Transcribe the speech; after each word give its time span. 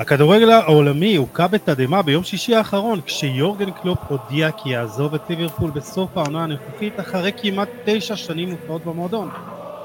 הכדורגל 0.00 0.50
העולמי 0.50 1.16
הוכה 1.16 1.48
בתדהמה 1.48 2.02
ביום 2.02 2.24
שישי 2.24 2.54
האחרון 2.54 3.00
כשיורגן 3.06 3.70
קלופ 3.70 3.98
הודיע 4.08 4.50
כי 4.50 4.68
יעזוב 4.68 5.14
את 5.14 5.20
ליברפול 5.30 5.70
בסוף 5.70 6.16
העונה 6.16 6.42
הנוכחית 6.42 7.00
אחרי 7.00 7.32
כמעט 7.36 7.68
תשע 7.84 8.16
שנים 8.16 8.50
מופלאות 8.50 8.84
במועדון. 8.84 9.30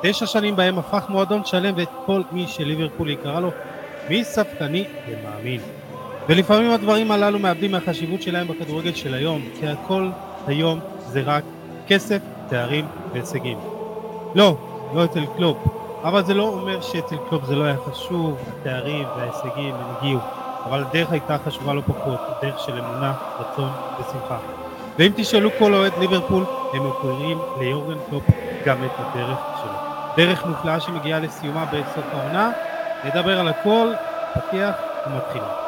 תשע 0.02 0.26
שנים 0.26 0.56
בהם 0.56 0.80
הפך 0.80 1.06
מועדון 1.10 1.46
שלם 1.46 1.74
ואת 1.78 1.90
כל 2.06 2.22
מי 2.32 2.48
שליברפול 2.48 3.10
יקר 3.10 3.40
לו 3.40 3.52
מספקני 4.10 4.84
למאמין. 5.08 5.62
ולפעמים 6.30 6.72
הדברים 6.72 7.12
הללו 7.12 7.40
מאבדים 7.40 7.72
מהחשיבות 7.72 8.22
שלהם 8.22 8.48
בכדורגל 8.48 8.94
של 8.94 9.14
היום, 9.14 9.42
כי 9.60 9.68
הכל 9.68 10.10
היום 10.48 10.80
זה 11.08 11.22
רק 11.22 11.44
כסף, 11.88 12.20
תארים 12.50 12.86
והישגים. 13.14 13.58
לא, 14.36 14.58
לא 14.94 15.06
אצל 15.06 15.26
קלופ, 15.38 15.58
אבל 16.06 16.24
זה 16.24 16.34
לא 16.34 16.44
אומר 16.44 16.82
שאצל 16.82 17.16
קלופ 17.30 17.46
זה 17.46 17.56
לא 17.56 17.64
היה 17.64 17.76
חשוב, 17.90 18.38
התארים 18.48 19.08
וההישגים 19.18 19.76
הם 19.76 19.96
הגיעו, 19.98 20.20
אבל 20.66 20.84
הדרך 20.84 21.12
הייתה 21.12 21.38
חשובה 21.46 21.74
לא 21.74 21.82
פחות, 21.82 22.20
דרך 22.42 22.60
של 22.60 22.80
אמונה, 22.80 23.14
רצון 23.40 23.70
ושמחה. 24.00 24.38
ואם 25.00 25.12
תשאלו 25.16 25.50
כל 25.60 25.74
אוהד 25.74 25.94
ליברפול, 26.00 26.44
הם 26.74 26.90
מוקירים 26.90 27.38
ליורגן 27.60 27.98
קלופ 28.10 28.24
גם 28.66 28.84
את 28.84 28.92
הדרך 28.98 29.38
שלו. 29.62 29.78
דרך 30.18 30.46
מופלאה 30.46 30.80
שמגיעה 30.80 31.20
לסיומה 31.20 31.66
בסוף 31.66 32.06
העונה, 32.14 32.52
נדבר 33.06 33.40
על 33.40 33.48
הכל, 33.48 33.88
פתיח 34.34 34.76
ומתחילים. 35.08 35.65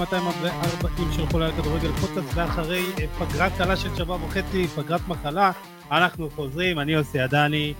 ה-240 0.00 1.16
של 1.16 1.26
חולה 1.26 1.46
על 1.46 1.52
כדורגל 1.52 1.92
פודקאסט 1.92 2.28
ואחרי 2.34 2.82
פגרת 3.18 3.52
קלה 3.58 3.76
של 3.76 3.96
שבוע 3.96 4.16
וחצי, 4.16 4.66
פגרת 4.66 5.08
מחלה, 5.08 5.52
אנחנו 5.90 6.30
חוזרים, 6.30 6.78
אני 6.78 6.92
יוסי 6.92 7.20
עדני. 7.20 7.74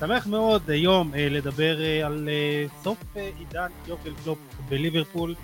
שמח 0.00 0.26
מאוד 0.26 0.70
היום 0.70 1.12
לדבר 1.14 2.04
על 2.06 2.28
סוף 2.82 2.98
עידן 3.14 3.68
יוקל 3.86 4.12
קלופ 4.24 4.38
בליברפול, 4.68 5.34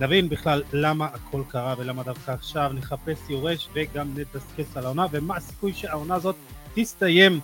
נבין 0.00 0.28
בכלל 0.28 0.62
למה 0.72 1.06
הכל 1.06 1.42
קרה 1.48 1.74
ולמה 1.78 2.02
דווקא 2.02 2.30
עכשיו 2.30 2.70
נחפש 2.74 3.18
יורש 3.28 3.68
וגם 3.72 4.08
נדסקס 4.16 4.76
על 4.76 4.84
העונה 4.84 5.06
ומה 5.10 5.36
הסיכוי 5.36 5.72
שהעונה 5.72 6.14
הזאת 6.14 6.36
תסתיים 6.74 7.40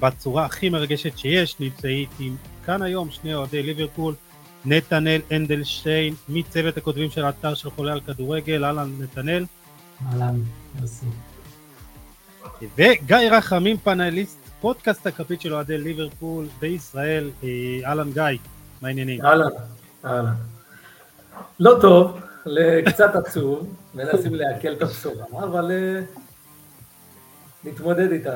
בצורה 0.00 0.44
הכי 0.44 0.68
מרגשת 0.68 1.18
שיש. 1.18 1.60
נמצא 1.60 1.88
איתי 1.88 2.30
כאן 2.66 2.82
היום 2.82 3.10
שני 3.10 3.34
אוהדי 3.34 3.62
ליברפול 3.62 4.14
נתנאל 4.64 5.20
אנדלשטיין, 5.32 6.14
מצוות 6.28 6.76
הכותבים 6.76 7.10
של 7.10 7.24
האתר 7.24 7.54
של 7.54 7.70
חולה 7.70 7.92
על 7.92 8.00
כדורגל, 8.00 8.64
אהלן 8.64 8.90
נתנאל. 8.98 9.44
אהלן, 10.06 10.40
יוסי. 10.80 11.06
וגיא 12.78 13.16
רחמים, 13.32 13.76
פאנליסט, 13.76 14.38
פודקאסט 14.60 15.06
הכפית 15.06 15.40
של 15.40 15.54
אוהדי 15.54 15.78
ליברפול 15.78 16.46
בישראל, 16.58 17.30
אהלן 17.84 18.12
גיא, 18.12 18.22
מה 18.82 18.88
העניינים? 18.88 19.24
אהלן, 19.24 19.48
אהלן. 20.04 20.34
לא 21.60 21.78
טוב, 21.80 22.20
קצת 22.86 23.14
עצוב, 23.14 23.74
מנסים 23.94 24.34
לעכל 24.34 24.72
את 24.72 24.82
הבשורה, 24.82 25.24
אבל 25.32 25.70
נתמודד 27.64 28.12
איתה. 28.12 28.34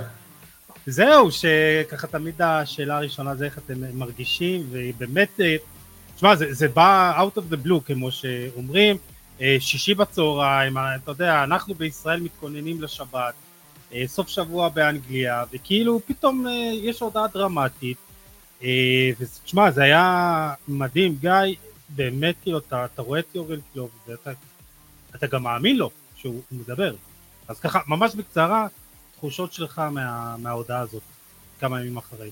זהו, 0.86 1.28
שככה 1.30 2.06
תמיד 2.06 2.42
השאלה 2.42 2.96
הראשונה 2.96 3.34
זה 3.34 3.44
איך 3.44 3.58
אתם 3.58 3.98
מרגישים, 3.98 4.66
ובאמת 4.70 5.40
תשמע, 6.18 6.36
זה, 6.36 6.54
זה 6.54 6.68
בא 6.68 7.22
out 7.24 7.38
of 7.38 7.52
the 7.52 7.66
blue, 7.66 7.80
כמו 7.86 8.10
שאומרים, 8.10 8.96
שישי 9.40 9.94
בצהריים, 9.94 10.76
אתה 10.78 11.10
יודע, 11.10 11.44
אנחנו 11.44 11.74
בישראל 11.74 12.20
מתכוננים 12.20 12.82
לשבת, 12.82 13.34
סוף 14.06 14.28
שבוע 14.28 14.68
באנגליה, 14.68 15.44
וכאילו 15.52 16.00
פתאום 16.06 16.46
יש 16.72 17.00
הודעה 17.00 17.26
דרמטית, 17.34 17.96
ותשמע, 19.18 19.70
זה 19.70 19.82
היה 19.82 20.54
מדהים, 20.68 21.16
גיא, 21.20 21.32
באמת, 21.88 22.34
כאילו, 22.42 22.58
אתה, 22.58 22.84
אתה 22.84 23.02
רואה 23.02 23.20
את 23.20 23.34
יובל 23.34 23.60
קלוב, 23.72 23.90
ואתה 24.08 24.30
אתה 25.14 25.26
גם 25.26 25.42
מאמין 25.42 25.76
לו 25.76 25.90
שהוא 26.16 26.42
מדבר. 26.52 26.94
אז 27.48 27.60
ככה, 27.60 27.80
ממש 27.86 28.14
בקצרה, 28.14 28.66
תחושות 29.16 29.52
שלך 29.52 29.78
מה, 29.78 30.36
מההודעה 30.36 30.80
הזאת, 30.80 31.02
כמה 31.60 31.80
ימים 31.80 31.96
אחרי. 31.96 32.30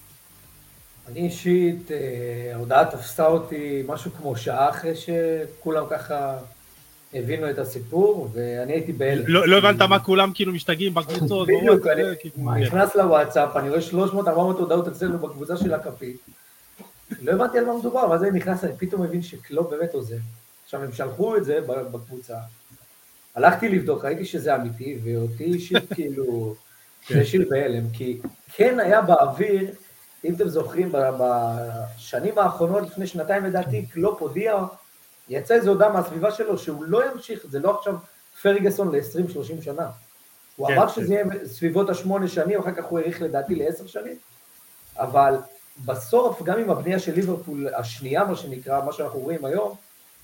אני 1.08 1.20
אישית, 1.20 1.90
ההודעה 2.54 2.84
תפסה 2.84 3.26
אותי 3.26 3.82
משהו 3.86 4.10
כמו 4.10 4.36
שעה 4.36 4.70
אחרי 4.70 4.92
שכולם 4.94 5.84
ככה 5.90 6.38
הבינו 7.14 7.50
את 7.50 7.58
הסיפור, 7.58 8.30
ואני 8.32 8.72
הייתי 8.72 8.92
בהלם. 8.92 9.24
לא, 9.26 9.48
לא 9.48 9.56
הבנת 9.56 9.82
מה 9.82 9.98
כולם 9.98 10.30
כאילו 10.34 10.52
משתגעים 10.52 10.94
בקבוצות? 10.94 11.48
בדיוק, 11.48 11.86
אני 11.86 12.02
נכנס 12.60 12.94
לוואטסאפ, 12.94 13.56
אני 13.56 13.68
רואה 13.68 13.80
300-400 14.12 14.28
הודעות 14.36 14.88
אצלנו 14.88 15.18
בקבוצה 15.18 15.56
של 15.56 15.74
הכפית, 15.74 16.16
לא 17.22 17.32
הבנתי 17.32 17.58
על 17.58 17.64
מה 17.64 17.78
מדובר, 17.78 18.10
ואז 18.10 18.22
אני 18.24 18.30
נכנס, 18.30 18.64
אני 18.64 18.72
פתאום 18.78 19.02
מבין 19.02 19.22
שקלוב 19.22 19.70
באמת 19.70 19.94
עוזב. 19.94 20.16
עכשיו, 20.64 20.82
הם 20.82 20.92
שלחו 20.92 21.36
את 21.36 21.44
זה 21.44 21.58
בקבוצה, 21.66 22.36
הלכתי 23.34 23.68
לבדוק, 23.68 24.04
ראיתי 24.04 24.24
שזה 24.24 24.56
אמיתי, 24.56 24.98
ואותי 25.04 25.44
אישית 25.44 25.82
כאילו, 25.94 26.54
זה 27.08 27.20
השאיר 27.20 27.46
בהלם, 27.50 27.90
כי 27.92 28.18
כן 28.54 28.80
היה 28.80 29.02
באוויר, 29.02 29.70
אם 30.26 30.34
אתם 30.34 30.48
זוכרים, 30.48 30.92
בשנים 30.92 32.38
האחרונות, 32.38 32.82
לפני 32.82 33.06
שנתיים 33.06 33.44
לדעתי, 33.44 33.86
קלופ 33.86 34.22
הודיע, 34.22 34.58
יצא 35.28 35.54
איזו 35.54 35.70
הודעה 35.70 35.92
מהסביבה 35.92 36.30
שלו, 36.30 36.58
שהוא 36.58 36.84
לא 36.84 37.10
ימשיך, 37.12 37.46
זה 37.50 37.58
לא 37.58 37.78
עכשיו 37.78 37.94
פרגסון 38.42 38.94
ל-20-30 38.94 39.62
שנה. 39.62 39.90
הוא 40.56 40.68
אמר 40.68 40.88
שזה 40.88 41.14
יהיה 41.14 41.24
סביבות 41.44 41.90
השמונה 41.90 42.28
שנים, 42.28 42.60
אחר 42.60 42.72
כך 42.72 42.84
הוא 42.84 42.98
האריך 42.98 43.22
לדעתי 43.22 43.54
לעשר 43.54 43.86
שנים, 43.86 44.16
אבל 44.98 45.36
בסוף, 45.84 46.42
גם 46.42 46.58
עם 46.58 46.70
הבנייה 46.70 46.98
של 46.98 47.14
ליברפול 47.14 47.68
השנייה, 47.74 48.24
מה 48.24 48.36
שנקרא, 48.36 48.84
מה 48.84 48.92
שאנחנו 48.92 49.20
רואים 49.20 49.44
היום, 49.44 49.74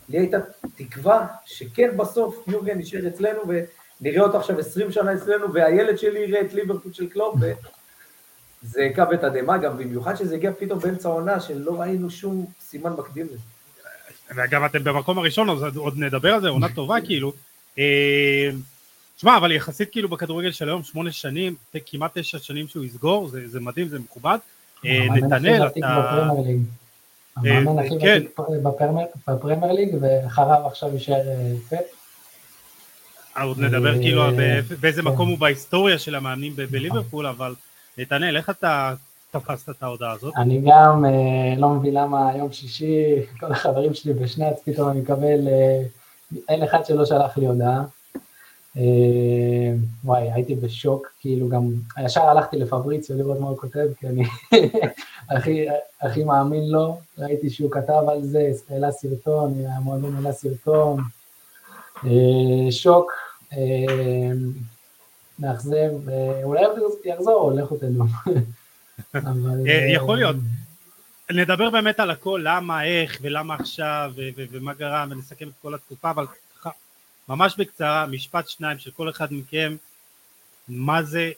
לי 0.08 0.18
הייתה 0.18 0.38
תקווה 0.76 1.26
שכן 1.44 1.96
בסוף 1.96 2.44
יורגן 2.46 2.78
יישאר 2.78 3.08
אצלנו, 3.08 3.40
ונראה 4.00 4.22
אותו 4.22 4.38
עכשיו 4.38 4.58
20 4.58 4.92
שנה 4.92 5.14
אצלנו, 5.14 5.52
והילד 5.52 5.98
שלי 5.98 6.18
יראה 6.18 6.40
את 6.40 6.52
ליברפול 6.52 6.92
של 6.92 7.08
קלופ, 7.08 7.34
זה 8.62 8.88
קו 8.94 9.02
בתדהמה 9.12 9.58
גם, 9.58 9.78
במיוחד 9.78 10.16
שזה 10.16 10.34
הגיע 10.34 10.50
פתאום 10.58 10.78
באמצע 10.78 11.08
העונה, 11.08 11.40
שלא 11.40 11.80
ראינו 11.80 12.10
שום 12.10 12.46
סימן 12.60 12.92
מקדים 12.92 13.26
לזה. 13.26 13.38
וגם 14.36 14.64
אתם 14.64 14.84
במקום 14.84 15.18
הראשון, 15.18 15.50
אז 15.50 15.76
עוד 15.76 15.98
נדבר 15.98 16.34
על 16.34 16.40
זה, 16.40 16.48
עונה 16.48 16.68
טובה 16.74 17.00
כאילו. 17.00 17.32
שמע, 19.20 19.36
אבל 19.36 19.52
יחסית 19.52 19.92
כאילו 19.92 20.08
בכדורגל 20.08 20.52
של 20.52 20.68
היום, 20.68 20.82
שמונה 20.82 21.12
שנים, 21.12 21.54
כמעט 21.86 22.18
תשע 22.18 22.38
שנים 22.38 22.68
שהוא 22.68 22.84
יסגור, 22.84 23.28
זה, 23.28 23.48
זה 23.48 23.60
מדהים, 23.60 23.88
זה 23.88 23.98
מכובד. 23.98 24.38
נתנאל, 24.84 25.66
אתה... 25.66 26.28
המאמן 27.36 27.84
הכי 27.84 27.96
ותיק 27.96 28.38
בפרמייר 29.28 29.72
ליג, 29.72 29.88
ואחריו 30.00 30.66
עכשיו 30.66 30.92
יישאר 30.92 31.22
פט. 31.68 31.76
עוד 33.42 33.58
נדבר 33.58 33.98
כאילו 33.98 34.22
באיזה 34.80 35.02
מקום 35.02 35.28
הוא 35.28 35.38
בהיסטוריה 35.38 35.98
של 35.98 36.14
המאמנים 36.14 36.56
בליברפול, 36.56 37.26
אבל 37.26 37.54
נתנאל, 37.98 38.36
איך 38.36 38.50
אתה 38.50 38.94
תפסת 39.30 39.68
את 39.68 39.82
ההודעה 39.82 40.12
הזאת? 40.12 40.34
אני 40.36 40.62
גם 40.66 41.04
לא 41.56 41.68
מבין 41.68 41.94
למה 41.94 42.36
יום 42.36 42.52
שישי, 42.52 43.04
כל 43.40 43.52
החברים 43.52 43.94
שלי 43.94 44.14
בשנץ, 44.14 44.62
פתאום 44.64 44.90
אני 44.90 45.00
מקבל, 45.00 45.48
אין 46.48 46.62
אחד 46.62 46.84
שלא 46.84 47.04
שלח 47.04 47.38
לי 47.38 47.46
הודעה. 47.46 47.84
וואי, 50.04 50.32
הייתי 50.32 50.54
בשוק, 50.54 51.12
כאילו 51.20 51.48
גם, 51.48 51.70
ישר 52.04 52.22
הלכתי 52.22 52.56
לפבריציו 52.56 53.16
לראות 53.16 53.40
מה 53.40 53.48
הוא 53.48 53.58
כותב, 53.58 53.88
כי 54.00 54.06
אני 54.06 54.24
הכי, 55.30 55.66
הכי 56.02 56.24
מאמין 56.24 56.70
לו, 56.70 56.98
ראיתי 57.18 57.50
שהוא 57.50 57.70
כתב 57.70 58.02
על 58.08 58.22
זה, 58.22 58.50
העלה 58.70 58.92
סרטון, 58.92 59.54
המועדון 59.66 60.16
העלה 60.16 60.32
סרטון, 60.32 61.00
שוק, 62.70 63.12
מאכזב, 65.42 65.90
אולי 66.42 66.62
יחזור, 67.04 67.52
לכו 67.52 67.76
תדעו. 67.76 68.04
יכול 69.94 70.16
להיות. 70.16 70.36
נדבר 71.30 71.70
באמת 71.70 72.00
על 72.00 72.10
הכל, 72.10 72.40
למה, 72.44 72.84
איך 72.84 73.18
ולמה 73.22 73.54
עכשיו 73.54 74.12
ומה 74.36 74.74
גרם 74.74 75.08
ונסכם 75.10 75.48
את 75.48 75.52
כל 75.62 75.74
התקופה, 75.74 76.10
אבל 76.10 76.26
ממש 77.28 77.54
בקצרה, 77.58 78.06
משפט 78.06 78.48
שניים 78.48 78.78
של 78.78 78.90
כל 78.90 79.10
אחד 79.10 79.26
מכם, 79.30 79.76
מה 80.68 81.02
זה 81.02 81.30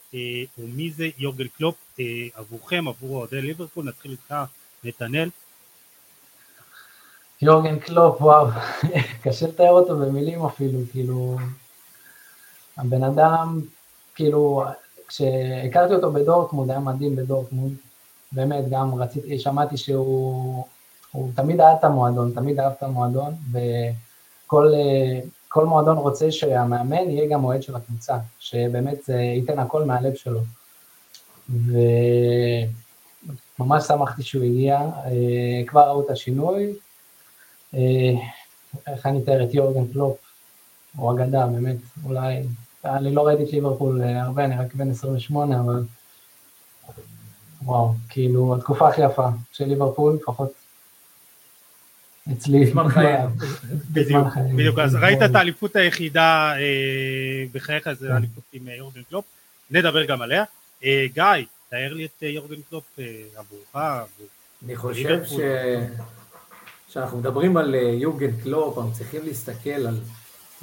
או 0.58 0.66
מי 0.74 0.90
זה 0.90 1.08
יורגן 1.18 1.48
קלופ 1.48 1.98
עבורכם, 2.34 2.88
עבור 2.88 3.16
אוהדי 3.16 3.42
ליברפול, 3.42 3.84
נתחיל 3.84 4.10
איתך 4.10 4.34
נתנאל. 4.84 5.28
יורגן 7.42 7.78
קלופ, 7.78 8.20
וואו, 8.20 8.46
קשה 9.22 9.46
לתאר 9.46 9.70
אותו 9.70 9.96
במילים 9.98 10.44
אפילו, 10.44 10.78
כאילו, 10.92 11.38
הבן 12.76 13.04
אדם, 13.04 13.60
כאילו, 14.14 14.64
כשהכרתי 15.08 15.94
אותו 15.94 16.12
בדורטמונד, 16.12 16.70
היה 16.70 16.80
מדהים 16.80 17.16
בדורטמונד, 17.16 17.76
באמת, 18.32 18.64
גם 18.70 18.94
רציתי, 18.94 19.38
שמעתי 19.38 19.76
שהוא 19.76 20.64
הוא 21.12 21.30
תמיד 21.34 21.60
אהב 21.60 21.76
את 21.78 21.84
המועדון, 21.84 22.32
תמיד 22.34 22.60
אהב 22.60 22.72
את 22.78 22.82
המועדון, 22.82 23.34
וכל 23.52 25.66
מועדון 25.66 25.96
רוצה 25.96 26.32
שהמאמן 26.32 27.10
יהיה 27.10 27.28
גם 27.28 27.44
אוהד 27.44 27.62
של 27.62 27.76
הקבוצה, 27.76 28.16
שבאמת 28.38 29.04
זה 29.04 29.16
ייתן 29.16 29.58
הכל 29.58 29.84
מהלב 29.84 30.14
שלו. 30.14 30.40
וממש 33.58 33.84
שמחתי 33.84 34.22
שהוא 34.22 34.44
הגיע, 34.44 34.80
כבר 35.66 35.88
ראו 35.88 36.00
את 36.00 36.10
השינוי. 36.10 36.74
איך 38.86 39.06
אני 39.06 39.22
אתאר 39.22 39.44
את 39.44 39.54
יורגן 39.54 39.92
קלופ, 39.92 40.16
הוא 40.96 41.12
אגדה, 41.12 41.46
באמת, 41.46 41.76
אולי, 42.04 42.42
אני 42.84 43.14
לא 43.14 43.26
ראיתי 43.26 43.42
את 43.44 43.52
ליברפול 43.52 44.02
אה, 44.02 44.22
הרבה, 44.22 44.44
אני 44.44 44.56
רק 44.56 44.74
בן 44.74 44.90
28, 44.90 45.60
אבל 45.60 45.82
וואו, 47.62 47.94
כאילו, 48.08 48.54
התקופה 48.56 48.88
הכי 48.88 49.02
יפה 49.02 49.28
של 49.52 49.64
ליברפול, 49.64 50.18
לפחות 50.22 50.52
אצלי. 52.32 52.66
זמן 52.66 52.88
חיים. 52.88 53.28
בדיוק, 53.92 54.26
בדיוק, 54.54 54.78
אז 54.78 54.94
ראית 54.94 55.22
את 55.22 55.34
האליפות 55.34 55.76
היחידה 55.76 56.52
בחייך, 57.52 57.92
זה 57.92 58.06
כן. 58.06 58.12
האליפות 58.12 58.44
עם 58.52 58.68
יורגן 58.68 59.02
קלופ, 59.02 59.24
נדבר 59.70 60.04
גם 60.04 60.22
עליה. 60.22 60.44
גיא, 60.82 61.22
תאר 61.68 61.92
לי 61.92 62.04
את 62.04 62.22
יורגן 62.22 62.60
קלופ 62.70 62.98
עבורך. 63.36 63.76
אני 64.64 64.76
חושב 64.76 65.24
ש... 65.24 65.34
כשאנחנו 66.94 67.18
מדברים 67.18 67.56
על 67.56 67.74
יורגן 67.74 68.40
קלופ, 68.42 68.78
אנחנו 68.78 68.92
צריכים 68.92 69.20
להסתכל 69.24 69.70
על 69.70 70.00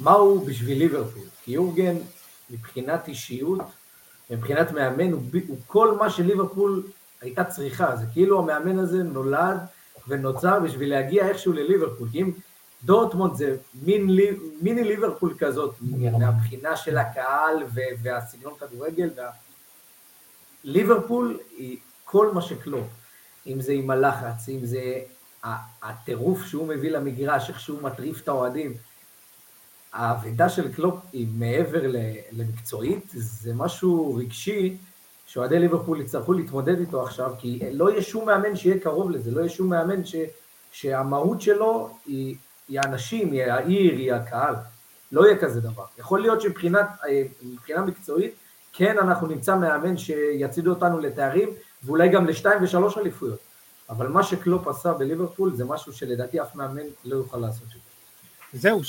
מה 0.02 0.12
הוא 0.12 0.46
בשביל 0.46 0.78
ליברפול. 0.78 1.22
כי 1.44 1.52
יורגן, 1.52 1.96
מבחינת 2.50 3.08
אישיות, 3.08 3.60
מבחינת 4.30 4.70
מאמן, 4.70 5.12
הוא, 5.12 5.22
הוא 5.48 5.56
כל 5.66 5.96
מה 5.98 6.10
שליברפול 6.10 6.82
הייתה 7.20 7.44
צריכה. 7.44 7.96
זה 7.96 8.04
כאילו 8.12 8.38
המאמן 8.38 8.78
הזה 8.78 9.02
נולד 9.02 9.58
ונוצר 10.08 10.60
בשביל 10.60 10.90
להגיע 10.90 11.28
איכשהו 11.28 11.52
לליברפול. 11.52 12.08
כי 12.12 12.22
אם 12.22 12.30
דורטמונד 12.84 13.34
זה 13.34 13.56
מין, 13.82 14.10
מיני 14.62 14.84
ליברפול 14.84 15.34
כזאת, 15.38 15.74
מהבחינה 16.18 16.76
של 16.76 16.98
הקהל 16.98 17.56
והסגנון 18.02 18.54
כדורגל, 18.60 19.10
וה... 19.16 19.30
ליברפול 20.64 21.38
היא 21.56 21.76
כל 22.04 22.30
מה 22.34 22.42
שקלופ. 22.42 22.86
אם 23.46 23.60
זה 23.60 23.72
עם 23.72 23.90
הלחץ, 23.90 24.48
אם 24.48 24.66
זה 24.66 25.00
הטירוף 25.82 26.44
שהוא 26.44 26.68
מביא 26.68 26.90
למגרש, 26.90 27.48
איך 27.48 27.60
שהוא 27.60 27.82
מטריף 27.82 28.20
את 28.20 28.28
האוהדים. 28.28 28.74
האבדה 29.92 30.48
של 30.48 30.72
קלופ 30.72 30.94
היא 31.12 31.26
מעבר 31.34 31.82
למקצועית, 32.32 33.04
זה 33.14 33.54
משהו 33.54 34.14
רגשי 34.14 34.76
שאוהדי 35.26 35.58
ליברפול 35.58 36.00
יצטרכו 36.00 36.32
להתמודד 36.32 36.78
איתו 36.78 37.02
עכשיו, 37.02 37.32
כי 37.38 37.60
לא 37.72 37.90
יהיה 37.90 38.02
שום 38.02 38.26
מאמן 38.26 38.56
שיהיה 38.56 38.78
קרוב 38.78 39.10
לזה, 39.10 39.30
לא 39.30 39.40
יהיה 39.40 39.50
שום 39.50 39.70
מאמן 39.70 40.04
ש, 40.04 40.16
שהמהות 40.72 41.40
שלו 41.40 41.90
היא, 42.06 42.36
היא 42.68 42.80
האנשים, 42.80 43.32
היא 43.32 43.44
העיר, 43.44 43.92
היא 43.92 44.12
הקהל. 44.12 44.54
לא 45.12 45.26
יהיה 45.26 45.38
כזה 45.38 45.60
דבר. 45.60 45.84
יכול 45.98 46.20
להיות 46.20 46.40
שמבחינה 46.40 47.82
מקצועית, 47.86 48.34
כן 48.72 48.98
אנחנו 48.98 49.26
נמצא 49.26 49.56
מאמן 49.56 49.96
שיצעידו 49.96 50.70
אותנו 50.70 50.98
לתארים, 50.98 51.48
ואולי 51.84 52.08
גם 52.08 52.26
לשתיים 52.26 52.62
ושלוש 52.62 52.98
אליפויות. 52.98 53.38
אבל 53.90 54.08
מה 54.08 54.22
שקלופ 54.22 54.68
עשה 54.68 54.92
בליברפול 54.92 55.54
זה 55.54 55.64
משהו 55.64 55.92
שלדעתי 55.92 56.42
אף 56.42 56.54
מאמן 56.54 56.82
לא 57.04 57.16
יוכל 57.16 57.38
לעשות 57.38 57.62
את 57.62 57.68
זה. 57.72 58.58
זהו, 58.58 58.84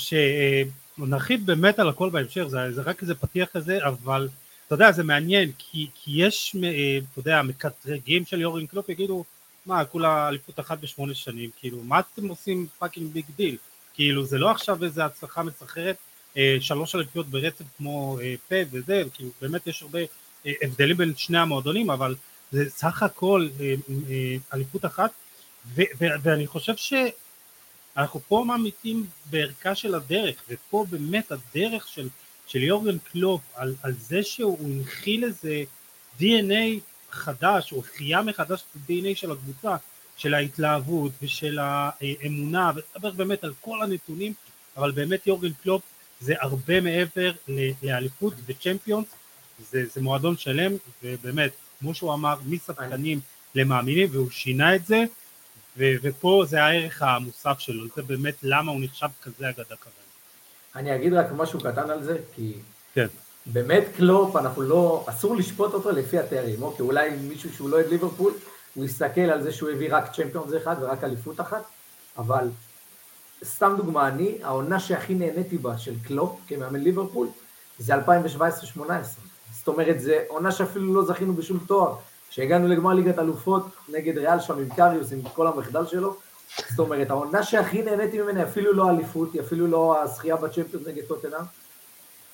שנרחיב 0.96 1.46
באמת 1.46 1.78
על 1.78 1.88
הכל 1.88 2.10
בהמשך, 2.10 2.44
זה, 2.46 2.72
זה 2.72 2.82
רק 2.82 3.02
איזה 3.02 3.14
פתיח 3.14 3.48
כזה, 3.48 3.78
אבל 3.86 4.28
אתה 4.66 4.74
יודע, 4.74 4.92
זה 4.92 5.02
מעניין, 5.02 5.52
כי, 5.58 5.86
כי 5.94 6.10
יש, 6.14 6.56
אתה 7.12 7.20
יודע, 7.20 7.42
מקטרגים 7.42 8.24
של 8.24 8.40
יורגן 8.40 8.66
קלופ 8.66 8.88
יגידו, 8.88 9.24
מה, 9.66 9.84
כולה 9.84 10.28
אליפות 10.28 10.60
אחת 10.60 10.78
בשמונה 10.78 11.14
שנים, 11.14 11.50
כאילו, 11.60 11.78
מה 11.82 12.00
אתם 12.00 12.28
עושים 12.28 12.66
fucking 12.78 13.12
big 13.12 13.24
deal? 13.36 13.56
כאילו, 13.94 14.24
זה 14.24 14.38
לא 14.38 14.50
עכשיו 14.50 14.84
איזה 14.84 15.04
הצלחה 15.04 15.42
מסחררת, 15.42 15.96
שלוש 16.60 16.94
אליפויות 16.94 17.26
ברצף 17.26 17.64
כמו 17.76 18.18
פה 18.48 18.56
וזה, 18.70 19.02
כאילו, 19.14 19.30
באמת 19.40 19.66
יש 19.66 19.82
הרבה 19.82 19.98
הבדלים 20.44 20.96
בין 20.96 21.12
שני 21.16 21.38
המועדונים, 21.38 21.90
אבל 21.90 22.14
זה 22.52 22.70
סך 22.70 23.02
הכל 23.02 23.48
אליפות 24.54 24.84
אחת, 24.84 25.10
ו- 25.74 25.82
ו- 26.00 26.06
ואני 26.22 26.46
חושב 26.46 26.76
שאנחנו 27.94 28.20
פה 28.28 28.44
ממעיטים 28.46 29.06
בערכה 29.30 29.74
של 29.74 29.94
הדרך, 29.94 30.36
ופה 30.48 30.86
באמת 30.90 31.32
הדרך 31.32 31.88
של, 31.88 32.08
של 32.46 32.62
יורגן 32.62 32.98
קלופ 32.98 33.40
על, 33.54 33.74
על 33.82 33.92
זה 33.92 34.22
שהוא 34.22 34.58
הנחיל 34.64 35.24
איזה 35.24 35.64
DNA 36.20 36.80
חדש, 37.10 37.72
או 37.72 37.82
החיה 37.82 38.22
מחדש 38.22 38.60
את 38.60 38.76
ה-DNA 38.76 39.14
של 39.14 39.32
הקבוצה, 39.32 39.76
של 40.16 40.34
ההתלהבות 40.34 41.12
ושל 41.22 41.58
האמונה, 41.58 42.72
ודבר 42.76 43.10
באמת 43.10 43.44
על 43.44 43.52
כל 43.60 43.82
הנתונים, 43.82 44.32
אבל 44.76 44.90
באמת 44.90 45.26
יורגן 45.26 45.52
קלופ 45.62 45.82
זה 46.20 46.34
הרבה 46.40 46.80
מעבר 46.80 47.32
לאליפות 47.82 48.34
וצ'מפיונס, 48.46 49.06
זה, 49.70 49.84
זה 49.94 50.02
מועדון 50.02 50.36
שלם, 50.36 50.72
ובאמת, 51.02 51.52
כמו 51.80 51.94
שהוא 51.94 52.14
אמר, 52.14 52.34
מספקנים 52.46 53.20
למאמינים, 53.54 54.08
והוא 54.12 54.30
שינה 54.30 54.76
את 54.76 54.86
זה, 54.86 55.04
ו- 55.76 55.94
ופה 56.02 56.44
זה 56.48 56.64
הערך 56.64 57.02
המוסף 57.02 57.58
שלו, 57.58 57.84
זה 57.96 58.02
באמת 58.02 58.34
למה 58.42 58.72
הוא 58.72 58.80
נחשב 58.80 59.06
כזה 59.22 59.48
אגדה 59.48 59.64
כרגע. 59.64 60.04
אני 60.76 60.94
אגיד 60.94 61.12
רק 61.12 61.26
משהו 61.36 61.60
קטן 61.60 61.90
על 61.90 62.02
זה, 62.02 62.18
כי 62.34 62.54
כן. 62.94 63.06
באמת 63.46 63.84
קלופ, 63.96 64.36
אנחנו 64.36 64.62
לא, 64.62 65.04
אסור 65.08 65.36
לשפוט 65.36 65.74
אותו 65.74 65.90
לפי 65.90 66.18
התארים, 66.18 66.62
אוקיי, 66.62 66.86
אולי 66.86 67.10
מישהו 67.10 67.52
שהוא 67.54 67.70
לא 67.70 67.76
אוהד 67.76 67.86
ליברפול, 67.86 68.32
הוא 68.74 68.84
יסתכל 68.84 69.20
על 69.20 69.42
זה 69.42 69.52
שהוא 69.52 69.70
הביא 69.70 69.88
רק 69.96 70.12
צ'מפיונס 70.12 70.52
אחד 70.62 70.76
ורק 70.80 71.04
אליפות 71.04 71.40
אחת, 71.40 71.62
אבל 72.18 72.48
סתם 73.44 73.74
דוגמה, 73.76 74.08
אני, 74.08 74.38
העונה 74.42 74.80
שהכי 74.80 75.14
נהניתי 75.14 75.58
בה 75.58 75.78
של 75.78 75.94
קלופ 76.06 76.40
כמאמן 76.48 76.80
ליברפול, 76.80 77.28
זה 77.78 77.94
2017-2018. 77.94 78.00
זאת 79.52 79.68
אומרת, 79.68 80.00
זה 80.00 80.24
עונה 80.28 80.52
שאפילו 80.52 80.94
לא 80.94 81.04
זכינו 81.04 81.34
בשום 81.34 81.58
תואר. 81.66 81.96
כשהגענו 82.34 82.68
לגמר 82.68 82.94
ליגת 82.94 83.18
אלופות 83.18 83.66
נגד 83.88 84.18
ריאל 84.18 84.40
שם 84.40 84.58
עם 84.58 84.68
קריוס, 84.76 85.12
עם 85.12 85.22
כל 85.22 85.46
המחדל 85.46 85.86
שלו, 85.86 86.16
זאת 86.70 86.78
אומרת, 86.78 87.10
העונה 87.10 87.42
שהכי 87.42 87.82
נהניתי 87.82 88.22
ממנה, 88.22 88.42
אפילו 88.42 88.72
לא 88.72 88.90
אליפות, 88.90 89.32
היא 89.32 89.40
אפילו 89.40 89.66
לא 89.66 90.02
הזכייה 90.02 90.36
בצ'מפיונס 90.36 90.86
נגד 90.86 91.04
טוטנאם, 91.04 91.40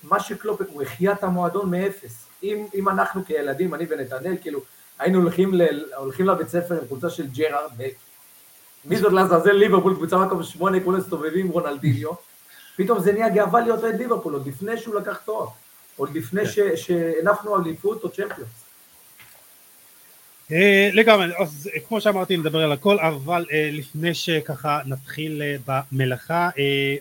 מה 0.03 0.21
שקלופ, 0.21 0.61
הוא 0.69 0.83
החיה 0.83 1.13
את 1.13 1.25
המועדון 1.25 1.71
מאפס. 1.71 2.27
אם, 2.43 2.67
אם 2.75 2.89
אנחנו 2.89 3.25
כילדים, 3.25 3.75
אני 3.75 3.87
ונתנאל, 3.91 4.37
כאילו, 4.41 4.61
היינו 4.99 5.19
הולכים, 5.19 5.55
ל, 5.55 5.63
הולכים 5.97 6.27
לבית 6.27 6.49
ספר 6.49 6.75
עם 6.75 6.87
קבוצה 6.87 7.11
של 7.11 7.27
ג'רארד, 7.27 7.71
מי 8.85 8.97
זאת 8.97 9.13
לעזאזל 9.13 9.53
ליברפול, 9.53 9.95
קבוצה 9.95 10.19
מקום 10.19 10.43
שמונה, 10.43 10.79
כולם 10.85 10.99
מסתובבים 10.99 11.47
עם 11.47 11.53
רונלדיניו, 11.53 12.11
פתאום 12.77 13.01
זה 13.01 13.13
נהיה 13.13 13.29
גאווה 13.29 13.61
להיות 13.61 13.83
אוהד 13.83 13.97
ליברפול, 13.97 14.33
עוד 14.33 14.47
לפני 14.47 14.79
שהוא 14.79 14.95
לקח 14.95 15.21
תואר, 15.25 15.47
עוד 15.97 16.15
לפני 16.15 16.47
כן. 16.47 16.77
שהנפנו 16.77 17.57
אליפות 17.57 18.05
או 18.05 18.09
צ'מפיונס. 18.09 18.60
לגמרי, 20.93 21.27
אז 21.39 21.71
כמו 21.89 22.01
שאמרתי 22.01 22.37
נדבר 22.37 22.63
על 22.63 22.73
הכל, 22.73 22.99
אבל 22.99 23.47
לפני 23.73 24.15
שככה 24.15 24.81
נתחיל 24.87 25.43
במלאכה, 25.67 26.51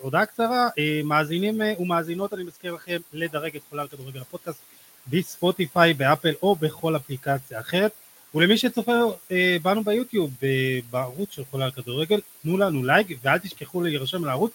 הודעה 0.00 0.26
קצרה, 0.26 0.68
מאזינים 1.04 1.60
ומאזינות 1.78 2.34
אני 2.34 2.42
מזכיר 2.44 2.74
לכם 2.74 2.96
לדרג 3.12 3.56
את 3.56 3.62
חולה 3.70 3.86
כדורגל 3.86 4.20
הפודקאסט 4.20 4.60
בספוטיפיי, 5.10 5.94
באפל 5.94 6.32
או 6.42 6.56
בכל 6.56 6.96
אפליקציה 6.96 7.60
אחרת, 7.60 7.92
ולמי 8.34 8.58
שצופה 8.58 8.92
בנו 9.62 9.84
ביוטיוב, 9.84 10.30
בערוץ 10.90 11.32
של 11.32 11.42
חולה 11.50 11.70
כדורגל, 11.70 12.20
תנו 12.42 12.58
לנו 12.58 12.84
לייק 12.84 13.06
ואל 13.22 13.38
תשכחו 13.38 13.82
להירשם 13.82 14.24
לערוץ, 14.24 14.52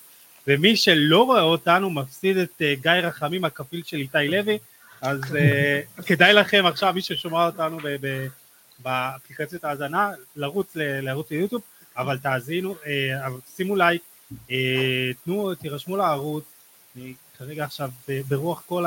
ומי 0.47 0.75
שלא 0.75 1.23
רואה 1.23 1.41
אותנו 1.41 1.89
מפסיד 1.89 2.37
את 2.37 2.61
גיא 2.81 2.91
רחמים 2.91 3.45
הכפיל 3.45 3.81
של 3.85 3.97
איתי 3.97 4.27
לוי, 4.27 4.57
אז 5.01 5.21
כדאי 6.05 6.33
לכם 6.33 6.65
עכשיו, 6.65 6.93
מי 6.93 7.01
ששומע 7.01 7.45
אותנו 7.45 7.79
ב... 8.01 8.27
באפליקציות 8.79 9.63
ההאזנה, 9.63 10.11
לרוץ 10.35 10.71
לערוץ 10.75 11.31
ליוטיוב, 11.31 11.61
אבל 11.97 12.17
תאזינו, 12.17 12.75
אבל 13.25 13.39
שימו 13.55 13.75
לייק, 13.75 14.01
תנו, 15.23 15.55
תירשמו 15.55 15.97
לערוץ, 15.97 16.43
אני 16.95 17.13
כרגע 17.37 17.63
עכשיו 17.63 17.89
ברוח 18.27 18.63
כל 18.65 18.85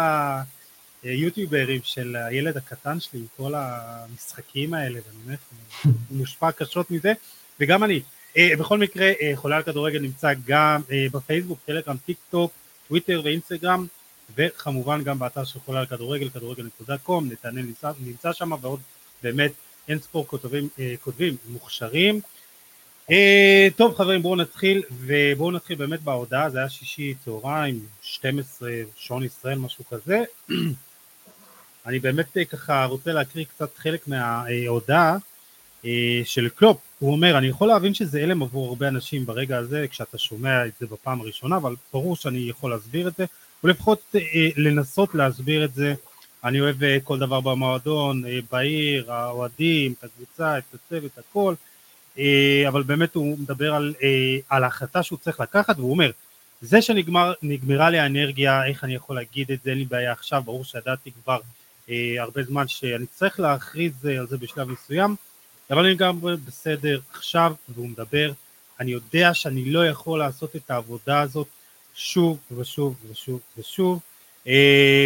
היוטיוברים 1.02 1.80
של 1.84 2.16
הילד 2.16 2.56
הקטן 2.56 3.00
שלי, 3.00 3.20
כל 3.36 3.52
המשחקים 3.56 4.74
האלה, 4.74 5.00
ואני 5.06 5.18
באמת 5.26 5.38
מושפע 6.10 6.52
קשות 6.52 6.90
מזה, 6.90 7.12
וגם 7.60 7.84
אני. 7.84 8.00
בכל 8.38 8.78
מקרה, 8.78 9.12
חולה 9.34 9.56
על 9.56 9.62
כדורגל 9.62 10.00
נמצא 10.00 10.32
גם 10.46 10.80
בפייסבוק, 11.12 11.58
טלגרם, 11.64 11.96
טיק 11.96 12.18
טוק, 12.30 12.52
טוויטר 12.88 13.20
ואינסטגרם, 13.24 13.86
וכמובן 14.36 15.04
גם 15.04 15.18
באתר 15.18 15.44
של 15.44 15.60
חולה 15.60 15.80
על 15.80 15.86
כדורגל, 15.86 16.28
כדורגל.com, 16.28 17.24
נתנאל 17.30 17.64
נמצא 18.00 18.32
שם 18.32 18.52
ועוד 18.60 18.80
באמת 19.22 19.52
אין 19.88 19.98
ספור 19.98 20.26
כותבים, 20.26 20.68
כותבים 21.00 21.36
מוכשרים. 21.48 22.20
טוב 23.76 23.94
חברים 23.96 24.22
בואו 24.22 24.36
נתחיל 24.36 24.82
ובואו 24.90 25.50
נתחיל 25.50 25.76
באמת 25.76 26.02
בהודעה 26.02 26.50
זה 26.50 26.58
היה 26.58 26.68
שישי 26.68 27.14
צהריים 27.24 27.86
12 28.02 28.70
שעון 28.96 29.24
ישראל 29.24 29.58
משהו 29.58 29.84
כזה 29.90 30.24
אני 31.88 31.98
באמת 31.98 32.36
אה, 32.36 32.44
ככה 32.44 32.84
רוצה 32.84 33.12
להקריא 33.12 33.44
קצת 33.44 33.76
חלק 33.76 34.08
מההודעה 34.08 35.16
אה, 35.84 36.20
של 36.24 36.48
קלופ, 36.48 36.80
הוא 36.98 37.12
אומר, 37.12 37.38
אני 37.38 37.46
יכול 37.46 37.68
להבין 37.68 37.94
שזה 37.94 38.22
הלם 38.22 38.42
עבור 38.42 38.68
הרבה 38.68 38.88
אנשים 38.88 39.26
ברגע 39.26 39.58
הזה, 39.58 39.86
כשאתה 39.90 40.18
שומע 40.18 40.66
את 40.66 40.72
זה 40.80 40.86
בפעם 40.86 41.20
הראשונה, 41.20 41.56
אבל 41.56 41.74
ברור 41.92 42.16
שאני 42.16 42.38
יכול 42.38 42.70
להסביר 42.70 43.08
את 43.08 43.16
זה, 43.16 43.24
ולפחות 43.64 44.02
אה, 44.14 44.20
לנסות 44.56 45.14
להסביר 45.14 45.64
את 45.64 45.74
זה. 45.74 45.94
אני 46.44 46.60
אוהב 46.60 46.76
כל 47.04 47.18
דבר 47.18 47.40
במועדון, 47.40 48.22
בעיר, 48.52 49.12
האוהדים, 49.12 49.94
את 49.98 50.04
הקבוצה, 50.04 50.58
את 50.58 50.64
הצוות, 50.74 51.18
הכל, 51.18 51.54
אבל 52.68 52.82
באמת 52.82 53.14
הוא 53.14 53.38
מדבר 53.38 53.74
על, 53.74 53.94
על 54.48 54.64
ההחלטה 54.64 55.02
שהוא 55.02 55.18
צריך 55.18 55.40
לקחת, 55.40 55.78
והוא 55.78 55.90
אומר, 55.90 56.10
זה 56.60 56.82
שנגמרה 56.82 57.90
לי 57.90 57.98
האנרגיה, 57.98 58.66
איך 58.66 58.84
אני 58.84 58.94
יכול 58.94 59.16
להגיד 59.16 59.52
את 59.52 59.62
זה, 59.62 59.70
אין 59.70 59.78
לי 59.78 59.84
בעיה 59.84 60.12
עכשיו, 60.12 60.42
ברור 60.44 60.64
שידעתי 60.64 61.10
כבר 61.22 61.38
אה, 61.90 62.14
הרבה 62.18 62.42
זמן 62.42 62.68
שאני 62.68 63.06
צריך 63.06 63.40
להכריז 63.40 64.04
על 64.04 64.26
זה 64.26 64.38
בשלב 64.38 64.68
מסוים, 64.70 65.16
אבל 65.70 65.84
אני 65.84 65.94
גם 65.94 66.20
בסדר 66.46 67.00
עכשיו, 67.10 67.54
והוא 67.68 67.88
מדבר, 67.88 68.32
אני 68.80 68.90
יודע 68.90 69.34
שאני 69.34 69.70
לא 69.70 69.86
יכול 69.86 70.18
לעשות 70.18 70.56
את 70.56 70.70
העבודה 70.70 71.20
הזאת 71.20 71.48
שוב 71.94 72.38
ושוב 72.56 72.94
ושוב 73.10 73.40
ושוב, 73.58 73.98
אה, 73.98 74.07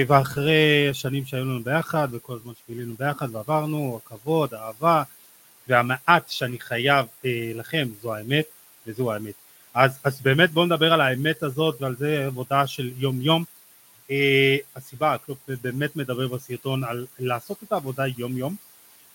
ואחרי 0.06 0.88
השנים 0.90 1.24
שהיו 1.24 1.44
לנו 1.44 1.62
ביחד, 1.62 2.08
וכל 2.12 2.36
הזמן 2.36 2.52
שבילינו 2.64 2.94
ביחד 2.98 3.34
ועברנו, 3.34 4.00
הכבוד, 4.04 4.54
האהבה, 4.54 5.02
והמעט 5.68 6.28
שאני 6.28 6.60
חייב 6.60 7.06
אה, 7.24 7.52
לכם, 7.54 7.88
זו 8.02 8.14
האמת, 8.14 8.44
וזו 8.86 9.12
האמת. 9.12 9.34
אז, 9.74 9.98
אז 10.04 10.20
באמת 10.20 10.50
בואו 10.50 10.66
נדבר 10.66 10.92
על 10.92 11.00
האמת 11.00 11.42
הזאת 11.42 11.82
ועל 11.82 11.96
זה 11.96 12.26
עבודה 12.26 12.66
של 12.66 12.90
יום 12.96 13.20
יום. 13.20 13.44
אה, 14.08 14.12
הסיבה, 14.76 15.16
קלופ 15.26 15.38
באמת 15.62 15.96
מדבר 15.96 16.28
בסרטון 16.28 16.84
על 16.84 17.06
לעשות 17.18 17.62
את 17.62 17.72
העבודה 17.72 18.06
יום 18.18 18.38
יום 18.38 18.56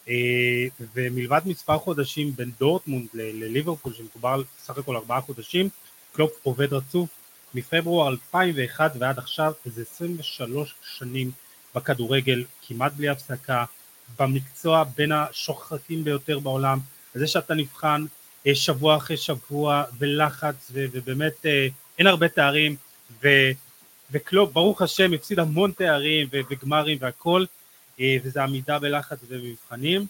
אה, 0.05 0.09
ומלבד 0.95 1.41
מספר 1.45 1.77
חודשים 1.77 2.31
בין 2.35 2.51
דורטמונד 2.59 3.07
לליברפול 3.13 3.93
שמקובל 3.93 4.29
על 4.29 4.43
סך 4.59 4.77
הכל 4.77 4.95
ארבעה 4.95 5.21
חודשים, 5.21 5.69
קלופ 6.11 6.31
עובד 6.43 6.73
רצוף 6.73 7.09
מפברואר 7.57 8.07
2001 8.07 8.91
ועד 8.99 9.17
עכשיו 9.17 9.53
איזה 9.65 9.83
23 9.91 10.75
שנים 10.97 11.31
בכדורגל 11.75 12.43
כמעט 12.67 12.93
בלי 12.93 13.09
הפסקה 13.09 13.65
במקצוע 14.19 14.83
בין 14.83 15.11
השוחקים 15.11 16.03
ביותר 16.03 16.39
בעולם 16.39 16.79
וזה 17.15 17.27
שאתה 17.27 17.53
נבחן 17.53 18.05
אה, 18.47 18.55
שבוע 18.55 18.97
אחרי 18.97 19.17
שבוע 19.17 19.83
ולחץ 19.97 20.71
ובאמת 20.73 21.45
אה, 21.45 21.67
אין 21.99 22.07
הרבה 22.07 22.27
תארים 22.27 22.75
ו, 23.23 23.27
וקלופ 24.11 24.51
ברוך 24.51 24.81
השם 24.81 25.13
הפסיד 25.13 25.39
המון 25.39 25.71
תארים 25.71 26.27
וגמרים 26.31 26.97
והכל 27.01 27.45
אה, 27.99 28.17
וזה 28.23 28.43
עמידה 28.43 28.79
בלחץ 28.79 29.17
ובמבחנים. 29.27 30.05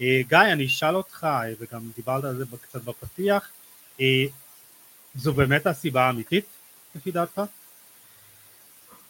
גיא 0.00 0.38
אני 0.52 0.66
אשאל 0.66 0.96
אותך 0.96 1.26
וגם 1.60 1.80
דיברת 1.96 2.24
על 2.24 2.36
זה 2.36 2.44
קצת 2.62 2.84
בפתיח 2.84 3.50
זו 5.14 5.32
באמת 5.32 5.66
הסיבה 5.66 6.02
האמיתית 6.02 6.44
לפי 6.94 7.10
דעתך? 7.10 7.40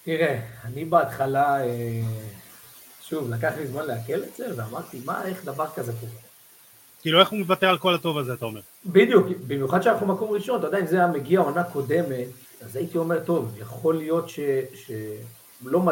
תראה, 0.04 0.40
אני 0.64 0.84
בהתחלה, 0.84 1.58
שוב, 3.02 3.30
לקח 3.30 3.52
לי 3.58 3.66
זמן 3.66 3.86
לעכל 3.86 4.22
את 4.22 4.36
זה, 4.36 4.46
ואמרתי, 4.56 5.00
מה, 5.04 5.24
איך 5.24 5.44
דבר 5.44 5.66
כזה 5.74 5.92
קורה? 6.00 6.12
כאילו 7.00 7.20
איך 7.20 7.28
הוא 7.28 7.38
מוותר 7.38 7.68
על 7.68 7.78
כל 7.78 7.94
הטוב 7.94 8.18
הזה, 8.18 8.32
אתה 8.34 8.44
אומר? 8.44 8.60
בדיוק, 8.86 9.26
במיוחד 9.46 9.82
שאנחנו 9.82 10.06
מקום 10.06 10.30
ראשון, 10.30 10.58
אתה 10.58 10.66
יודע, 10.66 10.78
אם 10.78 10.86
זה 10.86 10.96
היה 10.96 11.06
מגיע 11.06 11.40
עונה 11.40 11.64
קודמת, 11.64 12.26
אז 12.64 12.76
הייתי 12.76 12.98
אומר, 12.98 13.24
טוב, 13.24 13.54
יכול 13.58 13.96
להיות 13.96 14.28
שהוא 14.28 15.16
לא, 15.64 15.82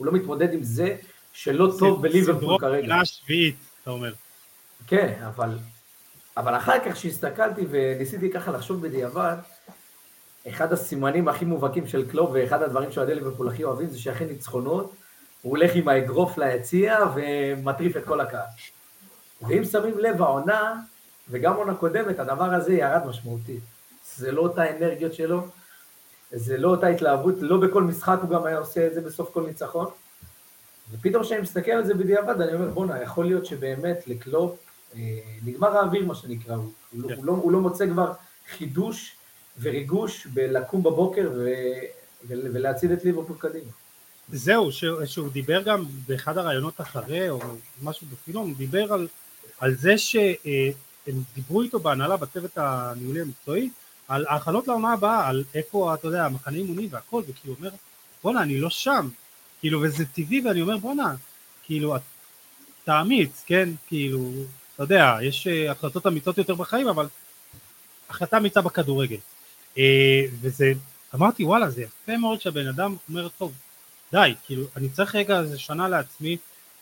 לא 0.00 0.12
מתמודד 0.12 0.52
עם 0.52 0.62
זה 0.62 0.96
שלא 1.32 1.72
טוב 1.78 2.02
בליברפול 2.02 2.58
כרגע. 2.60 2.86
סדרות 2.86 3.06
שביעית, 3.06 3.56
אתה 3.82 3.90
אומר. 3.90 4.12
כן, 4.86 5.22
אבל, 5.26 5.58
אבל 6.36 6.56
אחר 6.56 6.76
כך 6.84 6.96
שהסתכלתי 6.96 7.60
וניסיתי 7.70 8.30
ככה 8.30 8.50
לחשוב 8.50 8.86
בדיעבד, 8.86 9.36
אחד 10.48 10.72
הסימנים 10.72 11.28
הכי 11.28 11.44
מובהקים 11.44 11.86
של 11.86 12.10
קלוב, 12.10 12.30
ואחד 12.32 12.62
הדברים 12.62 12.92
שאוהדי 12.92 13.14
ליברפול 13.14 13.48
הכי 13.48 13.64
אוהבים, 13.64 13.86
זה 13.86 13.98
שאחרי 13.98 14.26
ניצחונות, 14.26 14.92
הוא 15.42 15.50
הולך 15.50 15.70
עם 15.74 15.88
האגרוף 15.88 16.38
ליציע 16.38 16.98
ומטריף 17.14 17.96
את 17.96 18.04
כל 18.04 18.20
הקהל. 18.20 18.46
ואם 19.42 19.64
שמים 19.64 19.98
לב, 19.98 20.22
העונה, 20.22 20.74
וגם 21.30 21.54
עונה 21.54 21.74
קודמת, 21.74 22.18
הדבר 22.18 22.54
הזה 22.54 22.74
ירד 22.74 23.06
משמעותית. 23.06 23.62
זה 24.16 24.32
לא 24.32 24.42
אותה 24.42 24.70
אנרגיות 24.70 25.14
שלו, 25.14 25.46
זה 26.32 26.58
לא 26.58 26.68
אותה 26.68 26.86
התלהבות, 26.86 27.34
לא 27.40 27.60
בכל 27.60 27.82
משחק 27.82 28.18
הוא 28.22 28.30
גם 28.30 28.44
היה 28.44 28.58
עושה 28.58 28.86
את 28.86 28.94
זה 28.94 29.00
בסוף 29.00 29.30
כל 29.32 29.46
ניצחון. 29.46 29.86
ופתאום 30.90 31.22
כשאני 31.22 31.40
מסתכל 31.40 31.70
על 31.70 31.84
זה 31.84 31.94
בדיעבד, 31.94 32.40
אני 32.40 32.54
אומר, 32.54 32.70
בואנה, 32.70 33.02
יכול 33.02 33.24
להיות 33.26 33.46
שבאמת 33.46 34.06
לקלופ, 34.06 34.58
אה, 34.94 35.00
נגמר 35.44 35.76
האוויר, 35.76 36.06
מה 36.06 36.14
שנקרא, 36.14 36.54
הוא, 36.54 36.70
כן. 37.08 37.14
הוא, 37.14 37.26
לא, 37.26 37.32
הוא 37.32 37.52
לא 37.52 37.60
מוצא 37.60 37.86
כבר 37.86 38.12
חידוש 38.50 39.16
וריגוש 39.60 40.26
בלקום 40.26 40.82
בבוקר 40.82 41.30
ו, 41.34 41.50
ולהציל 42.28 42.92
את 42.92 43.04
ליברפול 43.04 43.36
קדימה. 43.38 43.70
זהו, 44.32 44.70
שהוא 45.06 45.28
דיבר 45.32 45.62
גם 45.62 45.84
באחד 46.08 46.38
הראיונות 46.38 46.80
אחרי, 46.80 47.30
או 47.30 47.40
משהו 47.82 48.06
בפילון, 48.06 48.48
הוא 48.48 48.56
דיבר 48.56 48.92
על 48.92 49.08
על 49.60 49.74
זה 49.74 49.98
שהם 49.98 51.22
דיברו 51.34 51.62
איתו 51.62 51.78
בהנהלה 51.78 52.16
בצוות 52.16 52.58
הניהולי 52.58 53.20
המקצועי 53.20 53.70
על 54.08 54.26
ההכנות 54.28 54.68
לעונה 54.68 54.92
הבאה, 54.92 55.28
על 55.28 55.44
איפה, 55.54 55.94
אתה 55.94 56.08
יודע, 56.08 56.24
המחנה 56.24 56.56
אימונים 56.56 56.88
והכל, 56.90 57.22
וכאילו 57.28 57.54
אומר, 57.58 57.70
בואנה, 58.22 58.42
אני 58.42 58.60
לא 58.60 58.70
שם, 58.70 59.08
כאילו, 59.60 59.80
וזה 59.82 60.04
טבעי, 60.06 60.40
ואני 60.40 60.62
אומר, 60.62 60.76
בואנה, 60.76 61.14
כאילו, 61.62 61.96
אתה 62.84 63.00
אמיץ, 63.00 63.42
כן, 63.46 63.68
כאילו, 63.86 64.30
אתה 64.74 64.82
יודע, 64.82 65.16
יש 65.22 65.46
אה, 65.46 65.70
החלטות 65.70 66.06
אמיצות 66.06 66.38
יותר 66.38 66.54
בחיים, 66.54 66.88
אבל 66.88 67.06
החלטה 68.08 68.36
אמיצה 68.36 68.60
בכדורגל. 68.60 69.16
אה, 69.78 70.22
וזה, 70.40 70.72
אמרתי, 71.14 71.44
וואלה, 71.44 71.70
זה 71.70 71.82
יפה 71.82 72.16
מאוד 72.16 72.40
שהבן 72.40 72.68
אדם 72.68 72.96
אומר, 73.08 73.28
טוב, 73.28 73.52
די, 74.12 74.34
כאילו, 74.46 74.64
אני 74.76 74.88
צריך 74.88 75.14
רגע 75.14 75.40
איזה 75.40 75.58
שנה 75.58 75.88
לעצמי, 75.88 76.36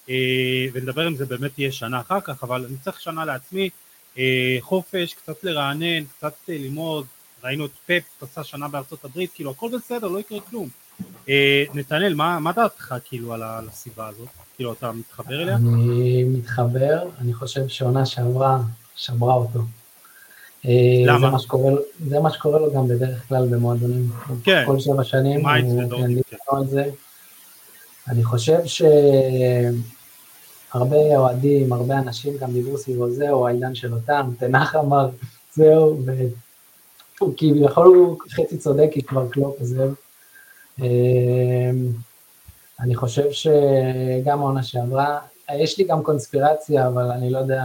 אה, 0.09 0.67
ונדבר 0.73 1.09
אם 1.09 1.17
זה 1.17 1.27
באמת 1.27 1.55
תהיה 1.55 1.73
שנה 1.73 2.01
אחר 2.01 2.21
כך, 2.21 2.43
אבל 2.43 2.65
אני 2.65 2.77
צריך 2.77 3.01
שנה 3.01 3.25
לעצמי, 3.25 3.71
אה, 4.19 4.57
חופש, 4.61 5.15
קצת 5.15 5.45
לרענן, 5.45 6.05
קצת 6.05 6.35
ללמוד, 6.49 7.07
ראינו 7.45 7.67
את 7.67 7.71
פפ 7.87 8.23
עשה 8.23 8.45
שנה 8.45 8.69
בארצות 8.69 9.05
הברית, 9.05 9.31
כאילו 9.35 9.51
הכל 9.51 9.71
בסדר, 9.77 10.09
לא 10.09 10.19
יקרה 10.19 10.41
כלום. 10.41 10.69
נתנאל, 11.75 12.15
מה, 12.15 12.39
מה 12.39 12.53
דעתך 12.53 12.95
כאילו 13.05 13.35
על 13.35 13.43
הסיבה 13.43 14.07
הזאת? 14.07 14.29
כאילו 14.57 14.73
אתה 14.73 14.93
מתחבר 14.93 15.43
אליה? 15.43 15.57
אני 15.57 16.25
מתחבר, 16.25 17.09
אני 17.19 17.35
חושב 17.35 17.69
שעונה 17.69 18.07
שעברה, 18.07 18.59
שברה 18.97 19.35
אותו. 19.35 19.61
למה? 21.07 21.19
זה 21.21 21.33
מה, 21.33 21.39
שקורה, 21.39 21.73
זה 22.09 22.21
מה 22.21 22.31
שקורה 22.31 22.59
לו 22.59 22.73
גם 22.73 22.89
בדרך 22.89 23.29
כלל 23.29 23.47
במועדונים. 23.51 24.09
כן. 24.45 24.63
כל 24.67 24.79
שבע 24.79 25.05
שנים, 25.05 25.45
כן. 26.51 26.65
זה. 26.67 26.85
אני 28.09 28.25
חושב 28.25 28.59
ש... 28.65 28.83
הרבה 30.73 31.17
אוהדים, 31.17 31.73
הרבה 31.73 31.99
אנשים 31.99 32.37
גם 32.41 32.53
דיברו 32.53 32.79
סביבו, 32.79 33.11
זהו, 33.11 33.47
העידן 33.47 33.75
של 33.75 33.95
אותם, 33.95 34.31
תנח 34.39 34.77
אמר, 34.77 35.09
זהו, 35.53 36.01
והוא 36.05 37.35
כביכול 37.37 37.87
הוא 37.87 38.19
חצי 38.31 38.59
צודק, 38.59 38.89
כי 38.93 39.03
כבר 39.03 39.29
קלופ, 39.29 39.57
זהו. 39.61 39.91
אמ, 40.79 40.85
אני 42.81 42.95
חושב 42.95 43.33
שגם 43.33 44.41
העונה 44.41 44.63
שעברה, 44.63 45.19
יש 45.55 45.79
לי 45.79 45.85
גם 45.85 46.03
קונספירציה, 46.03 46.87
אבל 46.87 47.11
אני 47.11 47.31
לא 47.31 47.39
יודע 47.39 47.65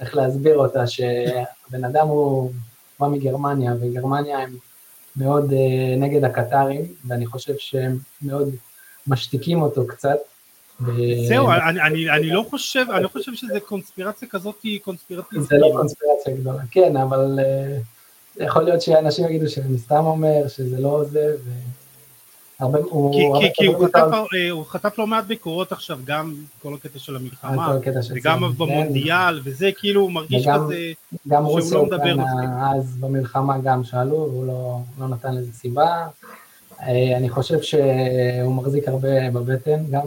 איך 0.00 0.16
להסביר 0.16 0.56
אותה, 0.56 0.86
שהבן 0.86 1.84
אדם 1.84 2.06
הוא 2.08 2.50
בא 3.00 3.06
מגרמניה, 3.06 3.74
וגרמניה 3.80 4.38
הם 4.38 4.56
מאוד 5.16 5.52
אה, 5.52 5.96
נגד 5.96 6.24
הקטרים, 6.24 6.84
ואני 7.06 7.26
חושב 7.26 7.54
שהם 7.58 7.98
מאוד 8.22 8.48
משתיקים 9.06 9.62
אותו 9.62 9.86
קצת, 9.86 10.18
זהו, 11.28 11.50
אני, 11.50 11.80
אני, 11.80 12.10
אני 12.10 12.30
לא 12.30 12.44
חושב, 12.50 12.84
אני 12.94 13.02
לא 13.02 13.08
חושב 13.08 13.34
שזה 13.34 13.60
קונספירציה 13.60 14.28
כזאת 14.28 14.62
היא 14.62 14.80
קונספירטיבית. 14.80 15.48
זה 15.48 15.56
לא 15.58 15.70
קונספירציה 15.76 16.34
גדולה, 16.34 16.62
כן, 16.70 16.96
אבל 16.96 17.38
uh, 17.38 18.42
יכול 18.44 18.62
להיות 18.62 18.82
שאנשים 18.82 19.24
יגידו 19.24 19.48
שאני 19.48 19.78
סתם 19.78 20.04
אומר, 20.04 20.48
שזה 20.48 20.80
לא 20.80 21.04
זה, 21.04 21.34
ו... 21.44 21.50
הרבה, 22.60 22.78
הוא, 22.78 23.12
כי, 23.12 23.26
הרבה, 23.26 23.46
כי, 23.54 23.66
הוא, 23.66 23.86
חטף, 23.86 23.96
על... 23.96 24.12
אה, 24.34 24.50
הוא 24.50 24.64
חטף 24.66 24.98
לא 24.98 25.06
מעט 25.06 25.24
ביקורות 25.24 25.72
עכשיו, 25.72 25.98
גם 26.04 26.34
כל 26.62 26.74
הקטע 26.74 26.98
של 26.98 27.16
המלחמה, 27.16 27.76
וגם 28.14 28.42
במונדיאל, 28.58 29.40
כן. 29.44 29.50
וזה 29.50 29.70
כאילו 29.78 30.00
הוא 30.00 30.12
מרגיש 30.12 30.46
וגם, 30.46 30.64
כזה 30.64 30.92
גם 31.28 31.44
שהוא 31.46 31.74
לא 31.74 31.86
מדבר 31.86 32.16
מספיק. 32.16 32.50
אז 32.76 32.96
במלחמה 33.00 33.58
גם 33.58 33.84
שאלו, 33.84 34.28
והוא 34.30 34.46
לא, 34.46 34.78
לא 34.98 35.08
נתן 35.08 35.34
לזה 35.34 35.52
סיבה. 35.52 36.06
אה, 36.82 37.16
אני 37.16 37.28
חושב 37.28 37.62
שהוא 37.62 38.54
מחזיק 38.54 38.88
הרבה 38.88 39.30
בבטן 39.30 39.84
גם, 39.90 40.06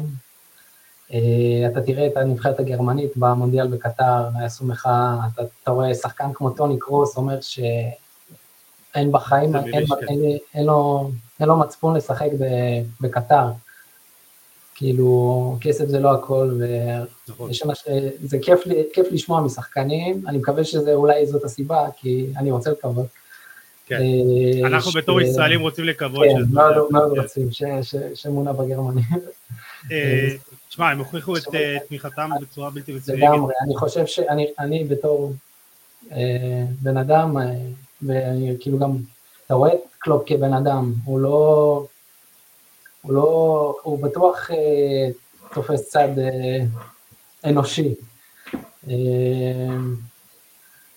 אה, 1.13 1.67
אתה 1.71 1.81
תראה 1.81 2.07
את 2.07 2.17
הנבחרת 2.17 2.59
הגרמנית 2.59 3.11
במונדיאל 3.15 3.67
בקטר, 3.67 4.27
עשו 4.45 4.65
מחאה, 4.65 5.17
אתה, 5.33 5.43
אתה 5.63 5.71
רואה 5.71 5.93
שחקן 5.93 6.33
כמו 6.33 6.49
טוני 6.49 6.79
קרוס 6.79 7.17
אומר 7.17 7.41
שאין 7.41 9.11
בחיים, 9.11 9.55
אין, 9.55 9.73
אין, 9.73 9.85
אין, 10.09 10.37
אין, 10.53 10.65
לו, 10.65 11.09
אין 11.43 11.49
לו 11.49 11.57
מצפון 11.57 11.95
לשחק 11.95 12.29
בקטר. 13.01 13.45
כאילו, 14.75 15.57
כסף 15.61 15.85
זה 15.85 15.99
לא 15.99 16.13
הכל, 16.13 16.59
נכון. 17.27 17.49
וזה 18.23 18.37
כיף, 18.41 18.59
כיף 18.93 19.07
לשמוע 19.11 19.41
משחקנים, 19.41 20.21
אני 20.27 20.37
מקווה 20.37 20.63
שזה 20.63 20.93
אולי 20.93 21.25
זאת 21.25 21.43
הסיבה, 21.43 21.87
כי 21.97 22.25
אני 22.37 22.51
רוצה 22.51 22.71
לקוות. 22.71 23.05
כן, 23.85 24.01
אה, 24.01 24.67
אנחנו. 24.67 24.91
בתור 24.91 25.21
ישראלים 25.21 25.61
רוצים 25.61 25.85
לקוות 25.85 26.23
כן, 26.23 26.45
שזה... 26.45 26.55
מאוד, 26.55 26.87
מאוד 26.91 27.19
רוצים, 27.19 27.49
שמונה 28.15 28.53
בגרמנים. 28.53 29.03
אה, 29.91 30.29
תשמע, 30.69 30.89
הם 30.89 30.99
הוכיחו 30.99 31.37
את 31.37 31.43
תמיכתם 31.87 32.29
בצורה 32.41 32.69
בלתי 32.69 32.93
מסוימת. 32.93 33.21
לגמרי, 33.21 33.53
אני 33.65 33.75
חושב 33.75 34.05
שאני 34.05 34.83
בתור 34.83 35.33
בן 36.81 36.97
אדם, 36.97 37.37
ואני 38.01 38.55
כאילו 38.59 38.79
גם, 38.79 38.91
אתה 39.45 39.53
רואה 39.53 39.71
קלופ 40.03 40.23
כבן 40.25 40.53
אדם, 40.53 40.93
הוא 41.05 41.19
לא... 41.19 41.87
הוא 43.01 43.13
לא, 43.13 43.75
הוא 43.83 44.03
בטוח 44.03 44.51
אה, 44.51 45.09
תופס 45.53 45.89
צד 45.89 46.19
אה, 46.19 46.65
אנושי. 47.49 47.95
אה, 48.89 48.93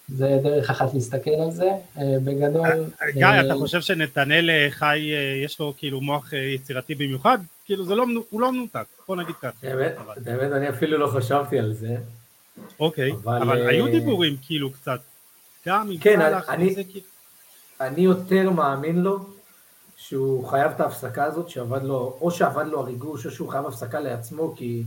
זה 0.08 0.38
דרך 0.42 0.70
אחת 0.70 0.94
להסתכל 0.94 1.30
על 1.30 1.50
זה, 1.50 1.70
אה, 1.98 2.02
בגדול... 2.24 2.66
אה, 3.02 3.10
גיא, 3.12 3.26
אה, 3.26 3.46
אתה 3.46 3.54
חושב 3.54 3.80
שנתנאל 3.80 4.70
חי, 4.70 5.12
אה, 5.14 5.44
יש 5.44 5.60
לו 5.60 5.74
כאילו 5.76 6.00
מוח 6.00 6.34
אה, 6.34 6.38
יצירתי 6.38 6.94
במיוחד? 6.94 7.38
כאילו 7.64 7.84
זה 7.84 7.94
לא, 7.94 8.06
הוא 8.30 8.40
לא 8.40 8.52
מנותק, 8.52 8.84
בוא 9.08 9.16
נגיד 9.16 9.34
ככה. 9.34 9.50
באמת, 9.62 9.94
באמת 10.16 10.52
אני 10.52 10.68
אפילו 10.68 10.98
לא 10.98 11.06
חשבתי 11.06 11.58
על 11.58 11.72
זה. 11.72 11.96
אוקיי, 12.80 13.12
אבל, 13.12 13.42
אבל 13.42 13.62
אה... 13.62 13.68
היו 13.68 13.86
דיבורים 13.86 14.36
כאילו 14.42 14.70
קצת, 14.72 15.00
גם 15.66 15.90
עם 15.90 15.98
כן, 15.98 16.20
אני, 16.48 16.74
זה 16.74 16.84
כאילו... 16.84 17.06
אני 17.80 18.00
יותר 18.00 18.50
מאמין 18.50 19.02
לו 19.02 19.18
שהוא 19.96 20.48
חייב 20.48 20.70
את 20.70 20.80
ההפסקה 20.80 21.24
הזאת, 21.24 21.48
שעבד 21.48 21.82
לו, 21.82 22.18
או 22.20 22.30
שעבד 22.30 22.66
לו 22.66 22.80
הריגוש, 22.80 23.26
או 23.26 23.30
שהוא 23.30 23.48
חייב 23.48 23.66
הפסקה 23.66 24.00
לעצמו, 24.00 24.54
כי 24.56 24.84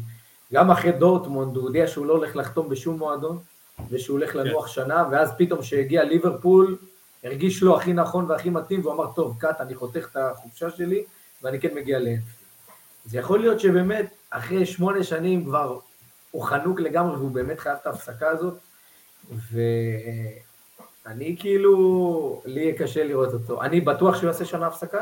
גם 0.53 0.71
אחרי 0.71 0.91
דורטמונד 0.91 1.55
הוא 1.55 1.63
הודיע 1.63 1.87
שהוא 1.87 2.05
לא 2.05 2.13
הולך 2.13 2.35
לחתום 2.35 2.69
בשום 2.69 2.97
מועדון, 2.97 3.39
ושהוא 3.89 4.17
הולך 4.17 4.35
לנוח 4.35 4.65
כן. 4.65 4.71
שנה, 4.71 5.07
ואז 5.11 5.31
פתאום 5.37 5.61
כשהגיע 5.61 6.03
ליברפול, 6.03 6.77
הרגיש 7.23 7.63
לו 7.63 7.77
הכי 7.77 7.93
נכון 7.93 8.25
והכי 8.25 8.49
מתאים, 8.49 8.81
והוא 8.81 8.93
אמר, 8.93 9.11
טוב, 9.11 9.35
קאט, 9.39 9.61
אני 9.61 9.75
חותך 9.75 10.07
את 10.11 10.17
החופשה 10.17 10.71
שלי, 10.71 11.03
ואני 11.43 11.59
כן 11.59 11.75
מגיע 11.75 11.99
לאנפילד. 11.99 12.23
אז 13.05 13.15
יכול 13.15 13.39
להיות 13.39 13.59
שבאמת, 13.59 14.13
אחרי 14.29 14.65
שמונה 14.65 15.03
שנים 15.03 15.45
כבר 15.45 15.79
הוא 16.31 16.43
חנוק 16.43 16.79
לגמרי, 16.79 17.15
והוא 17.15 17.31
באמת 17.31 17.59
חייב 17.59 17.77
את 17.81 17.87
ההפסקה 17.87 18.29
הזאת, 18.29 18.53
ו... 19.31 19.59
אני 21.09 21.35
כאילו, 21.39 22.41
לי 22.45 22.61
יהיה 22.61 22.77
קשה 22.77 23.03
לראות 23.03 23.33
אותו. 23.33 23.63
אני 23.63 23.81
בטוח 23.81 24.17
שהוא 24.17 24.27
יעשה 24.27 24.45
שנה 24.45 24.67
הפסקה, 24.67 25.01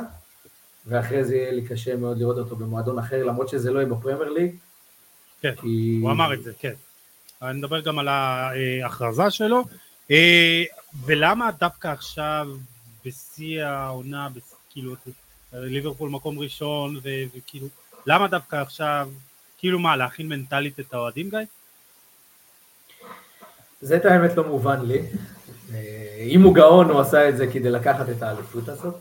ואחרי 0.85 1.23
זה 1.23 1.35
יהיה 1.35 1.51
לי 1.51 1.67
קשה 1.67 1.95
מאוד 1.95 2.17
לראות 2.17 2.37
אותו 2.37 2.55
במועדון 2.55 2.99
אחר, 2.99 3.23
למרות 3.23 3.49
שזה 3.49 3.71
לא 3.71 3.79
יהיה 3.79 3.89
בפרמייר 3.89 4.29
ליג. 4.29 4.55
כן, 5.41 5.55
כי... 5.61 5.99
הוא 6.01 6.11
אמר 6.11 6.33
את 6.33 6.43
זה, 6.43 6.51
כן. 6.59 6.73
אני 7.41 7.57
מדבר 7.57 7.79
גם 7.79 7.99
על 7.99 8.07
ההכרזה 8.07 9.29
שלו. 9.29 9.63
אה, 10.11 10.63
ולמה 11.05 11.49
דווקא 11.59 11.87
עכשיו, 11.87 12.47
בשיא 13.05 13.63
העונה, 13.63 14.27
כאילו, 14.69 14.95
ליברפול 15.53 16.09
מקום 16.09 16.39
ראשון, 16.39 16.99
וכאילו, 17.37 17.67
למה 18.05 18.27
דווקא 18.27 18.55
עכשיו, 18.55 19.09
כאילו 19.57 19.79
מה, 19.79 19.95
להכין 19.95 20.27
מנטלית 20.27 20.79
את 20.79 20.93
האוהדים, 20.93 21.29
גיא? 21.29 21.39
זה 23.81 23.97
את 23.97 24.05
האמת 24.05 24.37
לא 24.37 24.47
מובן 24.47 24.85
לי. 24.85 25.01
אה, 25.73 26.25
אם 26.27 26.43
הוא 26.43 26.53
גאון, 26.53 26.89
הוא 26.89 26.99
עשה 26.99 27.29
את 27.29 27.37
זה 27.37 27.47
כדי 27.47 27.69
לקחת 27.69 28.09
את 28.09 28.23
האליפות 28.23 28.69
הזאת, 28.69 28.95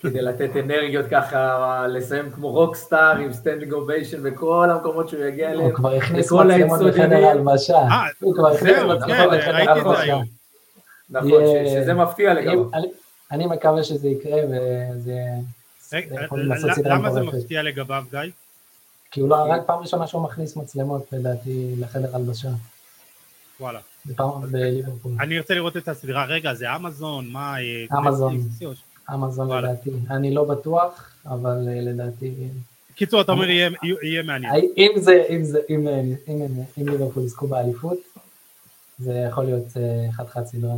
כדי 0.00 0.22
לתת 0.22 0.50
אנרגיות 0.56 1.06
ככה, 1.10 1.86
לסיים 1.88 2.30
כמו 2.30 2.50
רוקסטאר 2.50 3.16
עם 3.16 3.32
standing 3.32 3.72
ovation 3.72 4.22
בכל 4.22 4.68
המקומות 4.70 5.08
שהוא 5.08 5.24
יגיע 5.24 5.50
אליהם. 5.50 5.66
הוא 5.66 5.74
כבר 5.74 5.94
הכניס 5.94 6.32
מצלמות 6.32 6.80
בחדר 6.80 7.26
הלבשה. 7.26 7.78
אה, 7.78 8.06
הוא 8.20 8.34
כבר 8.34 8.48
הכניס 8.48 8.72
מצלמות 8.72 8.98
בחדר 9.38 9.70
הלבשה. 9.70 10.18
נכון, 11.10 11.42
שזה 11.66 11.94
מפתיע 11.94 12.34
לגמרי. 12.34 12.78
אני 13.30 13.46
מקווה 13.46 13.84
שזה 13.84 14.08
יקרה 14.08 14.40
וזה... 14.44 15.14
למה 16.84 17.10
זה 17.12 17.20
מפתיע 17.20 17.62
לגביו, 17.62 18.04
גיא? 18.10 18.20
כי 19.10 19.20
הוא 19.20 19.28
לא, 19.28 19.36
רק 19.36 19.60
פעם 19.66 19.80
ראשונה 19.80 20.06
שהוא 20.06 20.22
מכניס 20.22 20.56
מצלמות, 20.56 21.12
לדעתי, 21.12 21.74
לחדר 21.78 22.16
הלבשה. 22.16 22.48
וואלה. 23.60 23.80
בליברפול. 24.50 25.12
אני 25.20 25.36
ארצה 25.36 25.54
לראות 25.54 25.76
את 25.76 25.88
הסדרה, 25.88 26.24
רגע, 26.24 26.54
זה 26.54 26.76
אמזון, 26.76 27.28
מה... 27.28 27.54
אה, 27.60 27.98
אמזון, 27.98 28.48
אמזון 29.14 29.58
לדעתי. 29.58 29.90
אני 30.10 30.34
לא 30.34 30.44
בטוח, 30.44 31.10
אבל 31.26 31.68
אה, 31.68 31.80
לדעתי... 31.80 32.34
קיצור, 32.94 33.20
אתה 33.20 33.32
אומר 33.32 33.48
יהיה 34.02 34.22
מעניין. 34.24 34.52
אם 34.76 34.90
זה, 34.96 35.22
אם 35.30 35.44
זה, 35.44 35.58
אם 36.78 36.88
ליברפול 36.88 37.24
יזכו 37.24 37.46
באליפות, 37.46 37.98
זה 38.98 39.26
יכול 39.28 39.44
להיות 39.44 39.64
אה, 39.76 40.44
סדרה. 40.44 40.74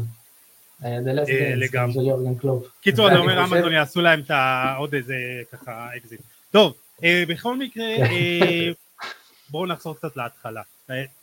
לגמרי. 1.57 2.15
קיצור, 2.81 3.09
אתה 3.09 3.19
אומר 3.19 3.45
אמזון 3.45 3.73
יעשו 3.73 4.01
להם 4.01 4.23
עוד 4.79 4.95
איזה 4.95 5.15
ככה 5.53 5.89
אקזיט. 5.97 6.21
טוב, 6.51 6.75
בכל 7.29 7.57
מקרה. 7.57 7.85
בואו 9.51 9.67
נחזור 9.67 9.97
קצת 9.97 10.17
להתחלה. 10.17 10.63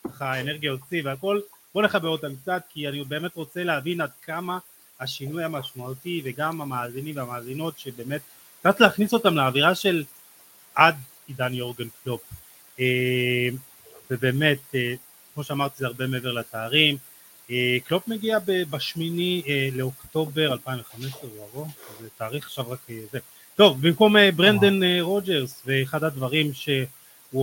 ככה 0.04 0.34
האנרגיה 0.34 0.72
הוציא 0.72 1.02
והכל. 1.06 1.40
בוא 1.74 1.82
נחבר 1.84 2.10
אותם 2.10 2.36
קצת 2.36 2.64
כי 2.70 2.88
אני 2.88 3.04
באמת 3.04 3.36
רוצה 3.36 3.64
להבין 3.64 4.02
עד 4.02 4.12
כמה 4.22 4.60
השינוי 5.00 5.44
המשמעותי 5.44 6.22
וגם 6.26 6.62
המאזינים 6.62 7.18
והמאזינות 7.18 7.80
שבאמת 7.80 8.22
קצת 8.60 8.80
להכניס 8.80 9.14
אותם 9.14 9.36
לאווירה 9.36 9.76
של 9.76 10.04
עד 10.76 10.96
עידן 11.28 11.54
יורגן 11.54 11.88
קלופ. 12.04 12.22
אה, 12.80 13.50
ובאמת 14.12 14.58
אה, 14.76 14.94
כמו 15.34 15.44
שאמרתי 15.44 15.76
זה 15.78 15.86
הרבה 15.86 16.08
מעבר 16.08 16.32
לתארים. 16.32 16.98
אה, 17.52 17.78
קלופ 17.88 18.08
מגיע 18.08 18.38
בשמיני 18.46 19.42
לאוקטובר 19.74 20.54
2015 20.54 21.22
הוא 21.22 21.48
ארוך 21.54 21.72
זה 22.02 22.08
תאריך 22.18 22.46
עכשיו 22.46 22.72
רק 22.72 22.80
זה. 23.12 23.20
טוב 23.56 23.82
במקום 23.82 24.16
ברנדן 24.36 25.00
רוג'רס 25.02 25.62
ואחד 25.66 26.04
הדברים 26.04 26.54
שהוא 26.54 26.88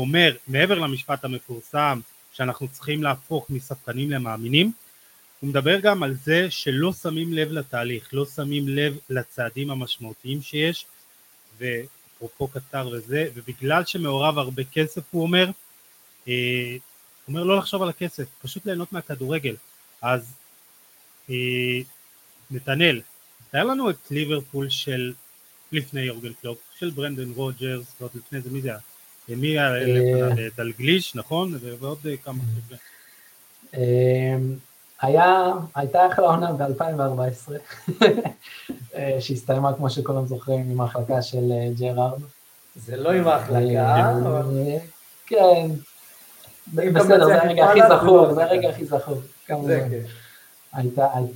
אומר 0.01 0.37
מעבר 0.49 0.79
למשפט 0.79 1.25
המפורסם 1.25 2.01
שאנחנו 2.35 2.68
צריכים 2.68 3.03
להפוך 3.03 3.51
מספקנים 3.51 4.11
למאמינים, 4.11 4.73
הוא 5.40 5.51
מדבר 5.51 5.81
גם 5.81 6.03
על 6.03 6.14
זה 6.14 6.51
שלא 6.51 6.92
שמים 6.92 7.33
לב 7.33 7.53
לתהליך, 7.53 8.09
לא 8.12 8.27
שמים 8.27 8.68
לב 8.68 8.99
לצעדים 9.11 9.70
המשמעותיים 9.70 10.42
שיש, 10.42 10.87
ואפרופו 11.59 12.49
קטר 12.49 12.88
וזה, 12.92 13.29
ובגלל 13.35 13.85
שמעורב 13.85 14.38
הרבה 14.38 14.64
כסף 14.64 15.03
הוא 15.11 15.23
אומר, 15.23 15.51
אה, 16.29 16.77
הוא 17.25 17.29
אומר 17.29 17.44
לא 17.44 17.59
לחשוב 17.59 17.83
על 17.83 17.88
הכסף, 17.88 18.25
פשוט 18.42 18.66
ליהנות 18.66 18.92
מהכדורגל. 18.92 19.57
אז 20.03 20.35
אה, 21.31 21.35
נתנאל, 22.51 23.01
תאר 23.51 23.64
לנו 23.64 23.90
את 23.90 24.11
ליברפול 24.11 24.68
של 24.68 25.12
לפני 25.73 26.01
יורגן 26.01 26.33
קלופ, 26.33 26.59
של 26.79 26.90
ברנדן 26.90 27.31
רוג'רס, 27.31 27.87
ועוד 28.01 28.11
לפני 28.14 28.40
זה 28.40 28.51
מי 28.51 28.61
זה 28.61 28.68
היה? 28.68 28.79
מי 29.29 29.49
היה 29.49 29.75
אה, 29.75 30.47
דלגליש, 30.57 31.15
נכון? 31.15 31.53
ועוד 31.81 31.99
כמה 32.25 32.39
היה, 35.03 35.53
הייתה 35.75 36.07
אחלה 36.13 36.27
עונה 36.27 36.53
ב-2014, 36.53 37.53
אה, 38.95 39.17
שהסתיימה, 39.21 39.73
כמו 39.73 39.91
שכולם 39.91 40.27
זוכרים, 40.27 40.71
עם 40.71 40.81
ההחלקה 40.81 41.23
של 41.23 41.53
אה, 41.53 41.69
ג'רארד. 41.79 42.21
זה 42.77 42.97
לא 42.97 43.13
עם 43.13 43.29
ההחלקה, 43.29 44.11
אבל... 44.11 44.43
כן. 45.27 45.71
בסדר, 46.75 47.27
זה 47.27 47.43
הרגע 47.43 47.65
הכי 47.71 47.81
זכור, 47.89 48.35
זה 48.35 48.45
הרגע 48.45 48.69
הכי 48.69 48.85
זכור. 48.85 49.21
כן. 49.47 49.55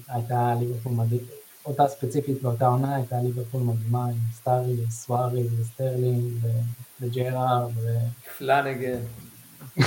הייתה 0.08 0.54
ליברפול 0.60 0.92
מדהים, 0.92 1.20
אותה 1.68 1.88
ספציפית 1.88 2.42
באותה 2.42 2.66
עונה 2.66 2.96
הייתה 2.96 3.16
ליברפול 3.22 3.62
מדהימה 3.62 4.04
עם 4.04 4.16
סטארידג' 4.34 4.84
וסוארז 4.88 5.42
וסטרלינג 5.60 6.32
וג'רארד 7.00 7.70
ו... 7.76 7.98
פלנגן. 8.38 9.00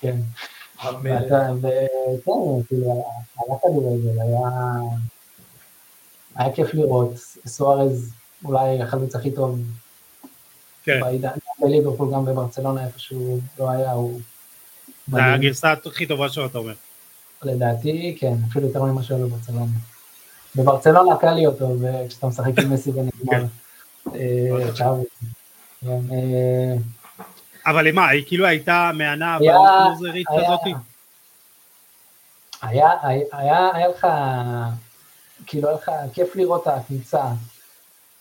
כן. 0.00 0.16
וכן, 0.78 1.60
כאילו, 2.68 3.04
היה 3.38 3.58
כדורגל, 3.62 4.20
היה... 4.20 4.48
היה 6.36 6.52
כיף 6.52 6.74
לראות, 6.74 7.14
סוארז 7.46 8.12
אולי 8.44 8.82
החלוץ 8.82 9.14
הכי 9.14 9.30
טוב 9.30 9.60
כן. 10.84 11.00
בעידן, 11.00 11.28
גם 11.28 11.68
בליברפול, 11.68 12.12
גם 12.12 12.24
בברצלונה, 12.24 12.86
איפה 12.86 12.98
שהוא 12.98 13.40
לא 13.58 13.70
היה, 13.70 13.92
הוא... 13.92 14.20
זה 15.08 15.24
הגרסה 15.24 15.72
הכי 15.86 16.06
טובה 16.06 16.28
שלו, 16.28 16.46
אתה 16.46 16.58
אומר. 16.58 16.74
לדעתי, 17.42 18.16
כן, 18.20 18.34
אפילו 18.50 18.66
יותר 18.66 18.82
ממה 18.82 19.02
שהיה 19.02 19.24
בברצלונה. 19.24 19.91
בברצלונה 20.56 21.16
קל 21.16 21.30
לי 21.30 21.46
אותו, 21.46 21.68
כשאתה 22.08 22.26
משחק 22.26 22.58
עם 22.58 22.72
מסי 22.72 22.90
ונגמר. 22.90 23.44
אבל 27.66 27.92
מה, 27.92 28.08
היא 28.08 28.24
כאילו 28.26 28.46
הייתה 28.46 28.90
מהנה 28.94 29.38
והלוזרית 29.40 30.26
כזאת? 30.28 30.60
היה, 32.62 32.90
היה, 33.02 33.70
היה 33.72 33.88
לך, 33.88 34.06
כאילו 35.46 35.68
היה 35.68 35.76
לך 35.76 35.90
כיף 36.12 36.36
לראות 36.36 36.62
את 36.62 36.66
הקבוצה. 36.66 37.24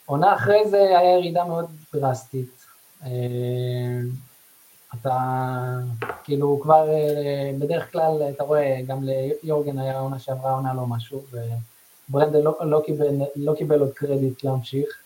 עונה 0.05 0.35
אחרי 0.35 0.69
זה 0.69 0.77
היה 0.77 1.19
ירידה 1.19 1.43
מאוד 1.43 1.65
דרסטית. 1.93 2.65
אתה 4.95 5.17
כאילו 6.23 6.59
כבר 6.63 6.87
בדרך 7.59 7.91
כלל 7.91 8.21
אתה 8.35 8.43
רואה 8.43 8.79
גם 8.87 9.03
ליורגן 9.43 9.79
היה 9.79 9.99
עונה 9.99 10.19
שעברה 10.19 10.51
עונה 10.51 10.73
לא 10.73 10.87
משהו 10.87 11.23
וברנדל 12.11 12.39
לא, 12.39 12.57
לא, 12.61 12.81
קיבל, 12.85 13.07
לא 13.35 13.53
קיבל 13.57 13.79
עוד 13.79 13.91
קרדיט 13.93 14.43
להמשיך 14.43 15.01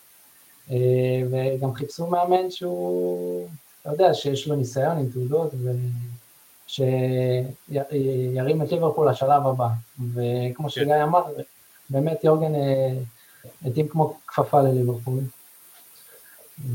וגם 1.32 1.74
חיפשו 1.74 2.08
מאמן 2.08 2.52
שהוא, 2.52 3.48
אתה 3.82 3.90
יודע, 3.90 4.14
שיש 4.14 4.48
לו 4.48 4.56
ניסיון 4.56 4.98
עם 4.98 5.10
תעודות 5.10 5.54
ושירים 6.68 8.62
את 8.62 8.72
ליברפול 8.72 9.10
לשלב 9.10 9.48
הבא 9.48 9.68
וכמו 10.14 10.66
כן. 10.66 10.70
שגיא 10.70 11.04
אמר 11.04 11.24
באמת 11.90 12.24
יורגן 12.24 12.52
התאים 13.66 13.88
כמו 13.88 14.18
כפפה 14.28 14.62
לליברפול. 14.62 15.20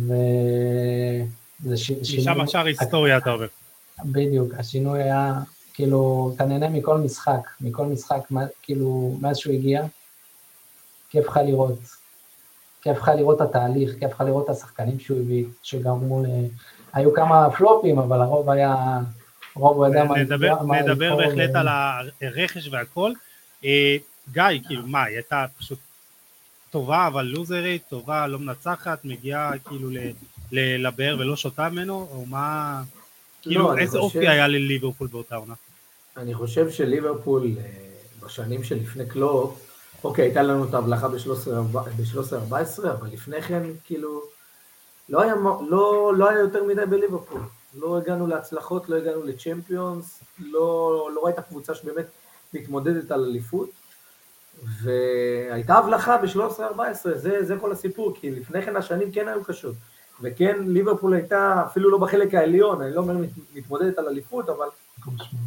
וזה 0.01 1.77
ש... 1.77 1.91
משם 1.91 2.41
השאר 2.41 2.67
היסטוריה 2.67 3.19
אתה 3.19 3.33
אומר. 3.33 3.47
בדיוק, 4.05 4.55
השינוי 4.55 5.03
היה, 5.03 5.35
כאילו, 5.75 6.33
אתה 6.37 6.45
נהנה 6.45 6.69
מכל 6.69 6.99
משחק, 6.99 7.49
מכל 7.61 7.87
משחק, 7.87 8.21
כאילו, 8.63 9.17
מאז 9.21 9.37
שהוא 9.37 9.55
הגיע, 9.55 9.83
כיף 11.11 11.27
לך 11.27 11.41
לראות, 11.47 11.79
כיף 12.83 12.99
לך 12.99 13.11
לראות 13.17 13.43
את 13.43 13.49
התהליך, 13.49 13.91
כיף 13.99 14.13
לך 14.13 14.21
לראות 14.21 14.45
את 14.45 14.51
השחקנים 14.51 15.01
שהוא 15.01 15.19
הביא, 15.19 15.45
שגרמו 15.63 16.23
ל... 16.23 16.27
היו 16.93 17.15
כמה 17.15 17.51
פלופים, 17.51 17.99
אבל 17.99 18.21
הרוב 18.21 18.51
היה, 18.51 18.99
רוב 19.55 19.77
הוא 19.77 19.87
ידע 19.87 20.05
מה... 20.05 20.83
נדבר 20.83 21.17
בהחלט 21.17 21.55
על 21.55 21.69
הרכש 22.23 22.69
והכל. 22.69 23.13
אה, 23.65 23.97
גיא, 24.33 24.45
כאילו, 24.67 24.87
מה, 24.87 25.05
היא 25.05 25.17
הייתה 25.17 25.47
פשוט 25.59 25.79
טובה 26.71 27.07
אבל 27.07 27.23
לוזרית, 27.23 27.83
טובה 27.89 28.27
לא 28.27 28.39
מנצחת, 28.39 29.05
מגיעה 29.05 29.53
כאילו 29.59 29.89
לבאר 30.53 31.17
ולא 31.19 31.37
שותה 31.37 31.69
ממנו, 31.69 32.09
או 32.11 32.27
מה... 32.27 32.83
כאילו 33.43 33.63
לא, 33.63 33.79
איזה 33.79 33.99
חושב... 33.99 34.17
אופי 34.17 34.29
היה 34.29 34.49
לליברפול 34.49 35.09
באותה 35.09 35.37
עונה? 35.37 35.55
אני 36.17 36.35
חושב 36.35 36.71
שליברפול 36.71 37.51
אה, 37.59 37.63
בשנים 38.27 38.65
שלפני 38.65 39.07
קלופ, 39.07 39.70
אוקיי, 40.05 40.25
הייתה 40.25 40.43
לנו 40.43 40.65
את 40.65 40.75
ההבלחה 40.75 41.09
ב-13-14, 41.09 42.89
אבל 42.91 43.09
לפני 43.13 43.43
כן, 43.43 43.63
כאילו, 43.85 44.23
לא 45.09 45.23
היה, 45.23 45.35
לא, 45.69 46.13
לא 46.17 46.29
היה 46.29 46.39
יותר 46.39 46.65
מדי 46.65 46.87
בליברפול. 46.87 47.41
לא 47.75 47.99
הגענו 47.99 48.27
להצלחות, 48.27 48.89
לא 48.89 48.97
הגענו 48.97 49.23
לצ'מפיונס, 49.23 50.23
לא, 50.39 51.09
לא 51.15 51.25
ראית 51.25 51.41
קבוצה 51.41 51.75
שבאמת 51.75 52.07
מתמודדת 52.55 53.11
על 53.11 53.25
אליפות. 53.25 53.71
והייתה 54.63 55.75
הבלחה 55.75 56.17
ב-13-14, 56.17 56.81
זה, 57.15 57.45
זה 57.45 57.57
כל 57.61 57.73
הסיפור, 57.73 58.15
כי 58.21 58.31
לפני 58.31 58.63
כן 58.63 58.77
השנים 58.77 59.13
כן 59.13 59.29
היו 59.29 59.45
קשות. 59.45 59.75
וכן, 60.23 60.57
ליברפול 60.67 61.15
הייתה 61.15 61.63
אפילו 61.67 61.91
לא 61.91 61.99
בחלק 61.99 62.35
העליון, 62.35 62.83
אני 62.83 62.95
לא 62.95 63.01
אומר 63.01 63.15
מתמודדת 63.55 63.99
על 63.99 64.09
אליפות, 64.09 64.49
אבל 64.49 64.67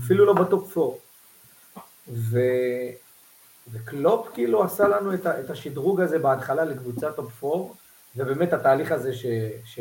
אפילו 0.04 0.26
לא 0.26 0.34
ב 0.34 0.45
top 0.45 0.78
4. 0.78 0.98
וקלופ 3.72 4.28
כאילו 4.34 4.64
עשה 4.64 4.88
לנו 4.88 5.14
את, 5.14 5.28
את 5.28 5.50
השדרוג 5.50 6.02
הזה 6.02 6.20
בהתחלה 6.20 6.66
לקבוצת 6.66 7.16
top 7.16 7.44
4, 7.44 7.74
ובאמת 8.16 8.54
התהליך 8.54 8.92
הזה 8.92 9.14
ש, 9.14 9.26
ש, 9.66 9.80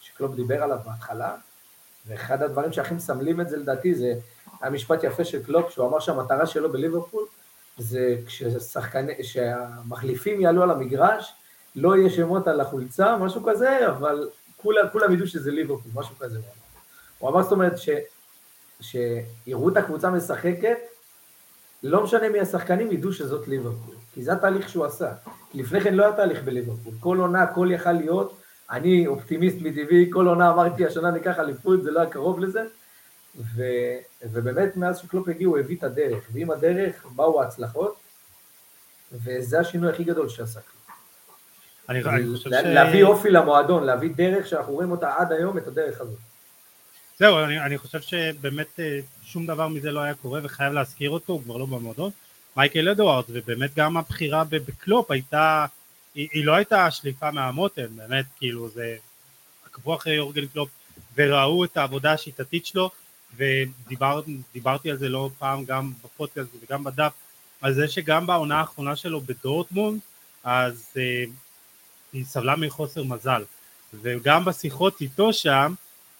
שקלופ 0.00 0.34
דיבר 0.34 0.62
עליו 0.62 0.78
בהתחלה, 0.86 1.36
ואחד 2.06 2.42
הדברים 2.42 2.72
שהכי 2.72 2.94
מסמלים 2.94 3.40
את 3.40 3.48
זה 3.48 3.56
לדעתי 3.56 3.94
זה 3.94 4.14
המשפט 4.60 5.04
יפה 5.04 5.24
של 5.24 5.44
קלופ, 5.44 5.70
שהוא 5.70 5.88
אמר 5.88 6.00
שהמטרה 6.00 6.46
שלו 6.46 6.72
בליברפול 6.72 7.24
זה 7.78 8.16
כששחקני, 8.26 9.24
שהמחליפים 9.24 10.40
יעלו 10.40 10.62
על 10.62 10.70
המגרש, 10.70 11.34
לא 11.76 11.96
יהיה 11.96 12.10
שמות 12.10 12.48
על 12.48 12.60
החולצה, 12.60 13.16
משהו 13.16 13.42
כזה, 13.44 13.88
אבל 13.88 14.30
כולם, 14.56 14.86
כולם 14.92 15.12
ידעו 15.12 15.26
שזה 15.26 15.50
ליברפול, 15.50 15.92
משהו 15.94 16.14
כזה. 16.18 16.38
הוא 17.18 17.30
אמר 17.30 17.42
זאת 17.42 17.52
אומרת 17.52 17.78
ש, 17.78 17.88
שיראו 18.80 19.68
את 19.68 19.76
הקבוצה 19.76 20.10
משחקת, 20.10 20.78
לא 21.84 22.04
משנה 22.04 22.28
מי 22.28 22.40
השחקנים, 22.40 22.92
ידעו 22.92 23.12
שזאת 23.12 23.48
ליברפול. 23.48 23.94
כי 24.12 24.24
זה 24.24 24.32
התהליך 24.32 24.68
שהוא 24.68 24.84
עשה. 24.84 25.12
לפני 25.54 25.80
כן 25.80 25.94
לא 25.94 26.04
היה 26.04 26.12
תהליך 26.12 26.42
בליברפול. 26.42 26.94
כל 27.00 27.18
עונה, 27.18 27.42
הכל 27.42 27.68
יכל 27.70 27.92
להיות. 27.92 28.40
אני 28.70 29.06
אופטימיסט 29.06 29.56
מטבעי, 29.60 30.10
כל 30.10 30.26
עונה 30.26 30.50
אמרתי, 30.50 30.86
השנה 30.86 31.10
ניקח 31.10 31.38
אליפות, 31.38 31.82
זה 31.82 31.90
לא 31.90 32.00
היה 32.00 32.10
קרוב 32.10 32.40
לזה. 32.40 32.64
ו, 33.36 33.62
ובאמת 34.22 34.76
מאז 34.76 34.98
שקלופ 34.98 35.28
הגיע 35.28 35.46
הוא 35.46 35.58
הביא 35.58 35.76
את 35.76 35.84
הדרך, 35.84 36.24
ועם 36.32 36.50
הדרך 36.50 37.06
באו 37.16 37.42
ההצלחות, 37.42 37.96
וזה 39.12 39.60
השינוי 39.60 39.90
הכי 39.90 40.04
גדול 40.04 40.28
שעשה. 40.28 40.60
אני, 41.88 42.04
אני 42.04 42.26
חושב 42.36 42.50
ש... 42.50 42.52
להביא 42.52 43.04
אופי 43.04 43.30
למועדון, 43.30 43.84
להביא 43.84 44.10
דרך 44.14 44.46
שאנחנו 44.46 44.72
רואים 44.72 44.90
אותה 44.90 45.14
עד 45.16 45.32
היום, 45.32 45.58
את 45.58 45.66
הדרך 45.66 46.00
הזאת. 46.00 46.18
זהו, 47.18 47.38
אני, 47.38 47.60
אני 47.60 47.78
חושב 47.78 48.00
שבאמת 48.00 48.80
אה, 48.80 49.00
שום 49.34 49.46
דבר 49.46 49.68
מזה 49.68 49.90
לא 49.90 50.00
היה 50.00 50.14
קורה 50.14 50.40
וחייב 50.42 50.72
להזכיר 50.72 51.10
אותו, 51.10 51.32
הוא 51.32 51.42
כבר 51.42 51.56
לא 51.56 51.66
במועדון. 51.66 52.10
מייקל 52.56 52.88
אדוארדס, 52.88 53.24
ובאמת 53.28 53.74
גם 53.74 53.96
הבחירה 53.96 54.44
בקלופ 54.44 55.10
הייתה, 55.10 55.66
היא, 56.14 56.28
היא 56.32 56.44
לא 56.44 56.54
הייתה 56.54 56.90
שליפה 56.90 57.30
מהמותן, 57.30 57.86
באמת, 57.96 58.24
כאילו 58.36 58.68
זה, 58.68 58.96
עקבו 59.66 59.96
אחרי 59.96 60.14
יורגן 60.14 60.46
קלופ 60.46 60.68
וראו 61.16 61.64
את 61.64 61.76
העבודה 61.76 62.12
השיטתית 62.12 62.66
שלו, 62.66 62.90
ודיברתי 63.36 64.90
על 64.90 64.96
זה 64.96 65.08
לא 65.08 65.30
פעם 65.38 65.64
גם 65.64 65.92
בפודקאסט 66.04 66.48
וגם 66.62 66.84
בדף, 66.84 67.12
על 67.60 67.74
זה 67.74 67.88
שגם 67.88 68.26
בעונה 68.26 68.60
האחרונה 68.60 68.96
שלו 68.96 69.20
בדורטמונד, 69.20 70.00
אז 70.44 70.86
אה, 70.96 71.24
היא 72.12 72.24
סבלה 72.24 72.56
מחוסר 72.56 73.04
מזל, 73.04 73.44
וגם 74.02 74.44
בשיחות 74.44 75.00
איתו 75.00 75.32
שם, 75.32 75.74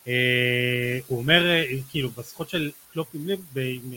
אה, 0.09 0.99
הוא 1.07 1.19
אומר, 1.19 1.47
אה, 1.47 1.65
כאילו 1.91 2.11
בשיחות 2.11 2.49
של 2.49 2.71
קלופ 2.95 3.09
עם, 3.15 3.27
עם 3.57 3.93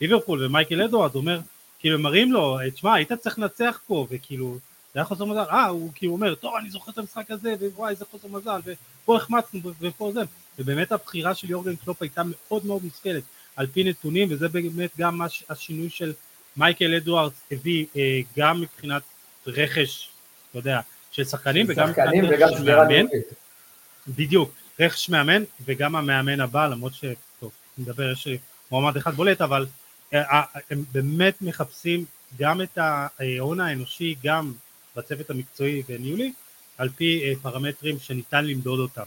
ליברפול 0.00 0.44
ומייקל 0.44 0.82
אדוארדס, 0.82 1.14
אומר, 1.14 1.40
כאילו 1.78 1.98
מראים 1.98 2.32
לו, 2.32 2.58
תשמע, 2.74 2.94
היית 2.94 3.12
צריך 3.12 3.38
לנצח 3.38 3.80
פה, 3.86 4.06
וכאילו, 4.10 4.58
זה 4.94 5.00
היה 5.00 5.04
חוסר 5.04 5.24
מזל, 5.24 5.40
אה, 5.50 5.66
הוא 5.66 5.90
כאילו 5.94 6.12
אומר, 6.12 6.34
טוב, 6.34 6.54
אני 6.60 6.70
זוכר 6.70 6.92
את 6.92 6.98
המשחק 6.98 7.30
הזה, 7.30 7.54
ווואי, 7.60 7.90
איזה 7.90 8.04
חוסר 8.10 8.28
מזל, 8.28 8.60
ופה 8.64 9.16
החמצנו, 9.16 9.60
ופה 9.80 10.10
זה, 10.14 10.20
ובאמת 10.58 10.92
הבחירה 10.92 11.34
של 11.34 11.50
יורגן 11.50 11.76
קלופ 11.76 12.02
הייתה 12.02 12.22
מאוד 12.24 12.66
מאוד 12.66 12.84
מושכלת, 12.84 13.22
על 13.56 13.66
פי 13.66 13.84
נתונים, 13.84 14.28
וזה 14.30 14.48
באמת 14.48 14.90
גם 14.98 15.18
מה 15.18 15.26
השינוי 15.50 15.90
של 15.90 16.12
מייקל 16.56 16.94
אדוארדס 16.94 17.40
הביא, 17.52 17.86
אה, 17.96 18.20
גם 18.36 18.60
מבחינת 18.60 19.02
רכש, 19.46 20.08
אתה 20.50 20.58
יודע, 20.58 20.80
של 21.10 21.24
שחקנים, 21.24 21.66
וגם 21.68 21.88
מבחינת 21.88 22.14
רכש 22.30 22.60
מאמן, 22.60 23.06
בדיוק, 24.08 24.50
רכש 24.80 25.08
מאמן, 25.08 25.42
וגם 25.64 25.96
המאמן 25.96 26.40
הבא, 26.40 26.66
למרות 26.66 26.94
ש... 26.94 27.04
נדבר, 27.78 28.12
יש 28.12 28.28
מועמד 28.70 28.96
אחד 28.96 29.14
בולט, 29.14 29.40
אבל 29.40 29.66
אה, 30.14 30.20
אה, 30.20 30.42
הם 30.70 30.84
באמת 30.92 31.42
מחפשים 31.42 32.04
גם 32.38 32.62
את 32.62 32.78
ההון 32.78 33.60
האנושי, 33.60 34.14
גם 34.24 34.52
בצוות 34.96 35.30
המקצועי 35.30 35.82
וניהולי, 35.88 36.32
על 36.78 36.88
פי 36.88 37.22
אה, 37.24 37.32
פרמטרים 37.42 37.98
שניתן 37.98 38.44
למדוד 38.44 38.80
אותם. 38.80 39.06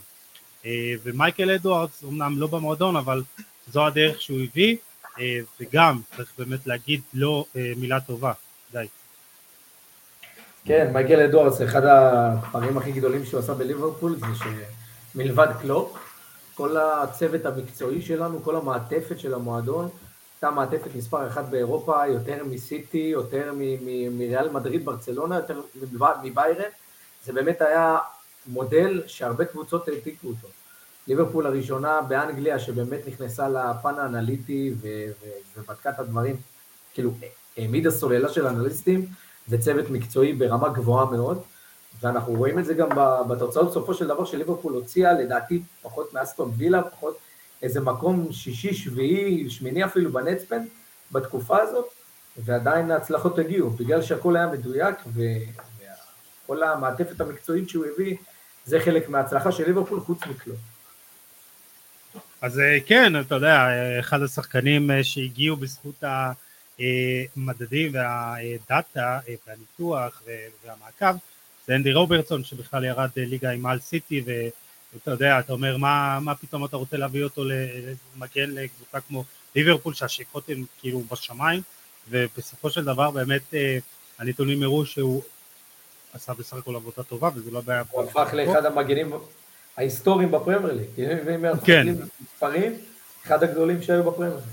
ומייקל 1.03 1.51
אדוארדס, 1.51 2.03
אמנם 2.03 2.39
לא 2.39 2.47
במועדון, 2.47 2.95
אבל 2.95 3.23
זו 3.71 3.87
הדרך 3.87 4.21
שהוא 4.21 4.39
הביא, 4.41 4.77
וגם 5.59 6.01
צריך 6.15 6.33
באמת 6.37 6.67
להגיד 6.67 7.01
לו 7.13 7.45
מילה 7.77 7.99
טובה, 7.99 8.33
די. 8.71 8.85
כן, 10.65 10.89
מייקל 10.93 11.19
אדוארדס, 11.19 11.61
אחד 11.61 11.81
הדברים 11.85 12.77
הכי 12.77 12.91
גדולים 12.91 13.25
שהוא 13.25 13.39
עשה 13.39 13.53
בליברפול 13.53 14.15
זה 14.19 14.25
שמלבד 15.13 15.47
קלופ, 15.61 15.97
כל 16.55 16.77
הצוות 16.77 17.45
המקצועי 17.45 18.01
שלנו, 18.01 18.43
כל 18.43 18.55
המעטפת 18.55 19.19
של 19.19 19.33
המועדון, 19.33 19.89
הייתה 20.35 20.51
מעטפת 20.51 20.95
מספר 20.95 21.27
אחת 21.27 21.45
באירופה, 21.45 22.07
יותר 22.07 22.43
מסיטי, 22.43 22.97
יותר 22.97 23.53
מריאל 24.11 24.49
מדריד, 24.49 24.85
ברצלונה, 24.85 25.35
יותר 25.35 25.61
מביירן, 26.23 26.69
זה 27.25 27.33
באמת 27.33 27.61
היה 27.61 27.97
מודל 28.47 29.03
שהרבה 29.07 29.45
קבוצות 29.45 29.87
העתיקו 29.87 30.27
אותו. 30.27 30.47
ליברפול 31.07 31.47
הראשונה 31.47 32.01
באנגליה 32.01 32.59
שבאמת 32.59 33.07
נכנסה 33.07 33.49
לפן 33.49 33.99
האנליטי 33.99 34.73
ובדקה 35.55 35.89
את 35.89 35.99
הדברים, 35.99 36.35
כאילו 36.93 37.11
העמידה 37.57 37.91
סוללה 37.91 38.29
של 38.29 38.47
אנליסטים 38.47 39.05
וצוות 39.49 39.89
מקצועי 39.89 40.33
ברמה 40.33 40.69
גבוהה 40.69 41.05
מאוד, 41.05 41.41
ואנחנו 42.01 42.33
רואים 42.33 42.59
את 42.59 42.65
זה 42.65 42.73
גם 42.73 42.89
בתוצאות 43.29 43.69
בסופו 43.69 43.93
של 43.93 44.07
דבר 44.07 44.25
שליברפול 44.25 44.73
הוציאה 44.73 45.13
לדעתי 45.13 45.61
פחות 45.81 46.13
מאסטון 46.13 46.51
וילה, 46.57 46.81
פחות 46.83 47.17
איזה 47.61 47.81
מקום 47.81 48.31
שישי, 48.31 48.73
שביעי, 48.73 49.49
שמיני 49.49 49.85
אפילו 49.85 50.11
בנטספן 50.11 50.63
בתקופה 51.11 51.61
הזאת, 51.61 51.85
ועדיין 52.37 52.91
ההצלחות 52.91 53.39
הגיעו, 53.39 53.69
בגלל 53.69 54.01
שהכל 54.01 54.35
היה 54.35 54.47
מדויק, 54.47 54.95
וכל 56.43 56.63
המעטפת 56.63 57.21
המקצועית 57.21 57.69
שהוא 57.69 57.85
הביא, 57.93 58.17
זה 58.65 58.79
חלק 58.79 59.09
מההצלחה 59.09 59.51
של 59.51 59.65
ליברפול 59.65 59.99
חוץ 59.99 60.25
מכלום. 60.25 60.57
אז 62.41 62.59
אה, 62.59 62.77
כן, 62.85 63.19
אתה 63.19 63.35
יודע, 63.35 63.67
אחד 63.99 64.21
השחקנים 64.21 64.91
אה, 64.91 65.03
שהגיעו 65.03 65.55
בזכות 65.55 66.03
המדדים 66.79 67.91
והדאטה 67.93 69.19
אה, 69.27 69.35
והניתוח 69.47 70.23
והמעקב, 70.65 71.17
זה 71.67 71.75
אנדי 71.75 71.93
רוברטסון 71.93 72.43
שבכלל 72.43 72.83
ירד 72.83 73.09
ליגה 73.15 73.51
עם 73.51 73.65
על 73.65 73.79
סיטי 73.79 74.23
אתה 75.03 75.11
יודע, 75.11 75.39
אתה 75.39 75.53
אומר, 75.53 75.77
מה, 75.77 76.19
מה 76.21 76.35
פתאום 76.35 76.65
אתה 76.65 76.77
רוצה 76.77 76.97
להביא 76.97 77.23
אותו 77.23 77.43
למגן 77.43 78.49
לקבוצה 78.49 78.99
כמו 79.07 79.23
ליברפול, 79.55 79.93
שהשאיפות 79.93 80.49
הן 80.49 80.63
כאילו 80.79 81.01
בשמיים, 81.11 81.61
ובסופו 82.09 82.69
של 82.69 82.85
דבר 82.85 83.11
באמת 83.11 83.53
אה, 83.53 83.77
הנתונים 84.19 84.63
הראו 84.63 84.85
שהוא 84.85 85.21
עשה 86.13 86.33
בסך 86.33 86.57
הכל 86.57 86.75
עבודה 86.75 87.03
טובה, 87.03 87.29
וזה 87.35 87.51
לא 87.51 87.61
בעיה. 87.61 87.83
הוא 87.91 88.03
הפך 88.03 88.33
לאחד 88.33 88.65
המגנים 88.65 89.13
ההיסטוריים 89.77 90.31
בפרמייר 90.31 90.73
ליג. 90.73 90.87
כן. 91.65 91.87
מספרים, 92.21 92.73
אחד 93.25 93.43
הגדולים 93.43 93.81
שהיו 93.81 94.03
בפרמייר 94.03 94.33
ליג. 94.33 94.43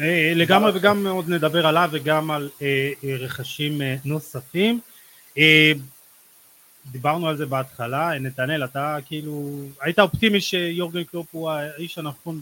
אה, 0.00 0.32
לגמרי 0.34 0.72
וגם 0.74 1.06
עוד 1.06 1.28
נדבר 1.28 1.66
עליו 1.66 1.88
וגם 1.92 2.30
על 2.30 2.50
אה, 2.62 2.90
רכשים 3.18 3.80
נוספים. 4.04 4.80
דיברנו 6.92 7.28
על 7.28 7.36
זה 7.36 7.46
בהתחלה, 7.46 8.18
נתנאל, 8.18 8.64
אתה 8.64 8.96
כאילו, 9.06 9.50
היית 9.80 9.98
אופטימי 9.98 10.40
שיורגן 10.40 11.04
קלופ 11.04 11.26
הוא 11.32 11.50
האיש 11.50 11.98
הנכון 11.98 12.40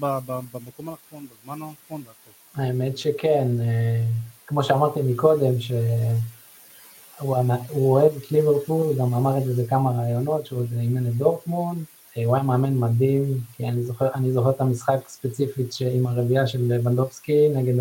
במקום 0.53 0.89
הנכון, 0.89 1.27
בזמן 1.27 1.55
הנכון 1.63 2.03
והכל. 2.07 2.63
האמת 2.63 2.99
שכן, 2.99 3.49
אה, 3.61 4.03
כמו 4.47 4.65
שאמרתי 4.65 5.01
מקודם, 5.03 5.61
שהוא 5.61 7.37
אוהב 7.75 8.17
את 8.17 8.33
ליברפול, 8.33 8.87
הוא 8.87 8.97
גם 8.97 9.15
אמר 9.15 9.39
את 9.39 9.45
זה 9.45 9.63
בכמה 9.63 9.91
ראיונות, 9.91 10.47
שהוא 10.47 10.61
עוד 10.61 10.69
אימן 10.81 11.07
את 11.07 11.15
דורטמונד, 11.15 11.85
אה, 12.17 12.25
הוא 12.25 12.35
היה 12.35 12.45
מאמן 12.45 12.79
מדהים, 12.79 13.41
כי 13.57 13.69
אני 13.69 13.83
זוכר, 13.83 14.09
אני 14.15 14.33
זוכר 14.33 14.51
את 14.51 14.61
המשחק 14.61 15.09
ספציפית 15.09 15.75
עם 15.95 16.07
הרביעייה 16.07 16.47
של 16.47 16.81
ונדובסקי 16.85 17.49
נגד 17.49 17.75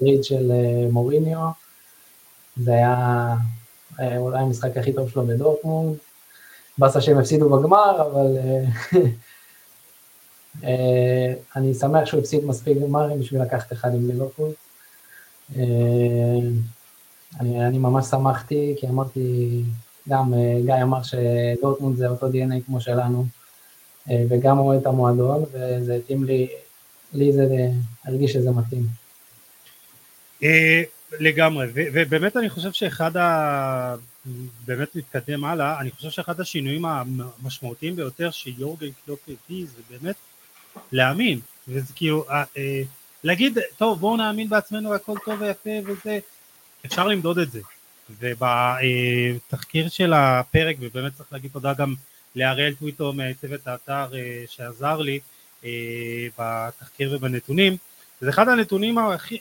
הריד 0.00 0.24
של 0.24 0.50
אה, 0.50 0.90
מוריניו, 0.90 1.50
זה 2.56 2.72
היה 2.72 3.34
אולי 4.00 4.38
המשחק 4.38 4.76
הכי 4.76 4.92
טוב 4.92 5.10
שלו 5.10 5.26
בדורטמונד. 5.26 5.96
באסה 6.78 7.00
שהם 7.00 7.18
הפסידו 7.18 7.48
בגמר, 7.48 8.02
אבל 8.02 8.36
אה, 8.38 8.64
אה, 10.64 11.34
אני 11.56 11.74
שמח 11.74 12.04
שהוא 12.04 12.20
הפסיד 12.20 12.44
מספיק 12.44 12.78
גמרים 12.78 13.20
בשביל 13.20 13.42
לקחת 13.42 13.72
אחד 13.72 13.94
עם 13.94 14.06
ליברפול. 14.06 14.50
אני, 17.40 17.66
אני 17.66 17.78
ממש 17.78 18.06
שמחתי, 18.06 18.74
כי 18.78 18.86
אמרתי, 18.86 19.62
גם 20.08 20.34
גיא 20.64 20.74
אמר 20.82 20.98
שדורטמונד 21.02 21.96
זה 21.96 22.08
אותו 22.08 22.26
DNA 22.26 22.66
כמו 22.66 22.80
שלנו, 22.80 23.26
וגם 24.28 24.58
הוא 24.58 24.74
את 24.74 24.86
המועדון, 24.86 25.44
וזה 25.52 25.94
התאים 25.94 26.24
לי, 26.24 26.48
לי 27.12 27.32
זה 27.32 27.46
הרגיש 28.04 28.32
שזה 28.32 28.50
מתאים. 28.50 28.86
לגמרי, 31.12 31.66
ו- 31.66 31.88
ובאמת 31.92 32.36
אני 32.36 32.50
חושב 32.50 32.72
שאחד 32.72 33.16
ה... 33.16 33.94
באמת 34.66 34.88
להתקדם 34.94 35.44
הלאה, 35.44 35.80
אני 35.80 35.90
חושב 35.90 36.10
שאחד 36.10 36.40
השינויים 36.40 36.84
המשמעותיים 36.84 37.96
ביותר 37.96 38.30
שיורגן 38.30 38.86
קלופ 39.04 39.20
הביא 39.28 39.66
זה 39.66 39.82
באמת 39.90 40.16
להאמין, 40.92 41.40
וזה 41.68 41.92
כאילו, 41.94 42.30
אה, 42.30 42.44
אה, 42.56 42.82
להגיד, 43.24 43.58
טוב 43.76 44.00
בואו 44.00 44.16
נאמין 44.16 44.48
בעצמנו 44.48 44.94
הכל 44.94 45.14
טוב 45.24 45.40
ויפה 45.40 45.70
וזה, 45.86 46.18
אפשר 46.86 47.06
למדוד 47.06 47.38
את 47.38 47.50
זה, 47.50 47.60
ובתחקיר 48.20 49.88
של 49.88 50.12
הפרק, 50.12 50.76
ובאמת 50.80 51.14
צריך 51.14 51.32
להגיד 51.32 51.50
תודה 51.52 51.74
גם 51.74 51.94
להראל 52.34 52.74
טוויטו 52.78 53.12
מצוות 53.12 53.66
האתר 53.66 54.14
אה, 54.14 54.44
שעזר 54.48 54.98
לי 54.98 55.20
אה, 55.64 56.26
בתחקיר 56.38 57.16
ובנתונים, 57.16 57.76
זה 58.20 58.30
אחד 58.30 58.48
הנתונים 58.48 58.98
הכי, 58.98 59.38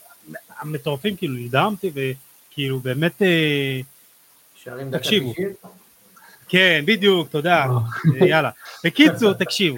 המטורפים, 0.59 1.15
כאילו 1.15 1.35
נדהמתי 1.35 1.91
וכאילו 1.93 2.79
באמת, 2.79 3.21
אה, 3.21 3.81
תקשיבו. 4.91 5.33
כן, 6.47 6.83
בדיוק, 6.85 7.29
תודה, 7.29 7.65
אה, 8.21 8.27
יאללה. 8.27 8.49
בקיצור, 8.83 9.33
תקשיבו, 9.33 9.77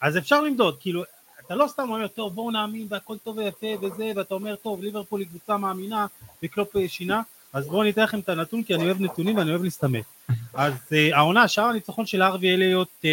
אז 0.00 0.18
אפשר 0.18 0.40
למדוד, 0.40 0.76
כאילו, 0.80 1.04
אתה 1.46 1.54
לא 1.54 1.66
סתם 1.68 1.90
אומר, 1.90 2.06
טוב, 2.06 2.34
בואו 2.34 2.50
נאמין 2.50 2.86
והכל 2.90 3.16
טוב 3.18 3.38
ויפה 3.38 3.66
וזה, 3.82 4.12
ואתה 4.16 4.34
אומר, 4.34 4.56
טוב, 4.56 4.82
ליברפול 4.82 5.20
היא 5.20 5.28
קבוצה 5.28 5.56
מאמינה 5.56 6.06
וקלופ 6.42 6.76
אה, 6.76 6.88
שינה, 6.88 7.22
אז 7.52 7.66
בואו 7.66 7.82
ניתן 7.82 8.02
לכם 8.02 8.18
את 8.18 8.28
הנתון, 8.28 8.62
כי 8.62 8.74
אני 8.74 8.84
אוהב 8.84 9.00
נתונים 9.00 9.36
ואני 9.36 9.50
אוהב 9.50 9.62
להסתמך. 9.62 10.06
אז 10.54 10.72
העונה, 11.12 11.48
שער 11.48 11.64
הניצחון 11.64 12.06
של 12.06 12.22
הארווי 12.22 12.54
אליוט 12.54 13.04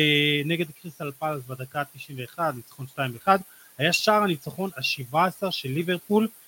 נגד 0.46 0.66
קריסטל 0.82 1.12
פלס 1.20 1.44
בדקה 1.48 1.84
91, 1.94 2.54
ניצחון 2.56 2.86
2-1, 3.26 3.28
היה 3.78 3.94
שער 3.94 4.24
הניצחון 4.24 4.70
ה-17 4.78 5.52
של 5.52 5.70
ליברפול 5.70 6.24
אה, 6.24 6.43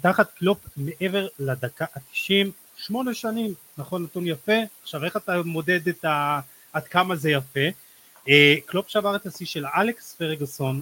תחת 0.00 0.32
קלופ 0.38 0.58
מעבר 0.76 1.26
לדקה 1.38 1.84
ה-90, 1.94 2.48
שמונה 2.76 3.14
שנים, 3.14 3.54
נכון 3.78 4.02
נתון 4.02 4.26
יפה, 4.26 4.52
עכשיו 4.82 5.04
איך 5.04 5.16
אתה 5.16 5.42
מודד 5.44 5.88
את 5.88 6.04
ה... 6.04 6.40
עד 6.72 6.84
כמה 6.84 7.16
זה 7.16 7.30
יפה, 7.30 7.60
אה, 8.28 8.54
קלופ 8.66 8.88
שבר 8.88 9.16
את 9.16 9.26
השיא 9.26 9.46
של 9.46 9.66
אלכס 9.66 10.14
פרגוסון 10.14 10.80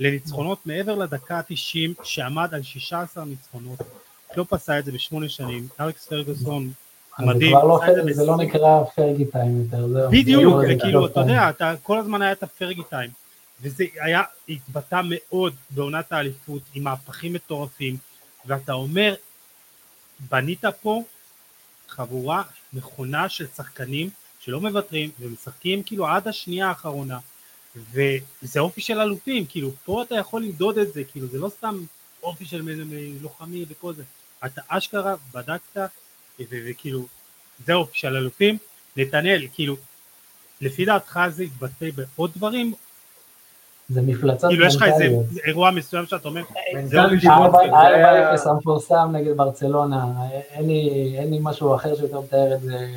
לניצחונות 0.00 0.66
מעבר 0.66 0.94
לדקה 0.94 1.36
ה-90 1.38 2.04
שעמד 2.04 2.54
על 2.54 2.62
16 2.62 3.24
ניצחונות, 3.24 3.78
קלופ 4.32 4.52
עשה 4.52 4.78
את 4.78 4.84
זה 4.84 4.92
בשמונה 4.92 5.28
שנים, 5.28 5.68
אלכס 5.80 6.06
פרגוסון 6.06 6.70
מדהים. 7.18 7.52
לא, 7.52 7.80
זה 8.12 8.24
לא 8.24 8.36
נקרא 8.36 8.84
Fergie 8.96 9.24
time 9.24 9.60
יותר, 9.60 9.88
זהו. 9.88 10.10
בדיוק, 10.10 10.54
וכאילו, 10.70 11.06
אתה 11.06 11.20
יודע, 11.20 11.50
אתה, 11.50 11.74
כל 11.82 11.98
הזמן 11.98 12.22
היה 12.22 12.32
את 12.32 12.42
ה 12.42 12.48
Fergie 12.48 12.82
time, 12.90 13.10
וזה 13.62 13.84
היה, 14.00 14.22
התבטא 14.48 15.00
מאוד 15.04 15.54
בעונת 15.70 16.12
האליפות, 16.12 16.62
עם 16.74 16.84
מהפכים 16.84 17.32
מטורפים, 17.32 17.96
ואתה 18.46 18.72
אומר, 18.72 19.14
בנית 20.20 20.64
פה 20.82 21.02
חבורה 21.88 22.42
נכונה 22.72 23.28
של 23.28 23.46
שחקנים 23.46 24.10
שלא 24.40 24.60
מוותרים 24.60 25.10
ומשחקים 25.20 25.82
כאילו 25.82 26.06
עד 26.06 26.28
השנייה 26.28 26.68
האחרונה. 26.68 27.18
וזה 27.76 28.60
אופי 28.60 28.80
של 28.80 29.00
אלופים, 29.00 29.46
כאילו 29.46 29.70
פה 29.84 30.02
אתה 30.02 30.14
יכול 30.14 30.42
למדוד 30.42 30.78
את 30.78 30.92
זה, 30.92 31.04
כאילו 31.04 31.26
זה 31.26 31.38
לא 31.38 31.48
סתם 31.48 31.84
אופי 32.22 32.44
של 32.44 32.62
לוחמי 33.20 33.64
וכל 33.68 33.94
זה, 33.94 34.02
אתה 34.44 34.60
אשכרה 34.68 35.14
בדקת 35.32 35.76
וכאילו 36.40 37.06
זה 37.66 37.72
אופי 37.72 37.98
של 37.98 38.16
אלופים, 38.16 38.58
נתנאל, 38.96 39.46
כאילו 39.54 39.76
לפי 40.60 40.84
דעתך 40.84 41.20
זה 41.28 41.44
יתבטא 41.44 41.86
בעוד 41.90 42.32
דברים 42.36 42.74
זה 43.88 44.02
מפלצות 44.02 44.50
כאילו 44.50 44.66
יש 44.66 44.76
לך 44.76 44.82
איזה 44.82 45.16
אירוע 45.46 45.70
מסוים 45.70 46.06
שאתה 46.06 46.28
אומר, 46.28 46.42
זה 46.84 46.98
4-0 47.02 48.50
המפורסם 48.50 49.08
נגד 49.12 49.36
ברצלונה, 49.36 50.06
אין 50.52 51.30
לי 51.30 51.38
משהו 51.42 51.74
אחר 51.74 51.96
שיותר 51.96 52.20
מתאר 52.20 52.54
את 52.54 52.60
זה, 52.60 52.88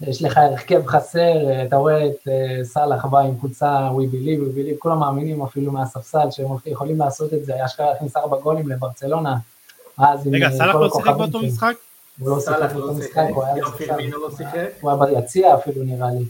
יש 0.00 0.22
לך 0.22 0.38
הרכב 0.38 0.86
חסר, 0.86 1.62
אתה 1.68 1.76
רואה 1.76 2.06
את 2.06 2.28
אה, 2.28 2.64
סאלח 2.64 3.04
בא 3.04 3.18
עם 3.18 3.34
קבוצה 3.38 3.88
We 3.90 4.14
Believe, 4.14 4.40
We 4.40 4.56
Believe, 4.56 4.78
כולם 4.78 4.98
מאמינים 4.98 5.42
אפילו 5.42 5.72
מהספסל 5.72 6.30
שהם 6.30 6.46
יכולים 6.66 6.98
לעשות 6.98 7.34
את 7.34 7.44
זה, 7.44 7.64
אשכרה 7.64 7.86
להכניס 7.92 8.16
ארבע 8.16 8.36
גולים 8.36 8.68
לברצלונה, 8.68 9.36
רגע, 9.98 10.46
אה, 10.46 10.52
סאלח 10.52 10.74
לא 10.74 10.90
שיחק 10.96 11.16
באותו 11.16 11.38
משחק? 11.38 11.74
הוא 12.18 12.30
לא 12.30 12.40
שיחק 12.40 12.72
באותו 12.74 12.94
משחק, 12.94 13.24
הוא 14.80 14.90
היה 14.90 14.96
ביציע 14.96 15.54
אפילו 15.54 15.82
נראה 15.82 16.10
לי. 16.10 16.24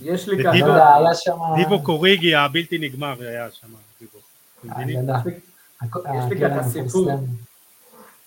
יש 0.00 0.28
לי 0.28 0.44
ככה, 0.44 0.96
היה 0.96 1.14
שם... 1.14 1.36
דיבו 1.56 1.82
קוריגי 1.82 2.34
הבלתי 2.34 2.78
נגמר 2.78 3.14
היה 3.20 3.50
שם, 3.50 3.68
דיבו. 4.00 4.18
יש 5.84 6.24
לי 6.30 6.40
ככה 6.40 6.62
סיפור, 6.62 7.10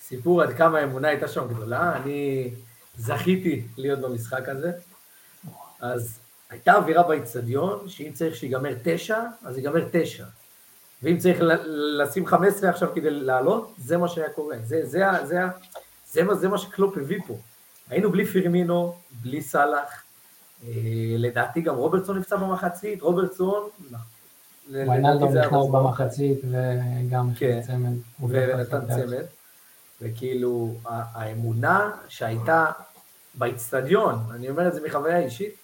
סיפור 0.02 0.42
עד 0.42 0.54
כמה 0.54 0.80
האמונה 0.80 1.08
הייתה 1.08 1.28
שם 1.28 1.48
גדולה, 1.48 1.96
אני 1.96 2.50
זכיתי 2.98 3.62
להיות 3.78 4.00
במשחק 4.00 4.50
הזה, 4.50 4.72
אז 5.80 6.20
הייתה 6.50 6.74
אווירה 6.74 7.04
באיצטדיון, 7.04 7.90
שאם 7.90 8.12
צריך 8.14 8.36
שיגמר 8.36 8.74
תשע, 8.84 9.20
אז 9.44 9.58
ייגמר 9.58 9.88
תשע. 9.92 10.26
ואם 11.04 11.18
צריך 11.18 11.38
לשים 11.98 12.26
חמש 12.26 12.48
עשרה 12.48 12.70
עכשיו 12.70 12.90
כדי 12.96 13.10
לעלות, 13.10 13.74
זה 13.78 13.98
מה 13.98 14.08
שהיה 14.08 14.30
קורה. 14.30 14.58
זה, 14.64 14.86
זה, 14.86 14.90
זה, 14.90 15.26
זה, 15.26 15.40
זה, 16.12 16.24
מה, 16.24 16.36
זה 16.36 16.48
מה 16.48 16.58
שקלופ 16.58 16.98
הביא 16.98 17.20
פה. 17.28 17.38
היינו 17.90 18.12
בלי 18.12 18.26
פירמינו, 18.26 18.96
בלי 19.22 19.42
סאלח, 19.42 19.78
אה, 19.78 20.05
לדעתי 21.18 21.62
גם 21.62 21.76
רוברטסון 21.76 22.18
נפצע 22.18 22.36
במחצית, 22.36 23.02
רוברטסון... 23.02 23.64
ויינלדום 24.70 25.38
נכנס 25.38 25.66
במחצית 25.72 26.40
וגם 26.44 27.30
כן. 27.40 27.62
ונתן 28.30 28.80
צמד. 28.88 29.24
וכאילו, 30.02 30.76
האמונה 30.86 31.92
שהייתה 32.08 32.72
באיצטדיון, 33.34 34.16
אני 34.32 34.50
אומר 34.50 34.68
את 34.68 34.74
זה 34.74 34.82
מחוויה 34.86 35.20
אישית, 35.20 35.56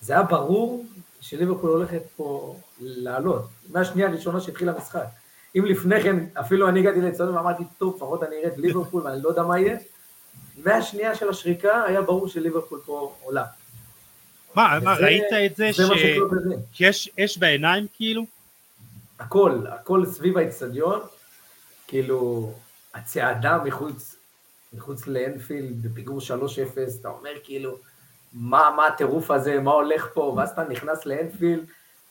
זה 0.00 0.12
היה 0.12 0.22
ברור 0.22 0.84
שליברפול 1.20 1.70
הולכת 1.70 2.02
פה 2.16 2.56
לעלות, 2.80 3.48
מהשנייה 3.68 4.08
הראשונה 4.08 4.40
שהתחיל 4.40 4.68
המשחק. 4.68 5.06
אם 5.56 5.64
לפני 5.64 6.02
כן, 6.02 6.24
אפילו 6.40 6.68
אני 6.68 6.80
הגעתי 6.80 7.00
לאצטדיון 7.00 7.36
ואמרתי, 7.36 7.64
טוב, 7.78 7.96
לפחות 7.96 8.22
אני 8.22 8.36
אראה 8.36 8.48
את 8.48 8.58
ליברפול 8.58 9.02
ואני 9.02 9.22
לא 9.22 9.28
יודע 9.28 9.42
מה 9.42 9.60
יהיה, 9.60 9.78
מהשנייה 10.64 11.14
של 11.14 11.28
השריקה 11.28 11.84
היה 11.84 12.02
ברור 12.02 12.28
שליברפול 12.28 12.80
פה 12.86 13.14
עולה. 13.22 13.44
מה, 14.56 14.78
מה, 14.82 14.94
ראית 14.94 15.24
את 15.46 15.56
זה 15.56 15.70
שיש 16.72 17.10
אש 17.20 17.38
בעיניים 17.38 17.86
כאילו? 17.92 18.26
הכל, 19.18 19.58
הכל 19.68 20.06
סביב 20.06 20.38
האצטדיון, 20.38 21.00
כאילו, 21.86 22.52
הצעדה 22.94 23.58
מחוץ, 23.64 24.16
מחוץ 24.72 25.06
לאנפילד 25.06 25.82
בפיגור 25.82 26.18
3-0, 26.18 26.22
אתה 27.00 27.08
אומר 27.08 27.30
כאילו, 27.44 27.76
מה, 28.32 28.70
מה 28.76 28.86
הטירוף 28.86 29.30
הזה, 29.30 29.60
מה 29.60 29.70
הולך 29.70 30.08
פה, 30.14 30.34
ואז 30.36 30.50
אתה 30.50 30.64
נכנס 30.64 31.06
לאנפילד, 31.06 31.64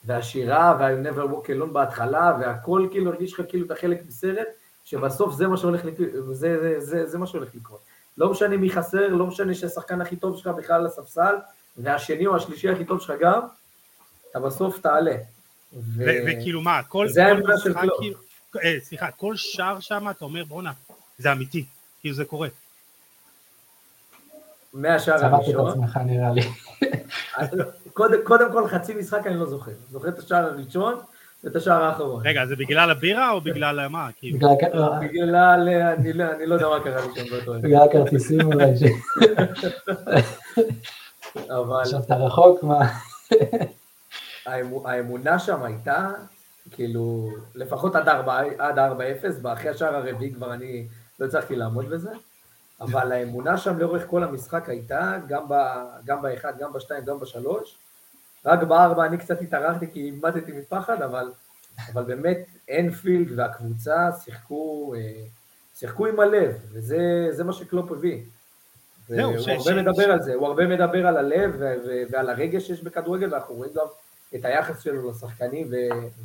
והשירה, 0.05 0.77
וה-I 0.79 1.07
never 1.07 1.31
walk 1.31 1.47
alone 1.47 1.73
בהתחלה, 1.73 2.37
והכל 2.39 2.87
כאילו 2.91 3.11
הרגיש 3.11 3.33
לך 3.33 3.41
כאילו 3.49 3.65
אתה 3.65 3.75
חלק 3.75 4.01
מסרט, 4.07 4.47
שבסוף 4.83 5.33
זה 5.33 5.47
מה 5.47 5.57
שהולך, 5.57 5.85
לקרות, 5.85 6.09
זה, 6.35 6.57
זה, 6.61 6.79
זה, 6.79 7.05
זה 7.05 7.17
מה 7.17 7.27
שהולך 7.27 7.55
לקרות. 7.55 7.79
לא 8.17 8.29
משנה 8.29 8.57
מי 8.57 8.69
חסר, 8.69 9.07
לא 9.07 9.25
משנה 9.25 9.53
שהשחקן 9.53 10.01
הכי 10.01 10.15
טוב 10.15 10.37
שלך 10.37 10.47
בכלל 10.47 10.75
על 10.75 10.85
הספסל, 10.85 11.35
והשני 11.77 12.27
או 12.27 12.35
השלישי 12.35 12.69
הכי 12.69 12.85
טוב 12.85 13.01
שלך 13.01 13.21
גם, 13.21 13.39
אתה 14.31 14.39
בסוף 14.39 14.79
תעלה. 14.79 15.15
וכאילו 15.97 16.61
מה, 16.61 16.83
כל... 16.83 17.07
זה 17.07 17.25
האמונה 17.25 17.57
של 17.57 17.73
קלופ. 17.73 17.99
כאילו, 17.99 18.17
אה, 18.63 18.75
סליחה, 18.79 19.11
כל 19.11 19.35
שער 19.35 19.79
שם 19.79 20.09
אתה 20.09 20.25
אומר 20.25 20.43
בואנה, 20.43 20.71
זה 21.17 21.31
אמיתי, 21.31 21.65
כאילו 22.01 22.15
זה 22.15 22.25
קורה. 22.25 22.47
מהשער 24.73 25.25
הראשון. 25.25 25.53
צבעת 25.53 25.67
את 25.67 25.73
עצמך 25.73 25.99
נראה 26.05 26.31
לי. 26.31 26.41
קודם, 27.93 28.17
קודם 28.23 28.51
כל 28.51 28.67
חצי 28.67 28.93
משחק 28.93 29.27
אני 29.27 29.39
לא 29.39 29.45
זוכר. 29.45 29.71
זוכר 29.91 30.09
את 30.09 30.19
השער 30.19 30.45
הראשון 30.45 30.95
ואת 31.43 31.55
השער 31.55 31.83
האחרון. 31.83 32.27
רגע, 32.27 32.45
זה 32.45 32.55
בגלל 32.55 32.91
הבירה 32.91 33.31
או 33.31 33.41
בגלל 33.41 33.87
מה? 33.87 34.09
כאילו? 34.19 34.39
בגלל 34.39 34.99
בגלל, 35.01 35.69
אני 35.97 36.13
לא 36.13 36.31
אני 36.31 36.45
לא 36.45 36.53
יודע 36.53 36.69
מה 36.69 36.83
קרה 36.83 37.01
לי 37.01 37.07
שם 37.15 37.31
באותו. 37.31 37.53
בגלל 37.61 37.81
הכרטיסים 37.81 38.41
אולי. 38.41 38.65
אבל 41.37 41.81
עכשיו 41.81 41.99
אתה 41.99 42.15
רחוק, 42.15 42.63
מה? 42.63 42.79
האמו- 44.45 44.87
האמונה 44.87 45.39
שם 45.39 45.63
הייתה, 45.63 46.09
כאילו, 46.71 47.29
לפחות 47.55 47.95
עד 47.95 48.07
4 48.07 48.39
עד 48.57 48.79
4-0, 48.79 48.81
ואחרי 49.41 49.69
השער 49.69 49.95
הרביעי 49.95 50.33
כבר 50.33 50.53
אני 50.53 50.87
לא 51.19 51.25
הצלחתי 51.25 51.55
לעמוד 51.55 51.89
בזה, 51.89 52.09
אבל 52.81 53.11
האמונה 53.11 53.57
שם 53.57 53.79
לאורך 53.79 54.03
כל 54.07 54.23
המשחק 54.23 54.69
הייתה, 54.69 55.17
גם 55.27 55.45
ב- 55.49 55.85
גם 56.05 56.21
באחד, 56.21 56.53
גם 56.59 56.73
בשתיים, 56.73 57.03
גם 57.05 57.19
בשלוש, 57.19 57.77
רק 58.45 58.63
בארבע 58.63 59.05
אני 59.05 59.17
קצת 59.17 59.41
התערערתי 59.41 59.91
כי 59.91 60.01
איבדתי 60.01 60.51
מפחד, 60.51 61.01
אבל, 61.01 61.31
אבל 61.93 62.03
באמת 62.03 62.37
אנפילד 62.79 63.39
והקבוצה 63.39 64.09
שיחקו, 64.23 64.93
אה, 64.97 65.23
שיחקו 65.75 66.05
עם 66.05 66.19
הלב, 66.19 66.57
וזה 66.73 66.97
זה 67.31 67.43
מה 67.43 67.53
שקלופ 67.53 67.91
הביא. 67.91 68.23
זהו, 69.07 69.31
הוא 69.31 69.49
הרבה 69.49 69.81
מדבר 69.81 70.11
על 70.11 70.21
זה, 70.21 70.33
הוא 70.33 70.47
הרבה 70.47 70.67
מדבר 70.67 71.07
על 71.07 71.17
הלב 71.17 71.55
ועל 72.11 72.29
הרגש 72.29 72.67
שיש 72.67 72.81
בכדורגל, 72.81 73.33
ואנחנו 73.33 73.55
רואים 73.55 73.71
גם 73.75 73.85
את 74.35 74.45
היחס 74.45 74.81
שלו 74.83 75.09
לשחקנים 75.09 75.71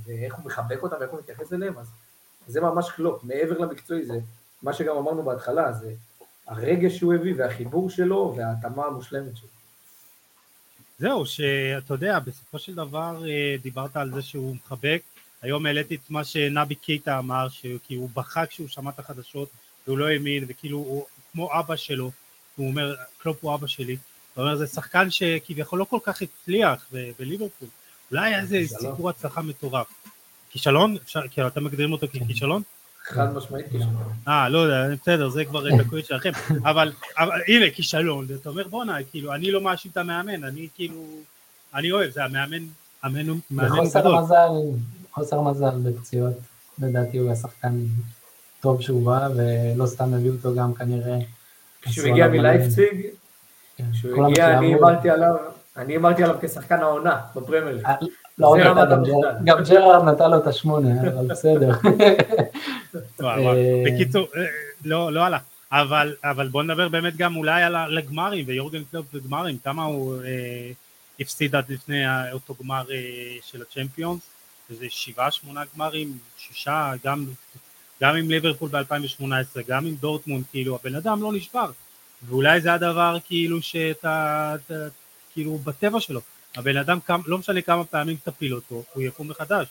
ואיך 0.06 0.34
הוא 0.34 0.44
מחבק 0.44 0.82
אותם 0.82 0.96
ואיך 1.00 1.10
הוא 1.10 1.18
מתייחס 1.18 1.52
אליהם, 1.52 1.78
אז 1.78 1.86
זה 2.46 2.60
ממש 2.60 2.90
קלופ, 2.90 3.24
מעבר 3.24 3.58
למקצועי, 3.58 4.04
זה 4.04 4.18
מה 4.62 4.72
שגם 4.72 4.96
אמרנו 4.96 5.22
בהתחלה, 5.22 5.72
זה 5.72 5.92
הרגש 6.46 6.98
שהוא 6.98 7.14
הביא 7.14 7.34
והחיבור 7.36 7.90
שלו 7.90 8.34
וההתאמה 8.36 8.84
המושלמת 8.84 9.36
שלו. 9.36 9.48
זהו, 10.98 11.26
שאתה 11.26 11.94
יודע, 11.94 12.18
בסופו 12.18 12.58
של 12.58 12.74
דבר 12.74 13.22
אה, 13.28 13.56
דיברת 13.62 13.96
על 13.96 14.12
זה 14.12 14.22
שהוא 14.22 14.56
מחבק, 14.56 15.02
היום 15.42 15.66
העליתי 15.66 15.94
את 15.94 16.10
מה 16.10 16.24
שנבי 16.24 16.74
קייטה 16.74 17.18
אמר, 17.18 17.46
כי 17.82 17.94
הוא 17.94 18.08
בכה 18.14 18.46
כשהוא 18.46 18.68
שמע 18.68 18.90
את 18.90 18.98
החדשות, 18.98 19.48
והוא 19.86 19.98
לא 19.98 20.08
האמין, 20.08 20.44
וכאילו 20.48 20.78
הוא 20.78 21.06
כמו 21.32 21.58
אבא 21.60 21.76
שלו, 21.76 22.10
הוא 22.56 22.68
אומר, 22.68 22.94
קלופ 23.18 23.38
הוא 23.40 23.54
אבא 23.54 23.66
שלי, 23.66 23.96
הוא 24.34 24.44
אומר, 24.44 24.56
זה 24.56 24.66
שחקן 24.66 25.10
שכביכול 25.10 25.78
לא 25.78 25.84
כל 25.84 25.98
כך 26.02 26.22
הצליח 26.22 26.86
ב- 26.92 27.10
בליברפול, 27.18 27.68
אולי 28.10 28.28
היה 28.28 28.40
איזה. 28.40 28.58
סיפור 28.66 29.10
הצלחה 29.10 29.42
מטורף. 29.42 29.86
כישלון? 30.50 30.96
אפשר, 31.04 31.20
כאילו, 31.30 31.46
אתם 31.46 31.64
מגדירים 31.64 31.92
אותו 31.92 32.06
ככישלון? 32.08 32.62
חד 33.04 33.34
משמעית 33.34 33.66
כישלון. 33.72 34.12
אה, 34.28 34.48
לא 34.48 34.58
יודע, 34.58 34.94
בסדר, 35.02 35.28
זה 35.28 35.44
כבר 35.44 35.76
דקויות 35.76 36.06
שלכם, 36.06 36.30
אבל, 36.64 36.92
אבל 37.18 37.40
הנה, 37.48 37.70
כישלון, 37.70 38.26
אתה 38.40 38.48
אומר, 38.48 38.68
בואנה, 38.68 38.96
כאילו, 39.10 39.34
אני 39.34 39.50
לא 39.50 39.60
מאשים 39.60 39.90
את 39.90 39.96
המאמן, 39.96 40.44
אני 40.44 40.68
כאילו, 40.74 41.06
אני 41.74 41.92
אוהב, 41.92 42.10
זה 42.10 42.24
המאמן, 42.24 42.66
המאמן 43.02 43.40
גדול. 43.94 44.20
מזל, 44.20 44.48
חוסר 45.12 45.40
מזל 45.40 45.78
בפציעות, 45.82 46.34
לדעתי 46.78 47.18
הוא 47.18 47.26
היה 47.26 47.36
שחקן 47.36 47.80
טוב 48.60 48.82
שהוא 48.82 49.06
בא, 49.06 49.28
ולא 49.36 49.86
סתם 49.86 50.14
הביאו 50.14 50.34
אותו 50.34 50.54
גם 50.54 50.74
כנראה. 50.74 51.18
כשהוא 51.82 52.06
הגיע 52.06 52.28
מלייפציג, 52.28 53.06
כן, 53.76 53.84
כשהוא 53.92 54.26
הגיע, 54.26 54.58
אני. 54.58 54.74
אמרתי 54.74 55.10
עליו, 55.10 55.34
אני 55.76 55.96
אמרתי 55.96 56.22
עליו 56.24 56.36
כשחקן 56.40 56.80
העונה 56.80 57.20
בפרמייר 57.36 57.64
ליג. 57.64 57.84
אה, 57.84 57.94
לא 58.38 58.56
גם 59.44 59.62
ג'רארד 59.64 60.08
נתן 60.08 60.30
לו 60.30 60.38
את 60.38 60.46
השמונה, 60.46 61.00
אבל 61.00 61.26
בסדר. 61.26 61.70
אה, 63.22 63.82
בקיצור, 63.86 64.26
אה, 64.36 64.42
לא, 64.84 65.12
לא 65.12 65.20
הלך. 65.20 65.42
אבל, 65.72 66.16
אבל 66.24 66.48
בוא 66.48 66.62
נדבר 66.62 66.88
באמת 66.88 67.16
גם 67.16 67.36
אולי 67.36 67.62
על 67.62 67.98
הגמרים, 67.98 68.44
ויורגן 68.48 68.84
קלופ 68.90 69.06
בגמרים, 69.12 69.58
כמה 69.58 69.84
הוא 69.84 70.22
אה, 70.24 70.70
הפסיד 71.20 71.54
עד 71.54 71.64
לפני 71.68 72.02
אותו 72.32 72.54
גמר 72.62 72.84
אה, 72.90 72.96
של 73.42 73.62
הצ'מפיונס, 73.62 74.20
איזה 74.70 74.86
שבעה, 74.88 75.30
שמונה 75.30 75.62
גמרים, 75.74 76.18
שישה, 76.36 76.92
גם, 77.04 77.26
גם 78.02 78.16
עם 78.16 78.30
ליברפול 78.30 78.68
ב-2018, 78.68 79.60
גם 79.68 79.86
עם 79.86 79.94
דורטמונד, 79.94 80.44
כאילו, 80.50 80.76
הבן 80.76 80.94
אדם 80.94 81.22
לא 81.22 81.32
נשבר. 81.32 81.70
ואולי 82.28 82.60
זה 82.60 82.72
הדבר 82.72 83.16
כאילו 83.26 83.62
שאתה, 83.62 84.54
אתה, 84.66 84.74
כאילו, 85.32 85.58
בטבע 85.58 86.00
שלו. 86.00 86.20
הבן 86.56 86.76
אדם, 86.76 87.00
כמה, 87.00 87.22
לא 87.26 87.38
משנה 87.38 87.62
כמה 87.62 87.84
פעמים 87.84 88.16
תפיל 88.24 88.54
אותו, 88.54 88.82
הוא 88.92 89.02
יקום 89.02 89.28
מחדש. 89.28 89.66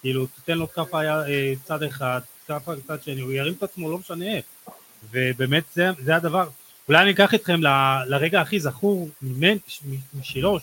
כאילו, 0.00 0.26
תיתן 0.26 0.58
לו 0.58 0.72
כאפה 0.72 1.02
אה, 1.02 1.52
צד 1.64 1.82
אחד, 1.82 2.20
כאפה 2.46 2.72
צד 2.86 3.02
שני, 3.02 3.20
הוא 3.20 3.32
ירים 3.32 3.52
את 3.52 3.62
עצמו, 3.62 3.90
לא 3.90 3.98
משנה 3.98 4.36
איך. 4.36 4.44
ובאמת 5.10 5.64
זה, 5.74 5.90
זה 5.98 6.16
הדבר. 6.16 6.48
אולי 6.88 7.02
אני 7.02 7.10
אקח 7.10 7.34
אתכם 7.34 7.62
ל- 7.64 8.02
לרגע 8.06 8.40
הכי 8.40 8.60
זכור 8.60 9.08
ממנ, 9.22 9.56
משלו, 10.14 10.58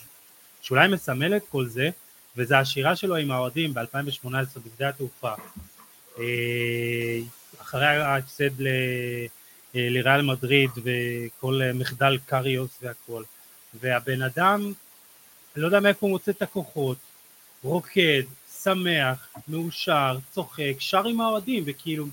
שאולי 0.62 0.88
מסמל 0.88 1.38
את 1.38 1.44
כל 1.50 1.66
זה, 1.66 1.90
וזה 2.38 2.60
השירה 2.60 2.96
שלו 2.96 3.16
עם 3.16 3.32
האוהדים 3.32 3.74
ב-2018 3.74 4.60
בשדה 4.66 4.90
התעופה. 4.90 5.34
אה, 6.20 7.20
אחרי 7.62 7.86
ההפסד 7.86 8.62
אה, 8.62 9.26
לריאל 9.74 10.22
מדריד 10.22 10.70
וכל 10.84 11.62
אה, 11.62 11.74
מחדל 11.74 12.18
קריוס 12.26 12.72
והכל. 12.82 13.24
והבן 13.74 14.22
אדם, 14.22 14.74
אני 15.56 15.62
לא 15.62 15.68
יודע 15.68 15.80
מאיפה 15.80 16.00
הוא 16.02 16.10
מוצא 16.10 16.32
את 16.32 16.42
הכוחות, 16.42 16.98
רוקד, 17.64 18.24
שמח, 18.64 19.28
מאושר, 19.48 20.18
צוחק, 20.32 20.74
שר 20.80 21.08
עם 21.08 21.22
האוהדים, 21.22 21.64
וכאילו, 21.66 22.06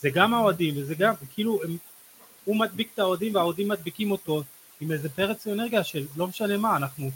זה 0.00 0.10
גם 0.10 0.34
האוהדים, 0.34 0.74
וזה 0.76 0.94
גם, 0.94 1.14
כאילו, 1.34 1.60
הם, 1.64 1.76
הוא 2.44 2.56
מדביק 2.56 2.88
את 2.94 2.98
האוהדים 2.98 3.34
והאוהדים 3.34 3.68
מדביקים 3.68 4.10
אותו 4.10 4.42
עם 4.80 4.92
איזה 4.92 5.08
פרץ 5.08 5.46
אנרגיה 5.46 5.84
של 5.84 6.06
לא 6.16 6.26
משנה 6.26 6.56
מה, 6.56 6.76
אנחנו 6.76 7.10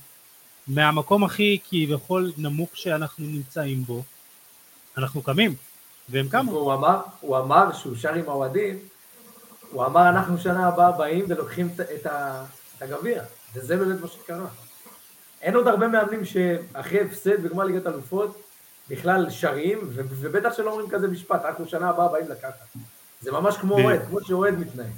מהמקום 0.67 1.25
הכי 1.25 1.59
כביכול 1.69 2.33
נמוך 2.37 2.71
שאנחנו 2.75 3.27
נמצאים 3.27 3.85
בו, 3.85 4.03
אנחנו 4.99 5.23
קמים, 5.23 5.55
והם 6.09 6.29
קמו. 6.29 6.53
הוא 6.53 6.75
אמר, 6.75 7.01
הוא 7.21 7.39
אמר 7.39 7.73
שהוא 7.73 7.97
שר 7.97 8.15
עם 8.15 8.29
האוהדים, 8.29 8.79
הוא 9.71 9.85
אמר 9.87 10.09
אנחנו 10.09 10.39
שנה 10.39 10.69
הבאה 10.69 10.93
באים 10.93 11.25
ולוקחים 11.29 11.69
את- 11.95 12.07
הגביע, 12.81 13.23
וזה 13.55 13.77
באמת 13.77 14.01
מה 14.01 14.09
שקרה. 14.09 14.47
אין 15.43 15.55
עוד 15.55 15.67
הרבה 15.69 15.89
מאמנים 15.89 16.25
שאחרי 16.25 17.01
הפסד 17.01 17.43
בגמר 17.43 17.65
ליגת 17.65 17.87
אלופות 17.87 18.43
בכלל 18.91 19.31
שרים, 19.31 19.79
ובטח 19.93 20.53
שלא 20.57 20.71
אומרים 20.71 20.91
כזה 20.91 21.09
משפט, 21.09 21.45
אנחנו 21.45 21.69
שנה 21.69 21.89
הבאה 21.91 22.09
באים 22.09 22.29
לקחת. 22.29 22.67
זה 23.21 23.33
ממש 23.33 23.57
כמו 23.57 23.75
אוהד, 23.85 24.01
כמו 24.09 24.19
שאוהד 24.25 24.55
מתנהג. 24.59 24.93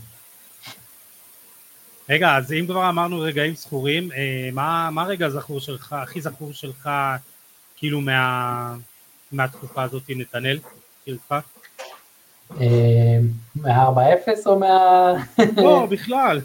רגע, 2.09 2.37
אז 2.37 2.53
אם 2.53 2.64
כבר 2.66 2.88
אמרנו 2.88 3.21
רגעים 3.21 3.55
זכורים, 3.55 4.12
אה, 4.12 4.49
מה, 4.53 4.90
מה 4.92 5.03
הרגע 5.03 5.27
הזכור 5.27 5.61
שלך, 5.61 5.92
הכי 5.92 6.21
זכור 6.21 6.53
שלך, 6.53 6.90
כאילו 7.77 8.01
מה, 8.01 8.75
מהתקופה 9.33 9.83
הזאת, 9.83 10.03
נתנאל, 10.09 10.59
שלך? 11.09 11.35
אה, 12.61 13.18
מה-4-0 13.55 14.47
או 14.47 14.59
מה... 14.59 15.12
לא, 15.57 15.87
בכלל, 15.90 16.40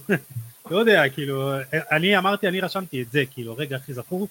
לא 0.72 0.78
יודע, 0.78 1.10
כאילו, 1.10 1.52
אני 1.92 2.18
אמרתי, 2.18 2.48
אני 2.48 2.60
רשמתי 2.60 3.02
את 3.02 3.12
זה, 3.12 3.24
כאילו, 3.32 3.56
רגע 3.58 3.76
הכי 3.76 3.94
זכור, 3.94 4.28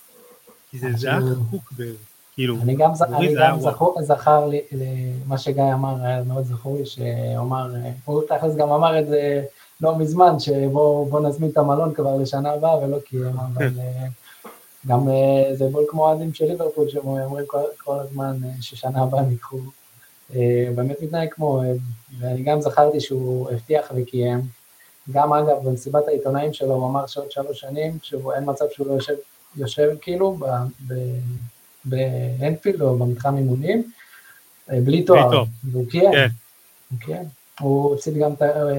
כי 0.70 0.78
זה, 0.78 1.10
היה 1.10 1.20
חקוק, 1.20 1.72
ב- 1.78 1.94
כאילו, 2.34 2.56
אני 2.62 2.76
גם, 2.76 2.90
אני. 3.14 3.34
זכור, 3.60 4.02
זכר 4.02 4.46
לי, 4.46 4.60
מה 5.26 5.38
שגיא 5.38 5.62
אמר, 5.74 6.04
היה 6.04 6.22
מאוד 6.22 6.44
זכור 6.44 6.78
לי, 6.78 6.86
שהוא 6.86 7.38
אמר, 7.38 7.74
אה, 7.74 7.90
הוא 8.04 8.22
תכלס 8.28 8.56
גם 8.56 8.72
אמר 8.72 8.98
את 8.98 9.06
זה 9.06 9.42
לא 9.80 9.98
מזמן, 9.98 10.38
שבוא 10.38 11.10
בוא 11.10 11.20
נזמין 11.20 11.50
את 11.50 11.56
המלון 11.56 11.94
כבר 11.94 12.16
לשנה 12.16 12.52
הבאה 12.52 12.76
ולא 12.78 12.98
קיים, 12.98 13.36
אבל 13.38 13.66
אה, 13.80 14.06
גם 14.86 15.08
אה, 15.08 15.54
זה 15.54 15.68
בול 15.72 15.84
כמו 15.88 16.02
אוהדים 16.08 16.34
של 16.34 16.44
ליברפול, 16.44 16.88
שהם 16.88 17.06
אומרים 17.06 17.46
כל, 17.84 17.98
הזמן 18.00 18.36
ששנה 18.60 19.02
הבאה 19.02 19.20
הם 19.20 19.30
ייקחו. 19.30 19.58
אה, 20.36 20.68
באמת 20.74 20.96
מתנהג 21.02 21.28
כמו 21.30 21.46
אוהד, 21.46 21.78
ואני 22.18 22.42
גם 22.42 22.60
זכרתי 22.60 23.00
שהוא 23.00 23.50
הבטיח 23.50 23.92
וקיים. 23.96 24.40
גם 25.10 25.32
אגב, 25.32 25.56
במסיבת 25.64 26.08
העיתונאים 26.08 26.52
שלו 26.52 26.74
הוא 26.74 26.88
אמר 26.88 27.06
שעוד 27.06 27.30
שלוש 27.30 27.60
שנים, 27.60 27.98
שהוא 28.02 28.32
אין 28.32 28.42
מצב 28.46 28.64
שהוא 28.72 28.86
לא 28.86 28.92
יושב, 28.92 29.14
יושב 29.56 29.88
כאילו 30.00 30.38
באנפילד 31.84 32.82
או 32.82 32.98
במתחם 32.98 33.36
אימונים, 33.36 33.90
אה, 34.70 34.80
בלי 34.80 35.02
תואר. 35.02 35.44
והוא 35.64 35.90
קיים. 35.90 36.12
כן. 36.12 36.28
הוא 36.90 36.98
קיים. 37.00 37.24
הוא 37.60 37.94
הפסיד 37.94 38.14
גם 38.18 38.30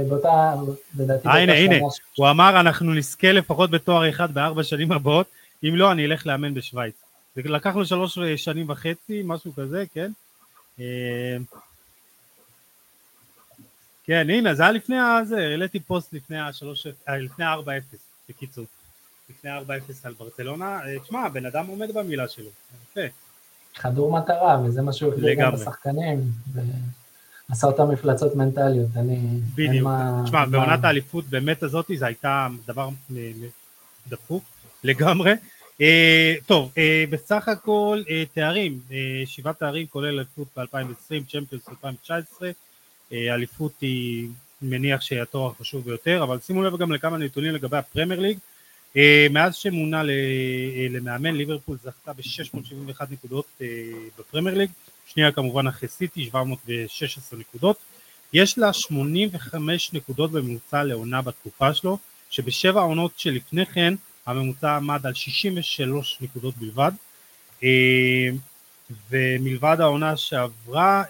באותה, 0.10 0.54
לדעתי... 0.98 1.28
הנה, 1.30 1.54
הנה, 1.54 1.76
הוא 2.18 2.30
אמר 2.30 2.60
אנחנו 2.60 2.94
נזכה 2.94 3.32
לפחות 3.32 3.70
בתואר 3.70 4.10
אחד 4.10 4.34
בארבע 4.34 4.64
שנים 4.64 4.92
הבאות, 4.92 5.28
אם 5.64 5.76
לא 5.76 5.92
אני 5.92 6.06
אלך 6.06 6.28
לאמן 6.28 6.54
בשוויץ. 6.54 6.94
זה 7.36 7.42
לקח 7.46 7.76
לו 7.76 7.86
שלוש 7.86 8.20
שנים 8.36 8.70
וחצי, 8.70 9.22
משהו 9.26 9.54
כזה, 9.56 9.84
כן? 9.94 10.12
כן, 14.06 14.30
הנה, 14.30 14.56
זה 14.56 14.64
היה 14.64 14.72
לפני 14.72 15.00
הזה, 15.00 15.38
העליתי 15.38 15.80
פוסט 15.80 16.14
לפני 16.14 16.40
השלוש, 16.40 16.88
לפני 17.08 17.46
הארבע 17.46 17.78
אפס, 17.78 18.08
בקיצור. 18.30 18.66
לפני 19.30 19.60
4-0 19.60 19.62
על 20.04 20.14
ברצלונה, 20.14 20.80
תשמע, 21.04 21.26
הבן 21.26 21.46
אדם 21.46 21.68
עומד 21.68 21.94
במילה 21.94 22.28
שלו, 22.28 22.50
יפה. 22.92 23.02
חדור 23.76 24.12
מטרה, 24.18 24.62
וזה 24.66 24.82
מה 24.82 24.94
שהוא 24.94 25.14
החליט 25.14 25.40
גם 25.40 25.54
בשחקנים, 25.54 26.22
ועשה 27.50 27.68
אותם 27.68 27.90
מפלצות 27.92 28.36
מנטליות, 28.36 28.90
אני... 28.96 29.20
בדיוק, 29.56 29.90
תשמע, 30.26 30.46
בעונת 30.46 30.84
האליפות 30.84 31.26
באמת 31.26 31.64
הזאת, 31.64 31.92
זה 31.96 32.06
הייתה 32.06 32.48
דבר 32.66 32.90
דפוק 34.08 34.44
לגמרי. 34.84 35.34
אה, 35.82 36.36
טוב, 36.46 36.72
אה, 36.78 37.04
בסך 37.10 37.48
הכל 37.48 38.02
אה, 38.10 38.24
תארים, 38.34 38.80
שבעת 39.26 39.60
תארים 39.60 39.88
כולל 39.88 40.16
אליפות 40.16 40.48
ב-2020, 40.58 41.32
צ'מפיונס 41.32 41.70
2019, 41.70 42.50
אליפות 43.14 43.74
היא 43.82 44.28
מניח 44.62 45.02
שהיא 45.02 45.22
התואר 45.22 45.52
החשוב 45.52 45.86
ביותר, 45.86 46.24
אבל 46.24 46.40
שימו 46.40 46.64
לב 46.64 46.78
גם 46.78 46.92
לכמה 46.92 47.18
נתונים 47.18 47.52
לגבי 47.52 47.78
הפרמייר 47.78 48.20
ליג, 48.20 48.38
מאז 49.32 49.56
שמונה 49.56 50.04
למאמן 50.90 51.36
ליברפול 51.36 51.78
זכתה 51.84 52.14
ב-671 52.14 53.06
נקודות 53.12 53.62
בפרמייר 54.20 54.58
ליג, 54.58 54.70
שנייה 55.08 55.32
כמובן 55.32 55.68
אחרי 55.68 55.90
סיטי 55.90 56.26
716 56.26 57.40
נקודות, 57.40 57.78
יש 58.34 58.58
לה 58.58 58.74
85 58.74 59.94
נקודות 59.94 60.32
בממוצע 60.32 60.84
לעונה 60.84 61.22
בתקופה 61.22 61.74
שלו, 61.74 61.98
שבשבע 62.30 62.82
העונות 62.82 63.12
שלפני 63.18 63.66
כן 63.66 63.94
הממוצע 64.26 64.76
עמד 64.76 65.06
על 65.06 65.14
63 65.14 66.18
נקודות 66.22 66.56
בלבד, 66.58 66.92
ומלבד 69.10 69.78
העונה 69.80 70.18
שעברה 70.18 71.04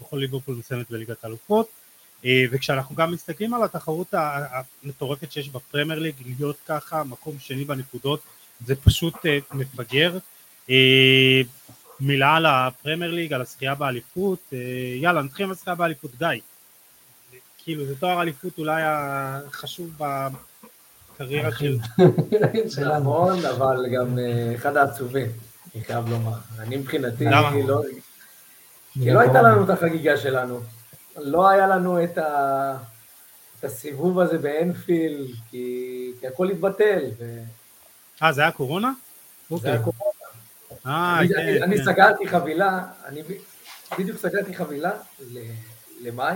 בכל 0.00 0.16
ליברפול 0.16 0.54
מסיימת 0.54 0.90
בליגת 0.90 1.24
האלופות, 1.24 1.68
אה, 2.24 2.44
וכשאנחנו 2.50 2.96
גם 2.96 3.12
מסתכלים 3.12 3.54
על 3.54 3.62
התחרות 3.62 4.14
המטורפת 4.14 5.32
שיש 5.32 5.48
בפרמייר 5.48 6.00
ליג, 6.00 6.14
להיות 6.26 6.56
ככה 6.66 7.04
מקום 7.04 7.36
שני 7.38 7.64
בנקודות 7.64 8.20
זה 8.66 8.76
פשוט 8.76 9.26
אה, 9.26 9.38
מפגר. 9.52 10.18
אה, 10.70 11.40
מילה 12.00 12.36
על 12.36 12.46
הפרמייר 12.46 13.10
ליג, 13.10 13.32
על 13.32 13.40
הזכייה 13.40 13.74
באליפות, 13.74 14.52
יאללה 15.00 15.22
נתחיל 15.22 15.44
עם 15.46 15.50
הזכייה 15.50 15.76
באליפות, 15.76 16.10
גיא. 16.18 16.28
כאילו 17.58 17.86
זה 17.86 17.96
תואר 17.96 18.22
אליפות 18.22 18.58
אולי 18.58 18.82
החשוב 18.84 19.90
בקריירה 21.20 21.50
של... 21.52 21.78
נכון, 22.98 23.44
אבל 23.44 23.86
גם 23.94 24.18
אחד 24.54 24.76
העצובים, 24.76 25.26
אני 25.74 25.84
חייב 25.84 26.08
לומר. 26.08 26.38
אני 26.58 26.76
מבחינתי? 26.76 27.24
לא... 27.66 27.82
כי 28.92 29.10
לא 29.10 29.20
הייתה 29.20 29.42
לנו 29.42 29.64
את 29.64 29.70
החגיגה 29.70 30.16
שלנו. 30.16 30.60
לא 31.16 31.48
היה 31.48 31.66
לנו 31.66 32.04
את, 32.04 32.18
ה... 32.18 32.76
את 33.58 33.64
הסיבוב 33.64 34.20
הזה 34.20 34.38
באנפילד, 34.38 35.26
כי, 35.50 36.12
כי 36.20 36.26
הכל 36.26 36.50
התבטל. 36.50 37.02
ו... 37.18 37.38
אה, 38.22 38.32
זה 38.32 38.40
היה 38.40 38.52
קורונה? 38.52 38.92
זה 39.48 39.54
אוקיי. 39.54 39.70
היה 39.70 39.82
קורונה. 39.82 40.04
אה, 40.86 41.18
אני, 41.18 41.28
כן, 41.28 41.34
אני, 41.34 41.58
כן. 41.58 41.62
אני 41.62 41.84
סגרתי 41.84 42.28
חבילה, 42.28 42.84
אני 43.06 43.22
בדיוק 43.98 44.18
סגרתי 44.18 44.54
חבילה 44.54 44.90
למאי, 46.00 46.34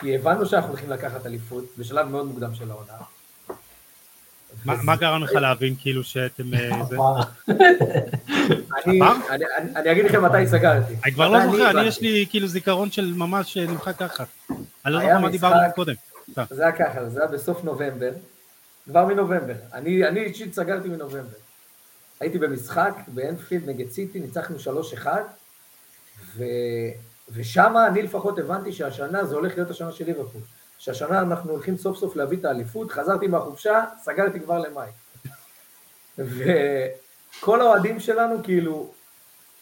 כי 0.00 0.14
הבנו 0.14 0.46
שאנחנו 0.46 0.68
הולכים 0.68 0.90
לקחת 0.90 1.26
אליפות 1.26 1.64
בשלב 1.78 2.08
מאוד 2.08 2.26
מוקדם 2.26 2.54
של 2.54 2.70
העונה. 2.70 2.92
מה 4.64 4.96
גרם 4.96 5.22
לך 5.24 5.32
להבין 5.32 5.74
כאילו 5.78 6.04
שאתם... 6.04 6.54
אה, 6.54 6.70
אני 9.76 9.92
אגיד 9.92 10.04
לכם 10.04 10.24
מתי 10.24 10.46
סגרתי. 10.46 10.94
אני 11.04 11.12
כבר 11.12 11.28
לא 11.28 11.46
זוכר, 11.46 11.70
אני 11.70 11.86
יש 11.86 12.00
לי 12.00 12.26
כאילו 12.30 12.46
זיכרון 12.46 12.90
של 12.90 13.12
ממש 13.16 13.56
נמחק 13.56 13.96
ככה. 13.96 14.24
אני 14.86 14.94
לא 14.94 15.00
זוכר 15.00 15.18
מה 15.18 15.28
דיברנו 15.28 15.72
קודם. 15.74 15.94
זה 16.50 16.62
היה 16.62 16.72
ככה, 16.72 17.08
זה 17.08 17.20
היה 17.20 17.28
בסוף 17.28 17.64
נובמבר, 17.64 18.10
כבר 18.84 19.06
מנובמבר. 19.06 19.54
אני 19.72 20.20
אישית 20.20 20.54
סגרתי 20.54 20.88
מנובמבר. 20.88 21.36
הייתי 22.20 22.38
במשחק 22.38 22.94
באנפילד 23.08 23.68
נגד 23.68 23.90
סיטי, 23.90 24.20
ניצחנו 24.20 24.56
3-1, 26.36 26.40
ושם 27.32 27.74
אני 27.88 28.02
לפחות 28.02 28.38
הבנתי 28.38 28.72
שהשנה 28.72 29.24
זה 29.24 29.34
הולך 29.34 29.54
להיות 29.54 29.70
השנה 29.70 29.92
של 29.92 30.04
ליברפול. 30.04 30.40
שהשנה 30.82 31.20
אנחנו 31.20 31.50
הולכים 31.50 31.76
סוף 31.76 31.96
סוף 31.96 32.16
להביא 32.16 32.38
את 32.38 32.44
האליפות, 32.44 32.90
חזרתי 32.90 33.26
מהחופשה, 33.26 33.84
סגרתי 34.02 34.40
כבר 34.40 34.58
למאי. 34.58 34.88
וכל 36.18 37.60
האוהדים 37.60 38.00
שלנו, 38.00 38.42
כאילו, 38.42 38.90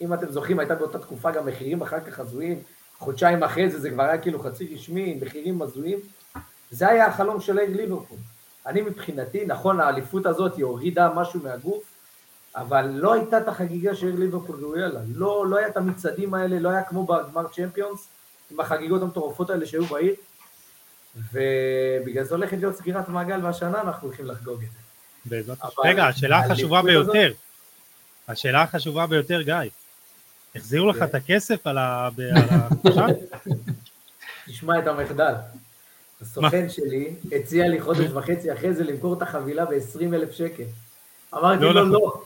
אם 0.01 0.14
אתם 0.14 0.31
זוכרים, 0.31 0.59
הייתה 0.59 0.75
באותה 0.75 0.99
תקופה 0.99 1.31
גם 1.31 1.47
מחירים 1.47 1.83
אחר 1.83 2.01
כך 2.01 2.21
הזויים, 2.21 2.62
חודשיים 2.99 3.43
אחרי 3.43 3.71
זה 3.71 3.81
זה 3.81 3.91
כבר 3.91 4.03
היה 4.03 4.18
כאילו 4.18 4.41
חצי 4.41 4.75
רשמי, 4.75 5.18
מחירים 5.23 5.62
הזויים. 5.62 5.99
זה 6.71 6.89
היה 6.89 7.07
החלום 7.07 7.41
של 7.41 7.59
העיר 7.59 7.77
ליברפול. 7.77 8.18
אני 8.66 8.83
מבחינתי, 8.83 9.45
נכון, 9.47 9.81
האליפות 9.81 10.27
הזאת 10.27 10.57
היא 10.57 10.64
הורידה 10.64 11.12
משהו 11.14 11.41
מהגוף, 11.43 11.85
אבל 12.57 12.87
לא 12.87 13.12
הייתה 13.12 13.39
את 13.39 13.49
החגיגה 13.49 13.95
שהעיר 13.95 14.16
ליברפול 14.16 14.57
ראויה 14.64 14.89
לה. 14.89 15.01
לא, 15.14 15.47
לא 15.47 15.57
היה 15.57 15.68
את 15.68 15.77
המצעדים 15.77 16.35
האלה, 16.35 16.59
לא 16.61 16.68
היה 16.68 16.83
כמו 16.83 17.07
בגמר 17.07 17.49
צ'מפיונס, 17.49 18.09
עם 18.51 18.61
החגיגות 18.61 19.03
המטורפות 19.03 19.51
האלה 19.51 19.66
שהיו 19.66 19.85
בעיר. 19.85 20.14
ובגלל 21.17 22.25
זה 22.25 22.35
הולכת 22.35 22.59
להיות 22.59 22.77
סגירת 22.77 23.09
מעגל, 23.09 23.45
והשנה 23.45 23.81
אנחנו 23.81 24.09
הולכים 24.09 24.27
לחגוג 24.27 24.63
את 24.63 24.69
זה. 25.29 25.43
רגע, 25.85 26.07
השאלה 26.07 26.39
החשובה 26.39 26.83
ביותר, 26.83 27.33
השאלה 28.29 28.63
החשובה 28.63 29.07
ביותר, 29.07 29.43
גיא, 29.43 29.55
החזירו 30.57 30.91
לך 30.91 31.03
את 31.03 31.15
הכסף 31.15 31.67
על 31.67 31.79
החופשה? 31.79 33.07
תשמע 34.47 34.79
את 34.79 34.87
המחדל. 34.87 35.35
הסוכן 36.23 36.69
שלי 36.69 37.15
הציע 37.33 37.69
לי 37.69 37.81
חודש 37.81 38.11
וחצי 38.11 38.53
אחרי 38.53 38.75
זה 38.75 38.85
למכור 38.85 39.15
את 39.15 39.23
החבילה 39.23 39.65
ב-20 39.65 40.15
אלף 40.15 40.33
שקל. 40.33 40.63
אמרתי 41.35 41.65
לא 41.65 41.75
לו 41.75 41.87
נכון. 41.87 41.93
לא, 41.93 42.23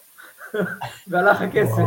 והלך 1.08 1.40
הכסף. 1.40 1.82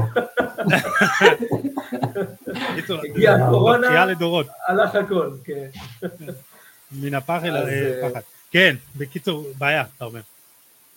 הגיעה 3.03 3.35
הקורונה, 3.35 4.03
הלך 4.67 4.95
הכל, 4.95 5.31
כן. 5.43 5.67
מן 6.91 7.13
הפחד. 7.13 7.45
אה, 7.45 8.09
כן, 8.51 8.75
בקיצור, 8.95 9.47
בעיה, 9.57 9.83
אתה 9.97 10.05
אומר. 10.05 10.21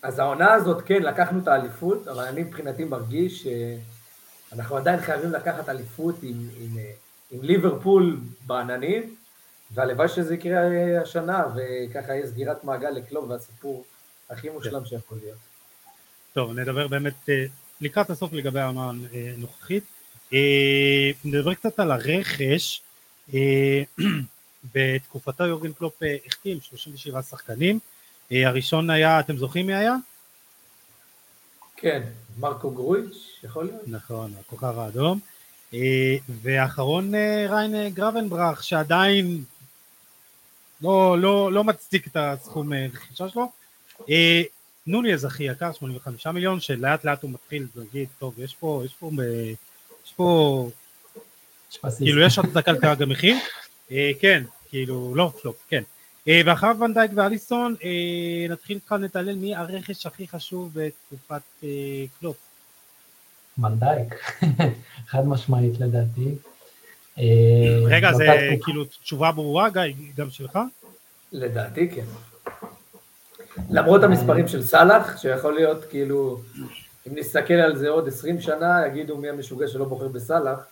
אז 0.03 0.19
העונה 0.19 0.53
הזאת, 0.53 0.83
כן, 0.87 1.03
לקחנו 1.03 1.39
את 1.43 1.49
האליפות, 1.49 2.09
אבל 2.09 2.25
אני 2.25 2.43
מבחינתי 2.43 2.85
מרגיש 2.85 3.47
שאנחנו 4.51 4.77
עדיין 4.77 5.01
חייבים 5.01 5.33
לקחת 5.33 5.69
אליפות 5.69 6.15
עם, 6.23 6.49
עם, 6.61 6.79
עם 7.31 7.43
ליברפול 7.43 8.21
בעננים, 8.47 9.15
והלוואי 9.71 10.09
שזה 10.09 10.35
יקרה 10.35 10.61
השנה, 11.03 11.45
וככה 11.57 12.15
יהיה 12.15 12.27
סגירת 12.27 12.65
מעגל 12.65 12.91
לקלוב 12.91 13.31
והסיפור 13.31 13.85
הכי 14.31 14.49
מושלם 14.49 14.85
שיכול 14.85 15.19
להיות. 15.23 15.39
טוב, 16.33 16.59
נדבר 16.59 16.89
באמת 16.89 17.29
אה, 17.29 17.45
לקראת 17.81 18.11
הסוף 18.11 18.33
לגבי 18.33 18.61
העונה 18.61 18.91
הנוכחית. 19.37 19.85
אה, 20.33 21.11
נדבר 21.25 21.55
קצת 21.55 21.81
על 21.81 21.91
הרכש. 21.91 22.83
בתקופתו 24.75 25.47
יורגן 25.47 25.73
קלופ 25.73 26.03
אה, 26.03 26.17
החתים 26.27 26.61
37 26.61 27.23
שחקנים, 27.23 27.79
אה, 28.33 28.49
הראשון 28.49 28.91
היה, 28.91 29.21
אתם 29.21 29.37
זוכרים 29.37 29.67
מי 29.67 29.75
היה? 29.75 29.95
כן, 31.77 32.03
מרקו 32.39 32.71
גרויץ', 32.71 33.39
יכול 33.43 33.65
להיות. 33.65 33.83
נכון, 33.87 34.33
הכוכב 34.41 34.79
האדום. 34.79 35.21
אה, 35.75 36.17
והאחרון 36.29 37.15
ריין 37.49 37.89
גרבנברח, 37.89 38.63
שעדיין 38.63 39.45
לא, 40.83 41.19
לא, 41.19 41.53
לא 41.53 41.65
מצדיק 41.65 42.07
את 42.07 42.17
הסכום 42.17 42.73
רכישה 42.73 43.29
שלו. 43.29 43.53
נוניז 44.87 45.25
הכי 45.25 45.45
יקר, 45.45 45.73
85 45.73 46.27
מיליון, 46.27 46.61
שלאט 46.61 47.05
לאט 47.05 47.23
הוא 47.23 47.31
מתחיל 47.31 47.67
להגיד, 47.75 48.09
טוב, 48.19 48.39
יש 48.39 48.55
פה, 48.55 48.83
יש 48.85 48.95
פה, 48.95 49.11
יש 50.05 50.13
פה, 50.13 50.71
כאילו 51.99 52.23
יש 52.23 52.39
עוד 52.39 52.47
הצדקה 52.47 52.73
לכרגע 52.73 53.07
מחיר. 53.07 53.37
אה, 53.93 54.11
כן, 54.21 54.43
כאילו, 54.69 55.15
לא 55.15 55.33
פלופ, 55.43 55.65
כן. 55.69 55.83
אה, 56.29 56.41
ואחריו 56.45 56.77
ונדייק 56.81 57.11
ואליסון, 57.15 57.75
אה, 57.85 58.47
נתחיל 58.49 58.77
איתך 58.77 58.93
נתנאל 58.93 59.37
מי 59.37 59.55
הרכש 59.55 60.07
הכי 60.07 60.29
חשוב 60.29 60.71
בתקופת 60.75 61.65
קלופ. 62.21 62.37
ונדייק, 63.59 64.15
חד 65.11 65.27
משמעית 65.27 65.81
לדעתי. 65.81 66.35
רגע, 67.87 68.13
זה 68.13 68.27
כאילו 68.63 68.85
תשובה 68.85 69.33
ברורה, 69.33 69.71
גיא, 69.71 69.83
גם 70.17 70.31
שלך? 70.31 70.59
לדעתי 71.33 71.89
כן. 71.89 72.05
למרות 73.71 74.03
המספרים 74.03 74.49
של 74.49 74.63
סאלח, 74.63 75.21
שיכול 75.21 75.55
להיות 75.55 75.85
כאילו, 75.85 76.41
אם 77.09 77.13
נסתכל 77.15 77.55
על 77.55 77.77
זה 77.77 77.89
עוד 77.89 78.09
20 78.09 78.41
שנה, 78.41 78.87
יגידו 78.87 79.17
מי 79.17 79.29
המשוגע 79.29 79.69
שלא 79.69 79.85
בוחר 79.85 80.09
בסאלח, 80.09 80.67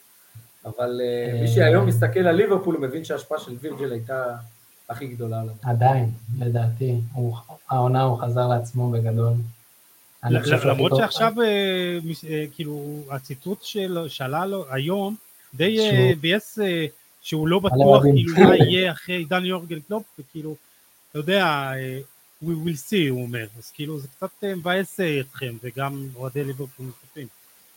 אבל 0.77 1.01
אה, 1.05 1.41
מי 1.41 1.49
שהיום 1.49 1.87
מסתכל 1.87 2.21
על 2.21 2.37
ליברפול, 2.37 2.75
הוא 2.75 2.83
מבין 2.83 3.05
שההשפעה 3.05 3.39
של 3.39 3.53
וירג'ל 3.61 3.93
הייתה 3.93 4.37
הכי 4.89 5.07
גדולה 5.07 5.41
עליו. 5.41 5.55
עדיין, 5.63 6.11
לדעתי. 6.39 6.95
העונה 7.71 8.03
הוא 8.03 8.19
חזר 8.21 8.49
לעצמו 8.49 8.91
בגדול. 8.91 9.33
למרות 10.65 10.93
שעכשיו, 10.97 11.33
כאילו, 12.55 13.03
הציטוט 13.11 13.63
שעלה 14.09 14.47
לו 14.47 14.65
היום, 14.71 15.17
די 15.55 15.79
ביאס 16.21 16.59
שהוא 17.23 17.49
לא 17.49 17.59
בטוח 17.59 18.03
כאילו 18.03 18.35
מה 18.45 18.57
יהיה 18.57 18.93
אחרי 18.93 19.15
עידן 19.15 19.45
יורגן 19.45 19.81
קלופ, 19.81 20.03
וכאילו, 20.19 20.57
אתה 21.11 21.19
יודע, 21.19 21.73
we 22.45 22.47
will 22.47 22.91
see, 22.91 23.11
הוא 23.11 23.23
אומר, 23.23 23.47
אז 23.59 23.71
כאילו 23.71 23.99
זה 23.99 24.09
קצת 24.09 24.45
מבאס 24.45 25.01
אתכם, 25.21 25.57
וגם 25.63 26.09
אוהדי 26.17 26.45
ליברפול 26.45 26.87
נוספים, 26.87 27.27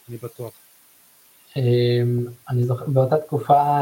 אני 0.09 0.17
בטוח. 0.17 0.51
אמ, 1.57 2.25
אני 2.49 2.63
זוכר, 2.63 2.85
באותה 2.87 3.17
תקופה 3.17 3.79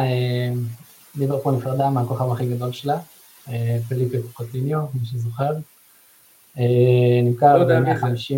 ליברפול 1.16 1.56
נפרדה 1.56 1.90
מהכוכב 1.90 2.32
הכי 2.32 2.50
גדול 2.50 2.72
שלה, 2.72 3.00
פליפי 3.88 4.18
קוטיניו, 4.34 4.80
מי 4.94 5.06
שזוכר. 5.06 5.54
נמכר 7.24 7.64
ב-150 7.64 8.34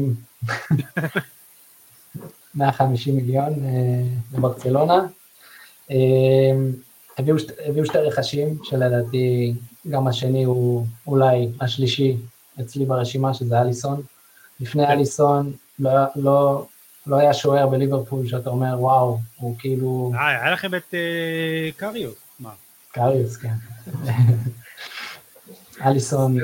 150 2.55 3.15
מיליון 3.17 3.53
לברצלונה. 4.33 5.07
הביאו, 7.17 7.35
הביאו 7.65 7.85
שתי 7.85 7.97
רכשים, 7.97 8.57
שלדעתי 8.63 9.53
גם 9.89 10.07
השני 10.07 10.43
הוא 10.43 10.85
אולי 11.07 11.49
השלישי 11.61 12.17
אצלי 12.61 12.85
ברשימה, 12.85 13.33
שזה 13.33 13.61
אליסון. 13.61 14.01
לפני 14.59 14.85
כן. 14.85 14.91
אליסון 14.91 15.53
לא, 15.79 15.91
לא, 16.15 16.65
לא 17.11 17.15
היה 17.15 17.33
שוער 17.33 17.67
בליברפול 17.67 18.27
שאתה 18.27 18.49
אומר, 18.49 18.75
וואו, 18.79 19.19
הוא 19.37 19.55
כאילו... 19.59 20.11
אה, 20.15 20.27
היה 20.27 20.51
לכם 20.51 20.75
את 20.75 20.93
אה, 20.93 21.69
קריוס, 21.75 22.15
מה? 22.39 22.49
קריוס, 22.91 23.37
כן. 23.37 23.53
אליסון, 25.85 26.37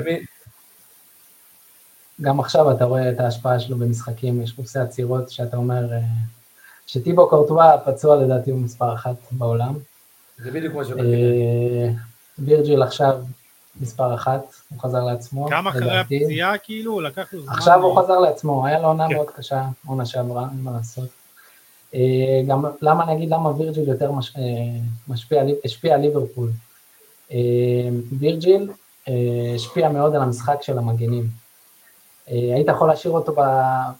גם 2.20 2.40
עכשיו 2.40 2.72
אתה 2.72 2.84
רואה 2.84 3.10
את 3.10 3.20
ההשפעה 3.20 3.60
שלו 3.60 3.76
במשחקים, 3.76 4.42
יש 4.42 4.52
קורסי 4.52 4.78
עצירות 4.78 5.30
שאתה 5.30 5.56
אומר, 5.56 5.92
אה, 5.92 6.00
שטיבו 6.86 7.28
קורטואה 7.28 7.78
פצוע 7.78 8.16
לדעתי 8.16 8.50
הוא 8.50 8.60
מספר 8.60 8.94
אחת 8.94 9.16
בעולם. 9.30 9.74
זה 10.38 10.50
בדיוק 10.50 10.72
כמו 10.72 10.84
שבאתי. 10.84 11.02
אה, 11.02 11.90
וירג'יל 12.38 12.82
עכשיו 12.82 13.22
מספר 13.80 14.14
אחת, 14.14 14.42
הוא 14.68 14.80
חזר 14.80 15.04
לעצמו. 15.04 15.48
כמה 15.48 15.70
אחרי 15.70 15.98
הפציעה 15.98 16.58
כאילו? 16.58 17.00
לקח 17.00 17.32
לו 17.32 17.42
זמן. 17.42 17.52
עכשיו 17.52 17.82
הוא 17.82 18.02
חזר 18.02 18.18
לעצמו, 18.18 18.66
היה 18.66 18.78
לו 18.78 18.86
עונה 18.86 19.08
כן. 19.08 19.14
מאוד 19.14 19.30
קשה, 19.30 19.64
עונה 19.86 20.06
שעברה, 20.06 20.46
אין 20.52 20.62
מה 20.62 20.70
לעשות. 20.72 21.08
אה, 21.94 22.42
גם 22.46 22.64
למה 22.80 23.04
אני 23.04 23.12
אגיד 23.12 23.30
למה 23.30 23.50
וירג'יל 23.50 23.88
יותר 23.88 24.12
מש, 24.12 24.36
אה, 24.36 24.42
משפיע, 25.08 25.42
השפיע 25.64 25.94
על 25.94 26.00
ליברפול. 26.00 26.50
וירג'יל 28.18 28.70
השפיע 29.54 29.88
מאוד 29.88 30.14
על 30.14 30.22
המשחק 30.22 30.62
של 30.62 30.78
המגנים. 30.78 31.26
היית 32.26 32.68
יכול 32.68 32.88
להשאיר 32.88 33.12
אותו 33.12 33.34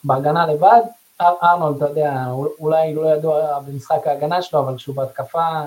בהגנה 0.04 0.46
לבד, 0.46 0.80
ארנולד, 1.20 1.76
אתה 1.76 1.88
יודע, 1.88 2.26
אולי 2.60 2.94
לא 2.94 3.14
ידוע 3.14 3.58
במשחק 3.60 4.06
ההגנה 4.06 4.42
שלו, 4.42 4.60
אבל 4.60 4.76
כשהוא 4.76 4.96
בהתקפה, 4.96 5.60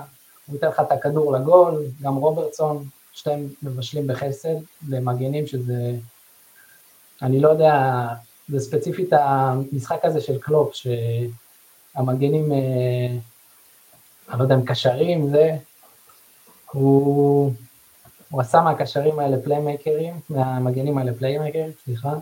הוא 0.47 0.55
ייתן 0.55 0.67
לך 0.67 0.79
את 0.79 0.91
הכדור 0.91 1.33
לגול, 1.33 1.83
גם 2.01 2.15
רוברטסון, 2.15 2.85
שתיהם 3.13 3.47
מבשלים 3.63 4.07
בחסד, 4.07 4.55
ומגנים 4.89 5.47
שזה, 5.47 5.93
אני 7.21 7.39
לא 7.39 7.49
יודע, 7.49 8.07
זה 8.49 8.59
ספציפית 8.59 9.13
המשחק 9.13 10.05
הזה 10.05 10.21
של 10.21 10.39
קלופ, 10.39 10.73
שהמגנים, 10.73 12.51
אה, 12.51 12.57
אני 14.29 14.39
לא 14.39 14.43
יודע 14.43 14.55
אם 14.55 14.65
קשרים, 14.65 15.29
זה, 15.29 15.57
הוא, 16.71 17.53
הוא 18.29 18.41
עשה 18.41 18.61
מהקשרים 18.61 19.19
האלה 19.19 19.41
פליימייקרים, 19.43 20.19
מהמגנים 20.29 20.97
האלה 20.97 21.13
פליימייקרים, 21.13 21.71
סליחה, 21.83 22.13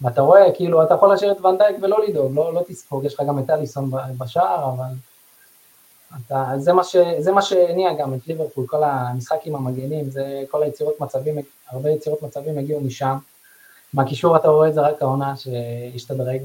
ואתה 0.00 0.20
רואה, 0.20 0.52
כאילו, 0.54 0.82
אתה 0.82 0.94
יכול 0.94 1.08
להשאיר 1.08 1.32
את 1.32 1.40
ונדייק 1.40 1.76
ולא 1.82 1.98
לדאוג, 2.08 2.32
לא, 2.34 2.54
לא 2.54 2.62
תספוג, 2.68 3.04
יש 3.04 3.14
לך 3.14 3.22
גם 3.28 3.38
את 3.38 3.50
אליסון 3.50 3.90
בשער, 4.18 4.72
אבל 4.72 4.94
אתה, 6.16 6.52
זה, 6.56 6.72
מה 6.72 6.84
ש, 6.84 6.96
זה 7.18 7.32
מה 7.32 7.42
שהניע 7.42 7.90
גם 7.98 8.14
את 8.14 8.26
ליברפול, 8.26 8.66
כל 8.66 8.84
המשחק 8.84 9.38
עם 9.44 9.54
המגנים, 9.54 10.10
זה 10.10 10.42
כל 10.50 10.62
היצירות 10.62 11.00
מצבים, 11.00 11.34
הרבה 11.68 11.90
יצירות 11.90 12.22
מצבים 12.22 12.58
הגיעו 12.58 12.80
משם. 12.80 13.16
מהקישור 13.94 14.36
אתה 14.36 14.48
רואה 14.48 14.68
את 14.68 14.74
זה 14.74 14.80
רק 14.80 15.02
העונה 15.02 15.34
שהשתדרג, 15.36 16.40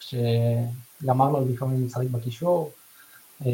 שגם 0.00 1.22
ארנולד 1.22 1.50
לפעמים 1.50 1.86
משחק 1.86 2.06
בקישור, 2.10 2.70
אה, 3.46 3.50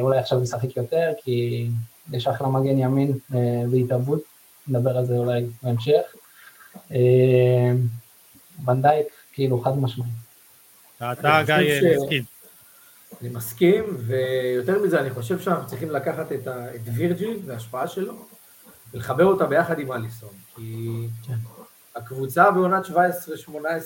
אולי 0.00 0.18
עכשיו 0.18 0.42
ישחק 0.42 0.76
יותר, 0.76 1.12
כי 1.24 1.68
יש 2.12 2.26
אחלה 2.26 2.48
מגן 2.48 2.78
ימין 2.78 3.12
אה, 3.34 3.62
בהתהוות, 3.70 4.20
נדבר 4.68 4.98
על 4.98 5.06
זה 5.06 5.14
אולי 5.14 5.46
בהמשך. 5.62 6.02
אה, 6.92 7.72
ונדייק, 8.66 9.06
כאילו 9.32 9.60
חד 9.60 9.78
משמעי. 9.78 10.08
אתה 10.96 11.42
גיא 11.46 11.54
מסכים. 11.96 12.35
אני 13.20 13.28
מסכים, 13.28 13.84
ויותר 13.98 14.82
מזה, 14.82 15.00
אני 15.00 15.10
חושב 15.10 15.40
שאנחנו 15.40 15.66
צריכים 15.66 15.90
לקחת 15.90 16.32
את, 16.32 16.46
ה, 16.46 16.74
את 16.74 16.80
וירג'יל 16.94 17.40
וההשפעה 17.46 17.88
שלו, 17.88 18.26
ולחבר 18.94 19.24
אותה 19.24 19.46
ביחד 19.46 19.78
עם 19.78 19.92
אליסון, 19.92 20.34
כי 20.54 21.08
כן. 21.26 21.34
הקבוצה 21.96 22.50
בעונת 22.50 22.84
17-18 22.84 22.88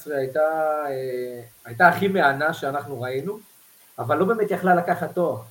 הייתה, 0.06 0.40
אה, 0.88 1.42
הייתה 1.64 1.88
הכי 1.88 2.08
מהנה 2.08 2.54
שאנחנו 2.54 3.00
ראינו, 3.00 3.38
אבל 3.98 4.18
לא 4.18 4.24
באמת 4.24 4.50
יכלה 4.50 4.74
לקחת 4.74 5.14
תואר, 5.14 5.42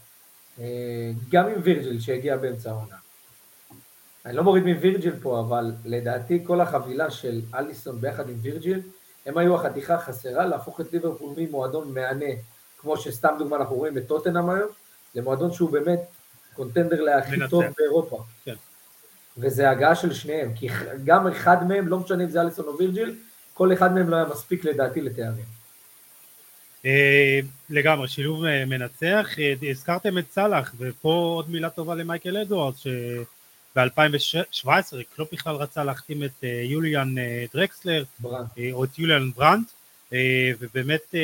אה, 0.60 1.12
גם 1.30 1.48
עם 1.48 1.62
וירג'יל 1.64 2.00
שהגיע 2.00 2.38
באמצע 2.38 2.70
העונה. 2.70 2.96
אני 4.26 4.36
לא 4.36 4.44
מוריד 4.44 4.64
מווירג'יל 4.64 5.16
פה, 5.22 5.40
אבל 5.40 5.72
לדעתי 5.86 6.44
כל 6.46 6.62
החבילה 6.62 7.10
של 7.10 7.42
אליסון 7.56 8.02
ביחד 8.02 8.30
עם 8.30 8.36
וירג'יל, 8.42 8.82
הם 9.26 9.38
היו 9.38 9.56
החתיכה 9.56 9.96
החסרה 9.96 10.46
להפוך 10.46 10.82
את 10.82 10.94
ליברפול 10.94 11.34
ממועדון 11.38 11.94
מהנה 11.94 12.26
כמו 12.82 12.98
שסתם 12.98 13.36
דוגמה 13.40 13.56
אנחנו 13.56 13.76
רואים 13.76 13.98
את 13.98 14.08
טוטנאם 14.08 14.50
היום, 14.50 14.70
למועדון 15.16 15.54
שהוא 15.54 15.70
באמת 15.72 16.00
קונטנדר 16.54 17.02
להכי 17.02 17.36
טוב 17.50 17.64
באירופה. 17.78 18.24
כן. 18.46 18.56
וזה 19.38 19.70
הגעה 19.70 19.96
של 19.96 20.14
שניהם, 20.14 20.54
כי 20.56 20.68
גם 21.04 21.28
אחד 21.28 21.68
מהם, 21.68 21.88
לא 21.88 22.00
משנה 22.00 22.24
אם 22.24 22.30
זה 22.30 22.42
אליסון 22.42 22.66
או 22.66 22.78
וירג'יל, 22.78 23.16
כל 23.54 23.74
אחד 23.74 23.94
מהם 23.94 24.10
לא 24.10 24.16
היה 24.16 24.26
מספיק 24.26 24.66
לדעתי 24.66 25.02
לתארים. 25.02 25.60
אה, 26.86 27.40
לגמרי, 27.70 28.08
שילוב 28.08 28.46
אה, 28.46 28.66
מנצח. 28.66 29.28
אה, 29.40 29.54
הזכרתם 29.70 30.18
את 30.18 30.32
סאלח, 30.32 30.74
ופה 30.78 31.34
עוד 31.36 31.50
מילה 31.50 31.70
טובה 31.70 31.96
למייקל 31.96 32.38
אדוארד, 32.38 32.74
שב-2017 32.78 34.68
קלופ 35.16 35.34
בכלל 35.34 35.56
רצה 35.56 35.84
להחתים 35.84 36.24
את 36.24 36.44
יוליאן 36.64 37.16
דרקסלר, 37.54 38.04
או 38.72 38.84
את 38.84 39.00
יוליאן 39.00 39.32
ברנט, 39.32 39.72
ובאמת 40.60 41.16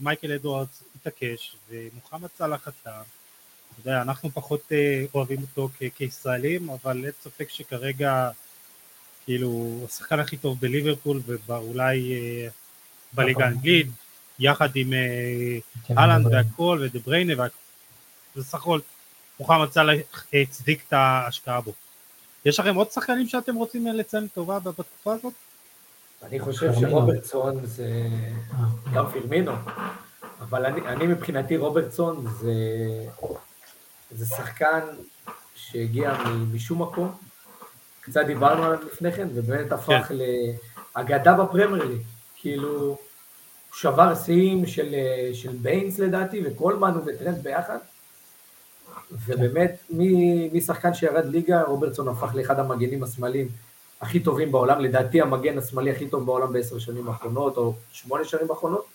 מייקל 0.00 0.32
אדוארדס 0.32 0.82
התעקש, 1.02 1.56
ומוחמד 1.70 2.28
סאלח 2.38 2.64
חתם. 2.64 2.90
אתה 2.90 3.80
יודע, 3.80 4.02
אנחנו 4.02 4.30
פחות 4.30 4.62
אה, 4.72 5.04
אוהבים 5.14 5.42
אותו 5.42 5.68
כישראלים, 5.96 6.70
אבל 6.70 7.04
אין 7.04 7.12
ספק 7.22 7.48
שכרגע, 7.50 8.30
כאילו, 9.24 9.48
הוא 9.48 9.86
השחקן 9.86 10.20
הכי 10.20 10.36
טוב 10.36 10.60
בליברפול, 10.60 11.20
ואולי 11.46 12.12
אה, 12.12 12.48
בליגה 13.12 13.40
נכון. 13.40 13.52
האנגלית, 13.52 13.86
יחד 14.38 14.68
עם 14.74 14.92
אה, 14.92 15.58
כן, 15.86 15.98
האלנד 15.98 16.26
והכל, 16.26 16.78
ודה 16.82 16.98
בריינה 16.98 17.32
והכל. 17.38 17.56
בסך 18.36 18.54
הכל, 18.54 18.80
מוחמד 19.40 19.72
סאלח 19.72 20.26
הצדיק 20.32 20.84
את 20.88 20.92
ההשקעה 20.92 21.60
בו. 21.60 21.72
יש 22.44 22.60
לכם 22.60 22.74
עוד 22.74 22.90
שחקנים 22.90 23.28
שאתם 23.28 23.54
רוצים 23.54 23.86
לציין 23.86 24.28
טובה 24.28 24.58
בתקופה 24.58 25.14
הזאת? 25.14 25.34
אני 26.22 26.40
חושב 26.40 26.72
שרוברטסון 26.80 27.66
זה 27.66 28.08
גם 28.94 29.04
פירמינו. 29.12 29.52
אבל 30.52 30.66
אני, 30.66 30.80
אני 30.80 31.06
מבחינתי 31.06 31.56
רוברטסון 31.56 32.24
זה, 32.40 32.52
זה 34.10 34.26
שחקן 34.26 34.80
שהגיע 35.54 36.14
משום 36.52 36.82
מקום, 36.82 37.12
קצת 38.00 38.20
דיברנו 38.26 38.64
עליו 38.64 38.78
לפני 38.86 39.12
כן, 39.12 39.28
ובאמת 39.34 39.72
הפך 39.72 40.04
כן. 40.08 40.14
לאגדה 40.96 41.34
בפרמייר 41.34 41.84
ליג, 41.84 42.00
כאילו, 42.36 42.80
הוא 42.80 42.96
שבר 43.74 44.14
שיאים 44.14 44.66
של, 44.66 44.94
של 45.32 45.52
ביינס 45.52 45.98
לדעתי, 45.98 46.42
וקולמן 46.44 46.98
וטרנד 47.06 47.42
ביחד, 47.42 47.78
ובאמת 49.26 49.82
משחקן 50.52 50.94
שירד 50.94 51.24
ליגה, 51.24 51.62
רוברטסון 51.62 52.08
הפך 52.08 52.34
לאחד 52.34 52.58
המגנים 52.58 53.02
השמאליים 53.02 53.48
הכי 54.00 54.20
טובים 54.20 54.52
בעולם, 54.52 54.80
לדעתי 54.80 55.20
המגן 55.20 55.58
השמאלי 55.58 55.90
הכי 55.90 56.08
טוב 56.08 56.26
בעולם 56.26 56.52
בעשר 56.52 56.78
שנים 56.78 57.08
האחרונות, 57.08 57.56
או 57.56 57.74
שמונה 57.92 58.24
שנים 58.24 58.50
האחרונות. 58.50 58.86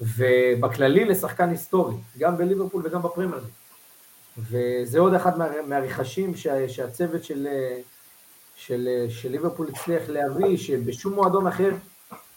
ובכללי 0.00 1.04
לשחקן 1.04 1.50
היסטורי, 1.50 1.94
גם 2.18 2.36
בליברפול 2.36 2.82
וגם 2.86 3.02
בפרמייר 3.02 3.40
וזה 4.38 4.98
עוד 4.98 5.14
אחד 5.14 5.38
מה, 5.38 5.46
מהרכשים 5.66 6.36
שה, 6.36 6.68
שהצוות 6.68 7.24
של, 7.24 7.48
של, 8.56 8.88
של 9.08 9.30
ליברפול 9.30 9.68
הצליח 9.74 10.02
להביא, 10.08 10.56
שבשום 10.56 11.14
מועדון 11.14 11.46
אחר 11.46 11.70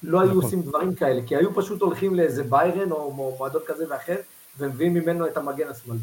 לא 0.03 0.21
היו 0.21 0.29
נכון. 0.29 0.43
עושים 0.43 0.61
דברים 0.61 0.95
כאלה, 0.95 1.21
כי 1.27 1.35
היו 1.35 1.55
פשוט 1.55 1.81
הולכים 1.81 2.15
לאיזה 2.15 2.43
ביירן 2.43 2.91
או 2.91 3.11
מועדון 3.11 3.61
כזה 3.65 3.85
ואחר, 3.89 4.15
ומביאים 4.57 4.93
ממנו 4.93 5.27
את 5.27 5.37
המגן 5.37 5.67
השמאלי. 5.67 5.99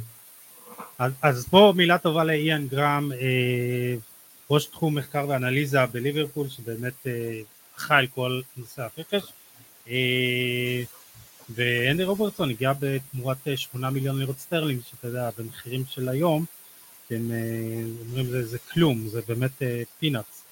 אז, 0.98 1.12
אז 1.22 1.48
פה 1.50 1.72
מילה 1.76 1.98
טובה 1.98 2.24
לאיאן 2.24 2.66
גרם, 2.66 3.12
אה, 3.12 3.94
ראש 4.50 4.66
תחום 4.66 4.98
מחקר 4.98 5.26
ואנליזה 5.28 5.86
בליברפול, 5.86 6.48
שבאמת 6.48 7.06
אה, 7.06 7.40
על 7.88 8.06
כל 8.06 8.40
נושא 8.56 8.82
הרכש. 8.82 9.32
אה, 9.88 10.82
ואנדי 11.54 12.04
רוברטסון 12.04 12.50
הגיע 12.50 12.72
בתמורת 12.80 13.36
8 13.56 13.86
אה, 13.86 13.92
מיליון 13.92 14.18
לירות 14.18 14.38
סטרלינג, 14.38 14.80
שאתה 14.90 15.08
יודע, 15.08 15.30
במחירים 15.38 15.82
של 15.88 16.08
היום, 16.08 16.44
הם 17.10 17.30
אה, 17.32 17.82
אומרים 18.08 18.26
זה, 18.26 18.46
זה 18.46 18.58
כלום, 18.72 19.08
זה 19.08 19.20
באמת 19.28 19.62
פינאץ. 19.98 20.42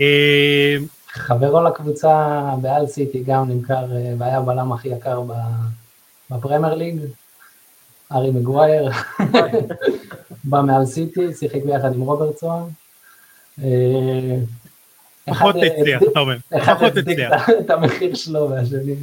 אה, 0.00 0.76
חברו 1.08 1.62
לקבוצה 1.64 2.40
באל 2.60 2.86
סיטי 2.86 3.22
גם 3.22 3.48
נמכר, 3.48 3.84
והיה 4.18 4.38
הבלם 4.38 4.72
הכי 4.72 4.88
יקר 4.88 5.22
בפרמייר 6.30 6.74
ליג, 6.74 7.00
ארי 8.12 8.30
מגווייר, 8.30 8.90
בא 10.44 10.60
מאל 10.60 10.86
סיטי, 10.86 11.34
שיחק 11.38 11.62
ביחד 11.66 11.94
עם 11.94 12.00
רוברטסון. 12.00 12.70
פחות 15.24 15.56
הצליח, 15.56 16.02
אתה 16.12 16.20
אומר, 16.20 16.36
פחות 16.60 16.96
הצליח. 16.96 17.50
את 17.60 17.70
המחיר 17.70 18.14
שלו 18.14 18.50
והשני. 18.50 18.94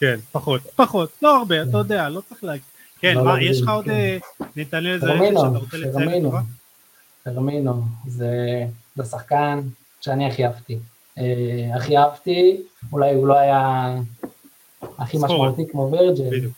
כן, 0.00 0.16
פחות, 0.32 0.60
פחות, 0.76 1.10
לא 1.22 1.36
הרבה, 1.36 1.62
אתה 1.62 1.78
יודע, 1.78 2.08
לא 2.08 2.20
צריך 2.28 2.44
להגיד. 2.44 2.64
כן, 3.00 3.14
לא, 3.14 3.24
מה, 3.24 3.42
יש 3.42 3.62
לך 3.62 3.68
עוד, 3.68 3.84
כן. 3.84 4.18
נתנאל 4.56 4.98
רכש 5.02 5.34
שאתה 5.34 5.58
רוצה 5.58 5.76
לציין? 5.76 6.22
פרמינו, 7.24 7.82
זה 8.06 8.64
שחקן 9.02 9.60
שאני 10.00 10.26
הכי 10.26 10.46
אהבתי. 10.46 10.78
אה, 11.18 11.76
הכי 11.76 11.98
אהבתי, 11.98 12.62
אולי 12.92 13.14
הוא 13.14 13.26
לא 13.26 13.38
היה 13.38 13.94
הכי 14.98 15.18
משמעותי 15.18 15.62
כמו 15.70 15.90
וירג'ל, 15.92 16.48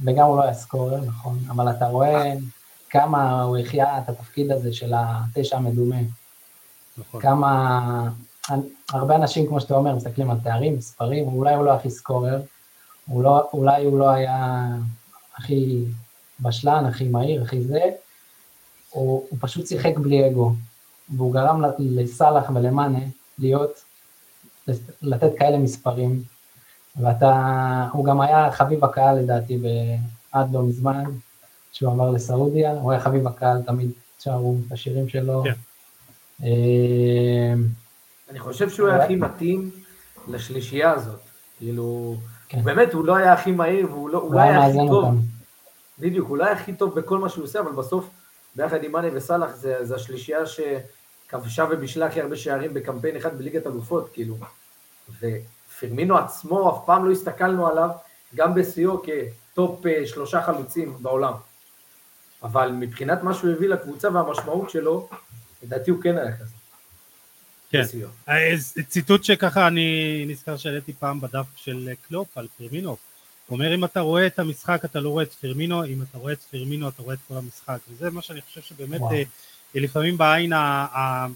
וגם 0.00 0.26
הוא 0.26 0.36
לא 0.36 0.42
היה 0.42 0.54
סקורר, 0.54 1.00
נכון, 1.06 1.38
אבל 1.48 1.70
אתה 1.70 1.86
רואה 1.86 2.32
כמה 2.90 3.42
הוא 3.42 3.58
החיה 3.58 3.98
את 3.98 4.08
התפקיד 4.08 4.52
הזה 4.52 4.72
של 4.72 4.92
התשע 4.96 5.56
המדומה. 5.56 5.96
נכון. 6.98 7.20
כמה, 7.20 8.10
הרבה 8.92 9.16
אנשים, 9.16 9.46
כמו 9.46 9.60
שאתה 9.60 9.74
אומר, 9.74 9.94
מסתכלים 9.94 10.30
על 10.30 10.36
תארים, 10.44 10.80
ספרים, 10.80 11.24
אולי 11.28 11.54
הוא 11.54 11.64
לא 11.64 11.72
הכי 11.72 11.90
סקורר, 11.90 12.40
הוא 13.08 13.22
לא, 13.22 13.48
אולי 13.52 13.84
הוא 13.84 13.98
לא 13.98 14.10
היה 14.10 14.66
הכי 15.36 15.84
בשלן, 16.40 16.84
הכי 16.84 17.08
מהיר, 17.08 17.42
הכי 17.42 17.62
זה, 17.62 17.80
הוא, 18.90 19.26
הוא 19.30 19.38
פשוט 19.40 19.66
שיחק 19.66 19.98
בלי 19.98 20.26
אגו, 20.30 20.52
והוא 21.16 21.34
גרם 21.34 21.62
לסאלח 21.78 22.50
ולמאנה 22.54 23.04
להיות, 23.38 23.84
לתת 25.02 25.30
כאלה 25.38 25.58
מספרים, 25.58 26.22
ואתה, 26.96 27.88
הוא 27.92 28.04
גם 28.04 28.20
היה 28.20 28.52
חביב 28.52 28.84
הקהל 28.84 29.18
לדעתי 29.18 29.58
עד 30.32 30.52
לא 30.52 30.62
מזמן, 30.62 31.04
שהוא 31.72 31.92
עבר 31.92 32.10
לסעודיה, 32.10 32.72
הוא 32.72 32.92
היה 32.92 33.00
חביב 33.00 33.26
הקהל, 33.26 33.62
תמיד 33.62 33.90
שרו 34.18 34.56
את 34.66 34.72
השירים 34.72 35.08
שלו. 35.08 35.42
כן. 35.44 35.52
אה, 36.42 37.54
אני 38.30 38.38
חושב 38.38 38.70
שהוא 38.70 38.88
היה 38.88 39.04
הכי 39.04 39.16
מתאים 39.16 39.70
לשלישייה 40.28 40.90
הזאת, 40.90 41.20
כאילו... 41.58 42.16
כן. 42.48 42.62
באמת, 42.64 42.92
הוא 42.92 43.04
לא 43.04 43.16
היה 43.16 43.32
הכי 43.32 43.52
מהיר, 43.52 43.90
והוא 43.90 44.10
לא, 44.10 44.28
לא 44.32 44.40
היה 44.40 44.66
הכי 44.66 44.76
טוב. 44.76 45.04
אותם. 45.04 45.16
בדיוק, 45.98 46.28
הוא 46.28 46.36
לא 46.36 46.44
היה 46.44 46.52
הכי 46.52 46.72
טוב 46.72 47.00
בכל 47.00 47.18
מה 47.18 47.28
שהוא 47.28 47.44
עושה, 47.44 47.60
אבל 47.60 47.72
בסוף, 47.72 48.10
ביחד 48.56 48.84
עם 48.84 48.92
מאני 48.92 49.08
וסאלח, 49.12 49.54
זה, 49.54 49.84
זה 49.84 49.94
השלישייה 49.94 50.38
שכבשה 50.46 51.66
ובישלה 51.70 52.06
הכי 52.06 52.20
הרבה 52.20 52.36
שערים 52.36 52.74
בקמפיין 52.74 53.16
אחד 53.16 53.38
בליגת 53.38 53.66
אלופות, 53.66 54.10
כאילו. 54.12 54.36
ופרמינו 55.20 56.18
עצמו, 56.18 56.70
אף 56.70 56.86
פעם 56.86 57.04
לא 57.04 57.10
הסתכלנו 57.10 57.66
עליו, 57.66 57.88
גם 58.34 58.54
בשיאו 58.54 59.02
כטופ 59.02 59.86
אה, 59.86 60.06
שלושה 60.06 60.42
חלוצים 60.42 60.96
בעולם. 61.00 61.32
אבל 62.42 62.72
מבחינת 62.72 63.22
מה 63.22 63.34
שהוא 63.34 63.50
הביא 63.50 63.68
לקבוצה 63.68 64.08
והמשמעות 64.12 64.70
שלו, 64.70 65.08
לדעתי 65.62 65.90
הוא 65.90 66.02
כן 66.02 66.18
היה 66.18 66.36
כזה. 66.36 66.57
כן, 67.70 67.82
אה, 68.28 68.54
ציטוט 68.88 69.24
שככה 69.24 69.66
אני 69.66 70.24
נזכר 70.28 70.56
שהעליתי 70.56 70.92
פעם 70.92 71.20
בדף 71.20 71.46
של 71.56 71.90
קלופ 72.08 72.38
על 72.38 72.46
פרמינו, 72.58 72.88
הוא 72.90 72.96
אומר 73.56 73.74
אם 73.74 73.84
אתה 73.84 74.00
רואה 74.00 74.26
את 74.26 74.38
המשחק 74.38 74.84
אתה 74.84 75.00
לא 75.00 75.08
רואה 75.08 75.22
את 75.22 75.32
פרמינו, 75.32 75.84
אם 75.84 76.02
אתה 76.02 76.18
רואה 76.18 76.32
את 76.32 76.42
פרמינו 76.42 76.88
אתה 76.88 77.02
רואה 77.02 77.14
את 77.14 77.18
כל 77.28 77.34
המשחק, 77.34 77.78
וזה 77.88 78.10
מה 78.10 78.22
שאני 78.22 78.40
חושב 78.40 78.60
שבאמת 78.60 79.00
וואו. 79.00 79.12
אה, 79.12 79.22
לפעמים 79.74 80.18
בעין, 80.18 80.52
ה, 80.52 80.86
ה, 80.92 81.26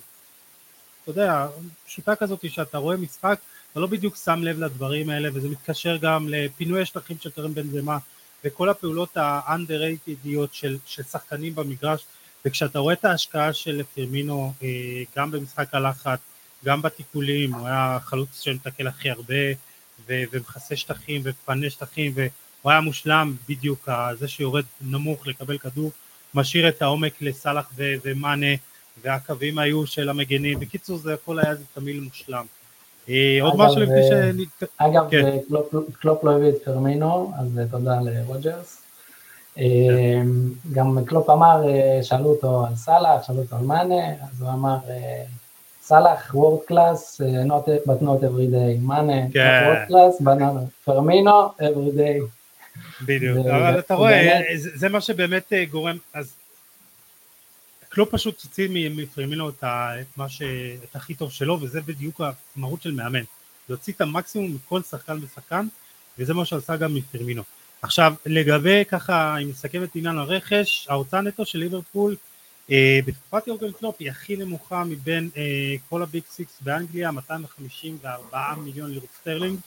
אתה 1.02 1.10
יודע, 1.10 1.46
פשוטה 1.86 2.16
כזאת 2.16 2.44
שאתה 2.48 2.78
רואה 2.78 2.96
משחק, 2.96 3.38
אתה 3.72 3.80
לא 3.80 3.86
בדיוק 3.86 4.16
שם 4.16 4.40
לב 4.42 4.58
לדברים 4.58 5.10
האלה, 5.10 5.28
וזה 5.34 5.48
מתקשר 5.48 5.96
גם 5.96 6.28
לפינוי 6.28 6.82
השטחים 6.82 7.16
של 7.20 7.30
קרן 7.30 7.54
בן 7.54 7.68
זמה, 7.68 7.98
וכל 8.44 8.68
הפעולות 8.68 9.16
ה-underratedיות 9.16 10.48
של, 10.52 10.76
של 10.86 11.02
שחקנים 11.02 11.54
במגרש, 11.54 12.04
וכשאתה 12.44 12.78
רואה 12.78 12.94
את 12.94 13.04
ההשקעה 13.04 13.52
של 13.52 13.82
פרמינו 13.94 14.52
אה, 14.62 14.68
גם 15.16 15.30
במשחק 15.30 15.74
הלחץ, 15.74 16.18
גם 16.64 16.82
בטיפולים, 16.82 17.54
הוא 17.54 17.66
היה 17.66 17.98
חלוץ 18.02 18.40
שמתקל 18.42 18.86
הכי 18.86 19.10
הרבה 19.10 19.52
ו- 20.08 20.22
ומכסה 20.32 20.76
שטחים 20.76 21.20
ומפנה 21.24 21.70
שטחים 21.70 22.12
והוא 22.14 22.70
היה 22.72 22.80
מושלם 22.80 23.34
בדיוק, 23.48 23.88
זה 24.18 24.28
שיורד 24.28 24.64
נמוך 24.80 25.26
לקבל 25.26 25.58
כדור, 25.58 25.90
משאיר 26.34 26.68
את 26.68 26.82
העומק 26.82 27.12
לסאלח 27.22 27.70
ו- 27.76 27.94
ומאנה 28.04 28.46
והקווים 29.02 29.58
היו 29.58 29.86
של 29.86 30.08
המגנים, 30.08 30.60
בקיצור 30.60 30.98
זה 30.98 31.14
הכל 31.14 31.38
היה 31.38 31.54
תמיל 31.74 32.00
מושלם. 32.00 32.44
אה, 33.08 33.38
עוד 33.42 33.54
משהו 33.56 33.80
לפני 33.80 34.02
ש... 34.02 34.12
אגב, 34.76 35.10
כן. 35.10 35.38
קלופ 36.00 36.24
לא 36.24 36.36
הביא 36.36 36.48
את 36.48 36.64
פרמינו, 36.64 37.32
אז 37.38 37.60
תודה 37.70 38.00
לרוג'רס. 38.00 38.81
אמ, 39.58 40.52
גם 40.72 41.04
קלופ 41.06 41.30
אמר, 41.30 41.68
אה, 41.68 42.02
שאלו 42.02 42.24
אותו 42.24 42.66
על 42.66 42.76
סאלח, 42.76 43.26
שאלו 43.26 43.38
אותו 43.38 43.56
על 43.56 43.64
מאנה, 43.64 44.12
אז 44.22 44.42
הוא 44.42 44.50
אמר, 44.50 44.76
אה, 44.88 45.24
סאלח 45.82 46.34
world 46.34 46.60
class, 46.66 47.20
but 47.86 48.02
not 48.02 48.20
every 48.20 48.52
day, 48.52 48.80
מאנה, 48.80 49.26
world 49.34 49.78
class, 49.88 50.22
פרמינו, 50.84 51.48
every 51.48 51.98
day. 51.98 52.22
בדיוק, 53.04 53.46
אבל 53.46 53.78
אתה 53.78 53.94
רואה, 53.94 54.40
זה 54.54 54.88
מה 54.88 55.00
שבאמת 55.00 55.52
אה, 55.52 55.64
גורם, 55.64 55.96
אז 56.14 56.34
קלופ 57.88 58.10
פשוט 58.10 58.42
הוציא 58.42 58.68
מפרמינו 58.70 59.48
את 59.48 59.64
הכי 60.94 61.14
טוב 61.14 61.32
שלו, 61.32 61.60
וזה 61.60 61.80
בדיוק 61.80 62.20
המהות 62.56 62.82
של 62.82 62.90
מאמן, 62.90 63.22
להוציא 63.68 63.92
את 63.92 64.00
המקסימום 64.00 64.54
מכל 64.54 64.82
שחקן 64.82 65.18
ושחקן, 65.22 65.66
וזה 66.18 66.34
מה 66.34 66.44
שעשה 66.44 66.76
גם 66.76 66.94
מפרמינו. 66.94 67.42
עכשיו 67.82 68.14
לגבי 68.26 68.84
ככה 68.84 69.38
אם 69.38 69.48
נסכם 69.48 69.84
את 69.84 69.96
עניין 69.96 70.18
הרכש 70.18 70.86
ההוצאה 70.90 71.20
נטו 71.20 71.46
של 71.46 71.58
ליברפול 71.58 72.16
אה, 72.70 73.00
בתקופת 73.06 73.46
יורגן 73.46 73.72
קלופ 73.72 73.96
היא 73.98 74.10
הכי 74.10 74.36
נמוכה 74.36 74.84
מבין 74.84 75.30
אה, 75.36 75.74
כל 75.88 76.02
ה 76.02 76.07
Big 76.07 76.22
Six 76.30 76.58
באנגליה 76.60 77.10
254 77.10 78.54
מיליון 78.64 78.90
לירות 78.90 79.08
סטרלינג. 79.20 79.58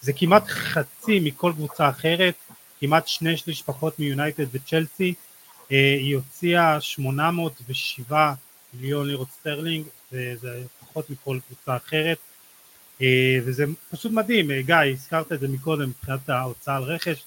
זה 0.00 0.12
כמעט 0.12 0.44
חצי 0.46 1.20
מכל 1.20 1.52
קבוצה 1.56 1.88
אחרת 1.88 2.34
כמעט 2.80 3.08
שני 3.08 3.36
שליש 3.36 3.62
פחות 3.62 3.98
מיונייטד 3.98 4.44
וצ'לסי. 4.52 5.14
אה, 5.72 5.96
היא 6.00 6.16
הוציאה 6.16 6.80
807 6.80 8.34
מיליון 8.74 9.08
לירות 9.08 9.28
סטרלינג 9.30 9.86
וזה 10.12 10.62
פחות 10.80 11.10
מכל 11.10 11.38
קבוצה 11.46 11.76
אחרת. 11.76 12.18
אה, 13.02 13.38
וזה 13.44 13.64
פשוט 13.90 14.12
מדהים. 14.12 14.50
אה, 14.50 14.62
גיא 14.62 14.74
הזכרת 14.92 15.32
את 15.32 15.40
זה 15.40 15.48
מקודם 15.48 15.88
מבחינת 15.88 16.28
ההוצאה 16.28 16.76
על 16.76 16.82
רכש 16.82 17.24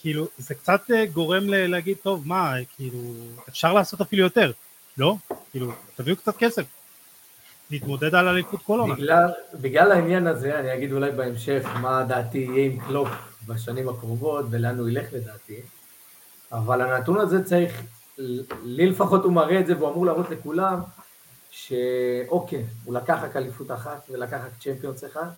כאילו 0.00 0.28
זה 0.38 0.54
קצת 0.54 0.90
אה, 0.90 1.06
גורם 1.06 1.48
להגיד 1.48 1.96
טוב 2.02 2.28
מה 2.28 2.54
כאילו 2.76 2.98
אפשר 3.48 3.72
לעשות 3.72 4.00
אפילו 4.00 4.22
יותר. 4.22 4.52
לא? 4.98 5.16
כאילו 5.50 5.72
תביאו 5.96 6.16
קצת 6.16 6.36
כסף. 6.36 6.64
להתמודד 7.70 8.14
על 8.14 8.28
אליפות 8.28 8.62
כל 8.62 8.80
עונה. 8.80 8.94
בגלל, 8.94 9.28
בגלל 9.54 9.92
העניין 9.92 10.26
הזה 10.26 10.60
אני 10.60 10.74
אגיד 10.74 10.92
אולי 10.92 11.12
בהמשך 11.12 11.66
מה 11.80 12.04
דעתי 12.08 12.38
יהיה 12.38 12.66
עם 12.66 12.80
קלופ 12.86 13.08
בשנים 13.46 13.88
הקרובות 13.88 14.46
ולאן 14.50 14.78
הוא 14.78 14.88
ילך 14.88 15.12
לדעתי 15.12 15.60
אבל 16.52 16.80
הנתון 16.80 17.18
הזה 17.18 17.44
צריך 17.44 17.82
לי 18.64 18.86
לפחות 18.86 19.24
הוא 19.24 19.32
מראה 19.32 19.60
את 19.60 19.66
זה 19.66 19.76
והוא 19.76 19.88
אמור 19.88 20.06
להראות 20.06 20.30
לכולם 20.30 20.80
שאוקיי 21.50 22.64
הוא 22.84 22.94
לקח 22.94 23.18
רק 23.22 23.36
אליפות 23.36 23.70
אחת 23.70 24.06
ולקח 24.10 24.38
רק 24.46 24.52
צ'מפיונס 24.60 25.04
אחד 25.04 25.28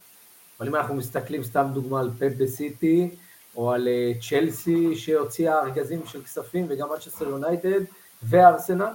אבל 0.60 0.68
אם 0.68 0.76
אנחנו 0.76 0.94
מסתכלים 0.94 1.44
סתם 1.44 1.66
דוגמה 1.74 2.00
על 2.00 2.10
פפ 2.18 2.32
בסיטי, 2.38 3.10
או 3.56 3.72
על 3.72 3.88
אה, 3.88 4.12
צ'לסי 4.28 4.96
שהוציאה 4.96 5.60
ארגזים 5.60 6.06
של 6.06 6.22
כספים, 6.22 6.66
וגם 6.68 6.88
מצ'סטר 6.96 7.28
יונייטד 7.28 7.80
וארסנל, 8.22 8.92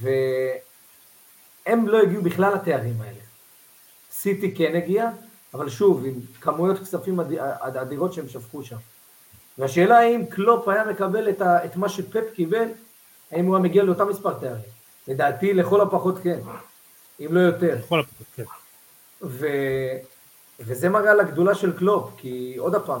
והם 0.00 1.88
לא 1.88 2.02
הגיעו 2.02 2.22
בכלל 2.22 2.54
לתארים 2.54 3.00
האלה. 3.00 3.20
סיטי 4.10 4.54
כן 4.54 4.76
הגיע, 4.76 5.10
אבל 5.54 5.68
שוב, 5.68 6.04
עם 6.04 6.14
כמויות 6.40 6.78
כספים 6.78 7.20
אדירות 7.60 8.12
שהם 8.12 8.28
שפכו 8.28 8.64
שם. 8.64 8.76
והשאלה 9.58 9.98
האם 9.98 10.26
קלופ 10.26 10.68
היה 10.68 10.84
מקבל 10.84 11.28
את, 11.28 11.40
ה, 11.40 11.64
את 11.64 11.76
מה 11.76 11.88
שפפ 11.88 12.24
קיבל, 12.34 12.68
האם 13.30 13.46
הוא 13.46 13.56
היה 13.56 13.62
מגיע 13.62 13.82
לאותה 13.82 14.04
מספר 14.04 14.34
תארים. 14.38 14.62
לדעתי 15.08 15.54
לכל 15.54 15.80
הפחות 15.80 16.18
כן, 16.22 16.38
אם 17.20 17.34
לא 17.34 17.40
יותר. 17.40 17.76
לכל 17.78 18.00
הפחות 18.00 18.26
כן. 18.36 18.44
ו... 19.22 19.46
וזה 20.60 20.88
מראה 20.88 21.10
על 21.10 21.20
הגדולה 21.20 21.54
של 21.54 21.78
קלופ, 21.78 22.10
כי 22.16 22.54
עוד 22.58 22.74
פעם, 22.86 23.00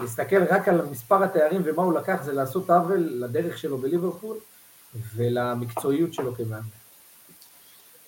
להסתכל 0.00 0.44
רק 0.50 0.68
על 0.68 0.82
מספר 0.90 1.22
התארים 1.22 1.62
ומה 1.64 1.82
הוא 1.82 1.98
לקח, 1.98 2.22
זה 2.22 2.32
לעשות 2.32 2.70
עוול 2.70 2.98
לדרך 2.98 3.58
שלו 3.58 3.78
בליברפול 3.78 4.36
ולמקצועיות 5.14 6.14
שלו 6.14 6.34
כמאמן. 6.34 6.60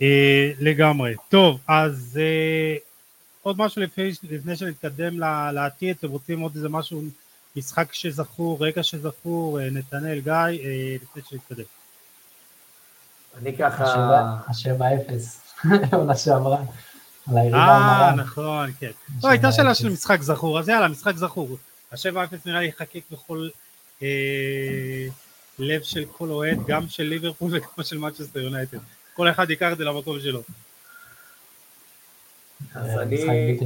אה, 0.02 0.52
לגמרי. 0.60 1.14
טוב, 1.28 1.60
אז 1.68 2.20
אה, 2.22 2.76
עוד 3.42 3.58
משהו 3.58 3.82
לפני, 3.82 4.12
לפני 4.30 4.56
שנתקדם 4.56 5.18
לעתיד, 5.52 5.96
אתם 5.98 6.10
רוצים 6.10 6.40
עוד 6.40 6.52
איזה 6.54 6.68
משהו, 6.68 7.02
משחק 7.56 7.92
שזכור, 7.92 8.64
רגע 8.64 8.82
שזכור, 8.82 9.60
אה, 9.60 9.70
נתנאל, 9.70 10.20
גיא, 10.20 10.58
לפני 11.02 11.22
שנתקדם. 11.28 11.64
אני 13.42 13.56
ככה... 13.56 13.84
השבע 14.48 14.86
אפס, 14.94 15.40
עונה 15.92 16.16
שעברה. 16.16 16.58
אה, 17.54 18.14
נכון, 18.16 18.70
כן. 18.80 18.90
לא, 19.22 19.28
הייתה 19.28 19.52
שאלה 19.52 19.74
של 19.74 19.88
משחק 19.88 20.22
זכור, 20.22 20.58
אז 20.58 20.68
יאללה, 20.68 20.88
משחק 20.88 21.16
זכור. 21.16 21.58
השבע 21.92 22.24
אפס 22.24 22.46
נראה 22.46 22.60
לי 22.60 22.66
יחקק 22.66 23.00
בכל 23.10 23.48
לב 25.58 25.82
של 25.82 26.04
כל 26.12 26.28
אוהד, 26.28 26.58
גם 26.66 26.88
של 26.88 27.02
ליברפול 27.02 27.50
וגם 27.56 27.82
של 27.82 27.98
מצ'סטר 27.98 28.40
יונייטד. 28.40 28.78
כל 29.14 29.30
אחד 29.30 29.50
ייקח 29.50 29.72
את 29.72 29.78
זה 29.78 29.84
למקום 29.84 30.20
שלו. 30.20 30.42
אז 32.74 32.88
אה, 32.88 33.02
אני... 33.02 33.58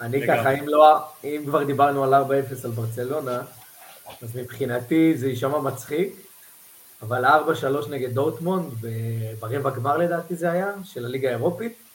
אני 0.00 0.26
ככה, 0.26 0.50
אם 0.50 0.68
לא, 0.68 0.98
אם 1.24 1.42
כבר 1.46 1.64
דיברנו 1.64 2.04
על 2.04 2.14
4-0 2.14 2.26
על 2.64 2.70
ברצלונה, 2.70 3.42
אז 4.22 4.36
מבחינתי 4.36 5.16
זה 5.16 5.28
יישמע 5.28 5.58
מצחיק, 5.58 6.14
אבל 7.02 7.24
4-3 7.24 7.28
נגד 7.90 8.14
דורטמונד, 8.14 8.72
ברבע 9.40 9.70
גמר 9.70 9.96
לדעתי 9.96 10.36
זה 10.36 10.50
היה, 10.50 10.72
של 10.84 11.04
הליגה 11.04 11.28
האירופית. 11.28 11.85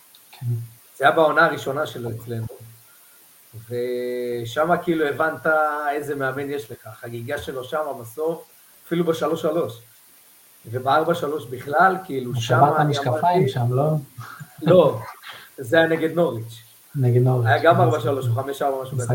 זה 0.97 1.05
היה 1.05 1.11
בעונה 1.11 1.45
הראשונה 1.45 1.87
שלו 1.87 2.09
אצלנו. 2.09 2.45
ושם 3.69 4.69
כאילו 4.83 5.05
הבנת 5.05 5.47
איזה 5.91 6.15
מאמן 6.15 6.49
יש 6.49 6.71
לך, 6.71 6.87
החגיגה 6.87 7.37
שלו 7.37 7.63
שם 7.63 7.81
בסוף, 8.01 8.43
אפילו 8.87 9.05
בשלוש-שלוש. 9.05 9.81
ובארבע 10.65 11.15
שלוש 11.15 11.45
בכלל, 11.45 11.95
כאילו 12.05 12.35
שם... 12.35 12.41
שברת 12.41 12.79
המשקפיים 12.79 13.47
שם, 13.47 13.73
לא? 13.73 13.89
לא, 14.61 14.99
זה 15.57 15.77
היה 15.77 15.87
נגד 15.87 16.11
נוריץ'. 16.15 16.61
נגד 16.95 17.21
נוריץ'. 17.21 17.47
היה 17.47 17.63
גם 17.63 17.81
ארבע 17.81 17.99
שלוש 17.99 18.27
או 18.27 18.33
חמש 18.33 18.61
ארבע, 18.61 18.83
משהו 18.83 18.97
כזה. 18.97 19.13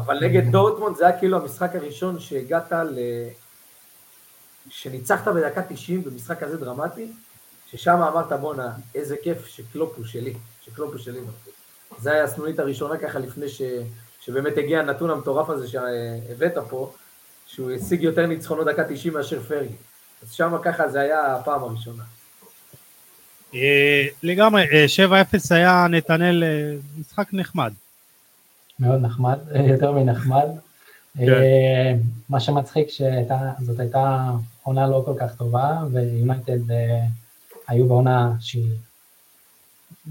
אבל 0.00 0.24
נגד 0.24 0.50
דורטמונד 0.50 0.96
זה 0.96 1.06
היה 1.06 1.18
כאילו 1.18 1.36
המשחק 1.36 1.74
הראשון 1.74 2.20
שהגעת 2.20 2.72
ל... 2.72 2.98
שניצחת 4.70 5.28
בדקה 5.28 5.62
90 5.62 6.04
במשחק 6.04 6.40
כזה 6.40 6.56
דרמטי, 6.56 7.12
ששם 7.70 8.02
אמרת 8.02 8.32
בואנה, 8.32 8.72
איזה 8.94 9.16
כיף 9.22 9.46
שקלופ 9.46 9.92
הוא 9.96 10.04
שלי, 10.04 10.34
שקלופ 10.64 10.90
הוא 10.90 10.98
שלי. 10.98 11.20
זה 11.98 12.12
היה 12.12 12.24
הסנונית 12.24 12.58
הראשונה 12.58 12.98
ככה 12.98 13.18
לפני 13.18 13.48
ש... 13.48 13.62
שבאמת 14.20 14.58
הגיע 14.58 14.80
הנתון 14.80 15.10
המטורף 15.10 15.50
הזה 15.50 15.68
שהבאת 15.68 16.58
פה, 16.70 16.92
שהוא 17.46 17.70
השיג 17.70 18.02
יותר 18.02 18.26
ניצחונות 18.26 18.66
דקה 18.66 18.84
90 18.88 19.14
מאשר 19.14 19.42
פרגי. 19.42 19.74
אז 20.22 20.32
שם 20.32 20.56
ככה 20.62 20.88
זה 20.88 21.00
היה 21.00 21.36
הפעם 21.36 21.62
הראשונה. 21.62 22.02
אה, 23.54 24.06
לגמרי, 24.22 24.64
7-0 25.08 25.08
אה, 25.10 25.56
היה 25.56 25.86
נתנאל 25.90 26.44
אה, 26.44 26.74
משחק 27.00 27.28
נחמד. 27.32 27.72
מאוד 28.80 29.02
נחמד, 29.02 29.38
יותר 29.68 29.92
מנחמד. 29.92 30.46
כן. 31.18 31.98
מה 32.28 32.40
שמצחיק 32.40 32.88
שזאת 32.88 33.80
הייתה 33.80 34.30
עונה 34.62 34.86
לא 34.86 35.02
כל 35.06 35.14
כך 35.20 35.34
טובה, 35.34 35.78
ויונייטד 35.92 36.58
היו 37.68 37.88
בעונה 37.88 38.32
שהיא 38.40 38.70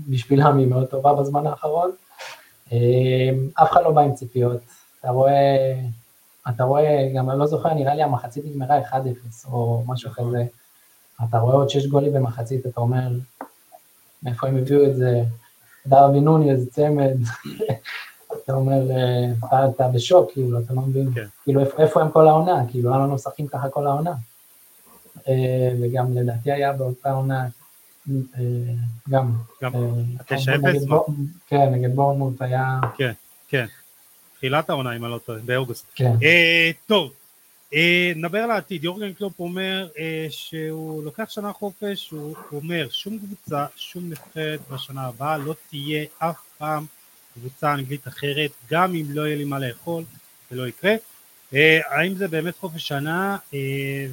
בשבילם 0.09 0.57
היא 0.57 0.67
מאוד 0.67 0.87
טובה 0.87 1.13
בזמן 1.13 1.47
האחרון. 1.47 1.91
אף 3.53 3.71
אחד 3.71 3.83
לא 3.83 3.91
בא 3.91 4.01
עם 4.01 4.13
ציפיות. 4.13 4.61
אתה 4.99 5.09
רואה 5.09 5.75
אתה 6.49 6.63
רואה, 6.63 7.09
גם 7.15 7.29
אני 7.29 7.39
לא 7.39 7.45
זוכר, 7.45 7.73
נראה 7.73 7.95
לי 7.95 8.03
המחצית 8.03 8.45
נגמרה 8.45 8.79
1-0 8.81 8.93
או 9.51 9.83
משהו 9.87 10.11
נכון. 10.11 10.27
כזה. 10.27 10.45
אתה 11.23 11.37
רואה 11.37 11.55
עוד 11.55 11.69
שש 11.69 11.85
גולים 11.85 12.13
במחצית, 12.13 12.65
אתה 12.65 12.81
אומר, 12.81 13.07
מאיפה 14.23 14.47
הם 14.47 14.57
הביאו 14.57 14.85
את 14.85 14.95
זה? 14.95 15.23
דרבי 15.87 16.19
נוני, 16.19 16.51
איזה 16.51 16.71
צמד. 16.71 17.13
אתה 18.43 18.53
אומר, 18.53 18.91
אה, 18.91 19.69
אתה, 19.69 19.87
בשוק, 19.87 20.31
כאילו, 20.31 20.59
אתה 20.59 20.73
לא 20.73 20.81
מבין, 20.81 21.13
כן. 21.13 21.25
כאילו, 21.43 21.61
איפה, 21.61 21.77
איפה 21.77 22.01
הם 22.01 22.11
כל 22.11 22.27
העונה? 22.27 22.63
כאילו, 22.69 22.89
למה 22.89 23.07
לא 23.07 23.13
משחקים 23.13 23.47
ככה 23.47 23.69
כל 23.69 23.87
העונה? 23.87 24.13
אה, 25.27 25.69
וגם 25.81 26.17
לדעתי 26.17 26.51
היה 26.51 26.73
באותה 26.73 27.11
עונה, 27.11 27.47
אה, 28.09 28.43
גם. 29.09 29.31
גם, 29.61 29.73
התשע 30.19 30.55
אפס? 30.55 30.85
כן, 31.47 31.69
נגד 31.71 31.95
בורנמוט 31.95 32.41
היה... 32.41 32.79
כן, 32.97 33.11
כן. 33.47 33.65
תחילת 34.35 34.69
העונה 34.69 34.95
אם 34.95 35.05
אני 35.05 35.11
לא 35.11 35.19
טועה, 35.25 35.39
באוגוסט. 35.45 35.85
כן. 35.95 36.11
אה, 36.23 36.71
טוב, 36.85 37.13
אה, 37.73 38.11
נדבר 38.15 38.39
על 38.39 38.51
העתיד, 38.51 38.83
יורגן 38.83 39.13
קלופ 39.13 39.39
אומר 39.39 39.87
אה, 39.97 40.27
שהוא 40.29 41.03
לוקח 41.03 41.29
שנה 41.29 41.53
חופש, 41.53 42.09
הוא 42.09 42.35
אומר 42.53 42.87
שום 42.89 43.19
קבוצה, 43.19 43.65
שום 43.75 44.09
נבחרת 44.09 44.59
בשנה 44.71 45.01
הבאה 45.01 45.37
לא 45.37 45.55
תהיה 45.69 46.05
אף 46.19 46.35
פעם 46.57 46.85
קבוצה 47.33 47.73
אנגלית 47.73 48.07
אחרת, 48.07 48.51
גם 48.71 48.95
אם 48.95 49.05
לא 49.09 49.27
יהיה 49.27 49.37
לי 49.37 49.43
מה 49.43 49.59
לאכול, 49.59 50.03
זה 50.49 50.55
לא 50.55 50.67
יקרה. 50.67 50.95
אה, 51.53 51.79
האם 51.87 52.15
זה 52.15 52.27
באמת 52.27 52.57
חופש 52.57 52.87
שנה, 52.87 53.37
אה, 53.53 53.59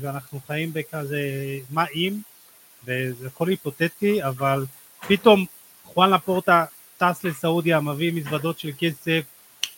ואנחנו 0.00 0.40
חיים 0.46 0.72
בכזה 0.72 1.20
מה 1.70 1.84
אם, 1.94 2.14
וזה 2.84 3.26
הכל 3.26 3.48
היפותטי, 3.48 4.24
אבל 4.24 4.64
פתאום 5.06 5.44
חואן 5.84 6.10
לפורטה 6.10 6.64
טס 6.98 7.24
לסעודיה, 7.24 7.80
מביא 7.80 8.12
מזוודות 8.12 8.58
של 8.58 8.70
כסף, 8.78 9.20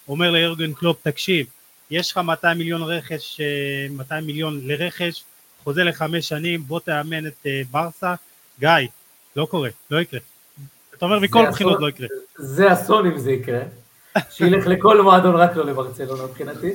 אומר 0.09 0.30
ליורגן 0.30 0.72
קלופ, 0.72 0.96
תקשיב, 1.02 1.46
יש 1.90 2.11
לך 2.11 2.18
200 2.18 2.59
מיליון 2.59 2.82
רכש, 2.82 3.40
200 3.90 4.22
אה, 4.22 4.26
מיליון 4.26 4.61
לרכש, 4.64 5.24
חוזה 5.64 5.84
לחמש 5.84 6.28
שנים, 6.28 6.62
בוא 6.62 6.80
תאמן 6.80 7.26
את 7.26 7.46
ברסה, 7.70 8.14
גיא, 8.61 8.68
לא 9.36 9.46
קורה, 9.46 9.70
לא 9.90 10.00
יקרה. 10.00 10.20
אתה 10.94 11.05
אומר 11.05 11.18
מכל 11.18 11.50
בחינות 11.50 11.80
לא 11.80 11.88
יקרה. 11.88 12.09
זה 12.38 12.72
אסון 12.72 13.07
אם 13.07 13.18
זה 13.18 13.32
יקרה, 13.32 13.61
שילך 14.30 14.66
לכל 14.66 15.02
מועדון 15.02 15.36
רק 15.36 15.57
לא 15.57 15.64
לברצלונה 15.64 16.22
מבחינתי, 16.24 16.72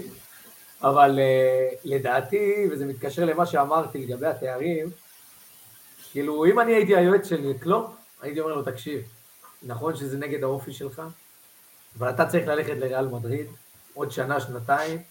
אבל 0.84 1.20
uh, 1.20 1.78
לדעתי, 1.84 2.68
וזה 2.72 2.86
מתקשר 2.86 3.26
למה 3.26 3.46
שאמרתי 3.46 4.06
לגבי 4.06 4.28
התארים, 4.28 4.90
כאילו 6.12 6.46
אם 6.46 6.60
אני 6.60 6.74
הייתי 6.76 6.96
היועץ 6.96 7.28
של 7.28 7.54
קלופ, 7.60 7.92
הייתי 8.22 8.40
אומר 8.40 8.56
לו, 8.56 8.62
תקשיב, 8.62 9.02
נכון 9.64 9.96
שזה 9.96 10.18
נגד 10.18 10.44
האופי 10.44 10.74
שלך, 10.74 11.02
אבל 11.98 12.10
אתה 12.10 12.26
צריך 12.26 12.48
ללכת 12.48 12.78
לריאל 12.78 13.08
מדריד 13.08 13.48
עוד 13.94 14.12
שנה, 14.12 14.40
שנתיים, 14.40 15.02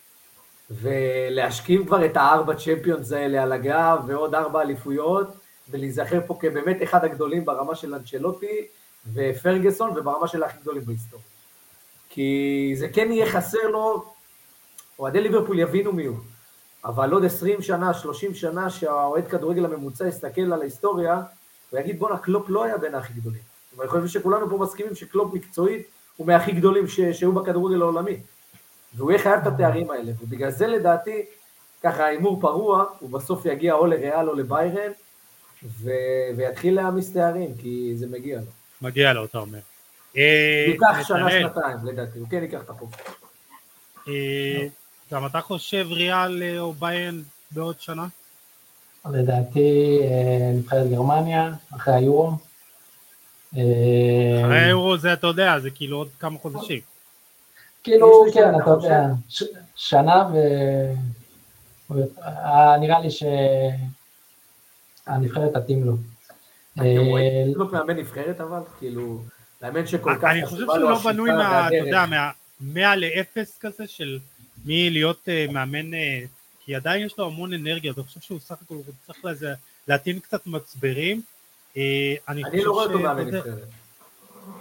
ולהשכיב 0.70 1.86
כבר 1.86 2.06
את 2.06 2.16
הארבע 2.16 2.54
צ'מפיונס 2.54 3.12
האלה 3.12 3.42
על 3.42 3.52
הגב, 3.52 3.98
ועוד 4.06 4.34
ארבע 4.34 4.60
אליפויות, 4.60 5.28
ולהיזכר 5.70 6.20
פה 6.26 6.38
כבאמת 6.40 6.82
אחד 6.82 7.04
הגדולים 7.04 7.44
ברמה 7.44 7.74
של 7.74 7.94
אנצ'לוטי 7.94 8.66
ופרגוסון, 9.14 9.90
וברמה 9.96 10.28
של 10.28 10.42
הכי 10.42 10.58
גדולים 10.60 10.84
בהיסטוריה. 10.84 11.26
כי 12.08 12.72
זה 12.76 12.88
כן 12.88 13.12
יהיה 13.12 13.26
חסר 13.26 13.66
לו, 13.70 14.12
אוהדי 14.99 15.20
ליברפול 15.20 15.59
יבינו 15.59 15.92
מי 15.92 16.05
הוא, 16.05 16.16
אבל 16.84 17.12
עוד 17.12 17.24
עשרים 17.24 17.62
שנה, 17.62 17.94
שלושים 17.94 18.34
שנה, 18.34 18.70
שהאוהד 18.70 19.28
כדורגל 19.28 19.64
הממוצע 19.64 20.09
יסתכל 20.09 20.53
על 20.53 20.61
ההיסטוריה, 20.61 21.22
ויגיד 21.72 21.99
בואנה, 21.99 22.18
קלופ 22.18 22.49
לא 22.49 22.64
היה 22.64 22.78
בין 22.78 22.94
הכי 22.94 23.12
גדולים. 23.12 23.40
ואני 23.76 23.88
חושב 23.88 24.07
שכולנו 24.07 24.51
פה 24.51 24.59
מסכימים 24.59 24.94
שקלופ 24.94 25.34
מקצועית 25.34 25.86
הוא 26.16 26.26
מהכי 26.26 26.53
גדולים 26.53 26.88
שהיו 26.88 27.32
בכדורגל 27.32 27.82
העולמי. 27.82 28.20
והוא 28.94 29.11
יהיה 29.11 29.22
חייב 29.22 29.40
את 29.40 29.46
התארים 29.46 29.90
האלה, 29.90 30.12
ובגלל 30.22 30.51
זה 30.51 30.66
לדעתי, 30.66 31.24
ככה 31.82 32.05
הימור 32.05 32.40
פרוע, 32.40 32.84
הוא 32.99 33.11
בסוף 33.11 33.46
יגיע 33.46 33.74
או 33.74 33.86
לריאל 33.86 34.28
או 34.28 34.34
לביירן, 34.34 34.92
ו... 35.64 35.90
ויתחיל 36.36 36.74
להעמיס 36.74 37.12
תארים, 37.12 37.55
כי 37.62 37.92
זה 37.96 38.07
מגיע 38.07 38.38
לו. 38.38 38.46
מגיע 38.82 39.12
לו, 39.12 39.24
אתה 39.24 39.38
אומר. 39.38 39.59
ייקח 40.14 41.03
שנה, 41.03 41.30
שנתיים, 41.30 41.76
לדעתי, 41.84 42.18
הוא 42.18 42.28
כן 42.30 42.42
ייקח 42.42 42.62
את 42.62 42.70
החוק. 42.70 42.90
אה, 45.12 45.18
גם 45.18 45.26
אתה 45.26 45.40
חושב 45.40 45.86
ריאל 45.90 46.42
אה, 46.42 46.61
או 46.61 46.72
ביירן 46.72 47.22
בעוד 47.50 47.80
שנה? 47.80 48.06
לדעתי 49.11 49.98
אה, 50.02 50.50
נבחרת 50.54 50.90
גרמניה, 50.90 51.52
אחרי 51.76 51.94
היורו. 51.94 52.32
אחרי 53.52 54.61
היורו 54.64 54.96
זה 54.96 55.12
אתה 55.12 55.26
יודע, 55.26 55.59
זה 55.59 55.70
כאילו 55.70 55.96
עוד 55.96 56.09
כמה 56.18 56.38
חודשים. 56.38 56.80
כאילו, 57.84 58.24
כן, 58.34 58.52
אתה 58.62 58.70
יודע, 58.70 59.02
שנה 59.76 60.28
ו... 60.32 60.36
אה, 62.22 62.76
נראה 62.80 63.00
לי 63.00 63.09
שהנבחרת 65.06 65.56
תתאים 65.56 65.84
לו. 65.84 65.96
אתם 66.72 67.06
רואים 67.09 67.52
לא 67.56 67.72
מאמן 67.72 67.96
נבחרת 67.96 68.40
אבל? 68.40 68.61
כאילו, 68.78 69.22
מאמן 69.62 69.86
שכל 69.86 70.14
כך... 70.18 70.24
אני 70.24 70.46
חושב 70.46 70.64
שהוא 70.64 70.78
לא 70.78 70.98
בנוי 70.98 71.30
מה, 71.30 71.68
אתה 71.68 71.76
יודע, 71.76 72.06
מה-100 72.06 72.96
ל-0 72.96 73.38
כזה 73.61 73.86
של 73.86 74.18
מי 74.64 74.90
להיות 74.90 75.28
אה, 75.28 75.46
מאמן, 75.52 75.94
אה, 75.94 76.24
כי 76.64 76.74
עדיין 76.74 77.06
יש 77.06 77.18
לו 77.18 77.26
המון 77.26 77.52
אנרגיה, 77.52 77.92
אני 77.96 78.04
חושב 78.04 78.20
שהוא 78.20 78.40
סך 78.40 78.56
הכל 78.62 78.74
צריך 79.06 79.18
להתאים 79.88 80.20
קצת 80.20 80.46
מצברים. 80.46 81.22
אני 82.28 82.42
לא 82.64 82.72
רואה 82.72 82.84
אותו 82.84 82.98
מאמן 82.98 83.26
נבחרת, 83.26 83.68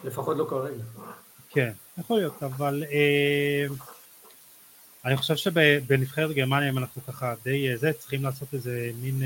לפחות 0.04 0.38
לא 0.38 0.45
כרגע. 0.50 0.84
כן, 1.50 1.72
יכול 1.98 2.18
להיות, 2.18 2.43
אבל... 2.43 2.84
אה, 2.91 3.66
אני 5.06 5.18
חושב 5.18 5.36
שבנבחרת 5.36 6.32
גרמניה, 6.32 6.70
אם 6.70 6.78
אנחנו 6.78 7.02
ככה 7.08 7.34
די 7.43 7.78
זה, 7.78 7.93
צריכים 7.93 8.24
לעשות 8.24 8.54
איזה 8.54 8.91
מין 9.02 9.22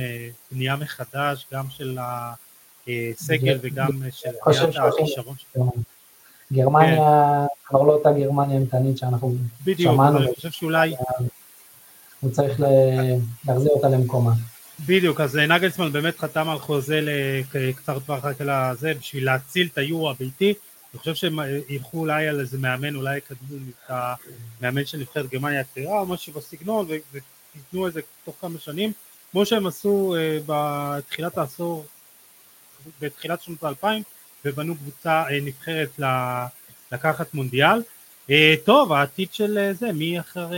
בנייה 0.51 0.75
מחדש, 0.75 1.45
גם 1.51 1.69
של 1.69 1.97
הסגל 2.87 3.57
וגם 3.61 3.89
של 4.11 4.29
הכישרון. 4.81 5.35
גרמניה 6.51 6.95
כן. 6.95 7.67
כבר 7.69 7.81
לא 7.81 7.91
אותה 7.91 8.11
גרמניה 8.11 8.57
אימתנית 8.57 8.97
שאנחנו 8.97 9.35
בדיוק, 9.63 9.93
שמענו. 9.93 10.17
בדיוק, 10.17 10.27
אני 10.27 10.35
חושב 10.35 10.51
שאולי... 10.51 10.95
הוא 12.19 12.31
צריך 12.31 12.59
להחזיר 13.47 13.71
אותה 13.71 13.89
למקומה. 13.89 14.31
בדיוק, 14.85 15.21
אז 15.21 15.35
נגלסמן 15.35 15.91
באמת 15.91 16.19
חתם 16.19 16.49
על 16.49 16.59
חוזה 16.59 16.99
לקצר 17.03 17.99
טווח 17.99 18.25
רק 18.25 18.41
על 18.41 18.49
הזה, 18.49 18.93
בשביל 18.93 19.25
להציל 19.25 19.69
את 19.71 19.77
היורו 19.77 20.09
הביתי. 20.09 20.53
אני 20.93 20.99
חושב 20.99 21.15
שהם 21.15 21.39
ילכו 21.69 21.99
אולי 21.99 22.27
על 22.27 22.39
איזה 22.39 22.57
מאמן, 22.57 22.95
אולי 22.95 23.17
יקדמו 23.17 23.57
את 23.69 23.91
המאמן 24.61 24.85
של 24.85 24.97
נבחרת 24.97 25.29
גרמניה 25.29 25.61
הצעירה 25.61 25.99
או 25.99 26.05
משהו 26.05 26.33
בסגנון, 26.33 26.87
וייתנו 26.87 27.87
איזה 27.87 28.01
תוך 28.25 28.35
כמה 28.41 28.59
שנים, 28.59 28.91
כמו 29.31 29.45
שהם 29.45 29.67
עשו 29.67 30.15
אה, 30.17 30.39
בתחילת 30.45 31.37
העשור, 31.37 31.85
בתחילת 33.01 33.41
שנות 33.41 33.63
האלפיים, 33.63 34.03
ובנו 34.45 34.75
קבוצה 34.75 35.23
אה, 35.29 35.39
נבחרת 35.41 35.99
לקחת 36.91 37.33
מונדיאל. 37.33 37.81
אה, 38.29 38.55
טוב, 38.65 38.93
העתיד 38.93 39.33
של 39.33 39.71
זה, 39.73 39.91
מי 39.91 40.19
אחרי... 40.19 40.57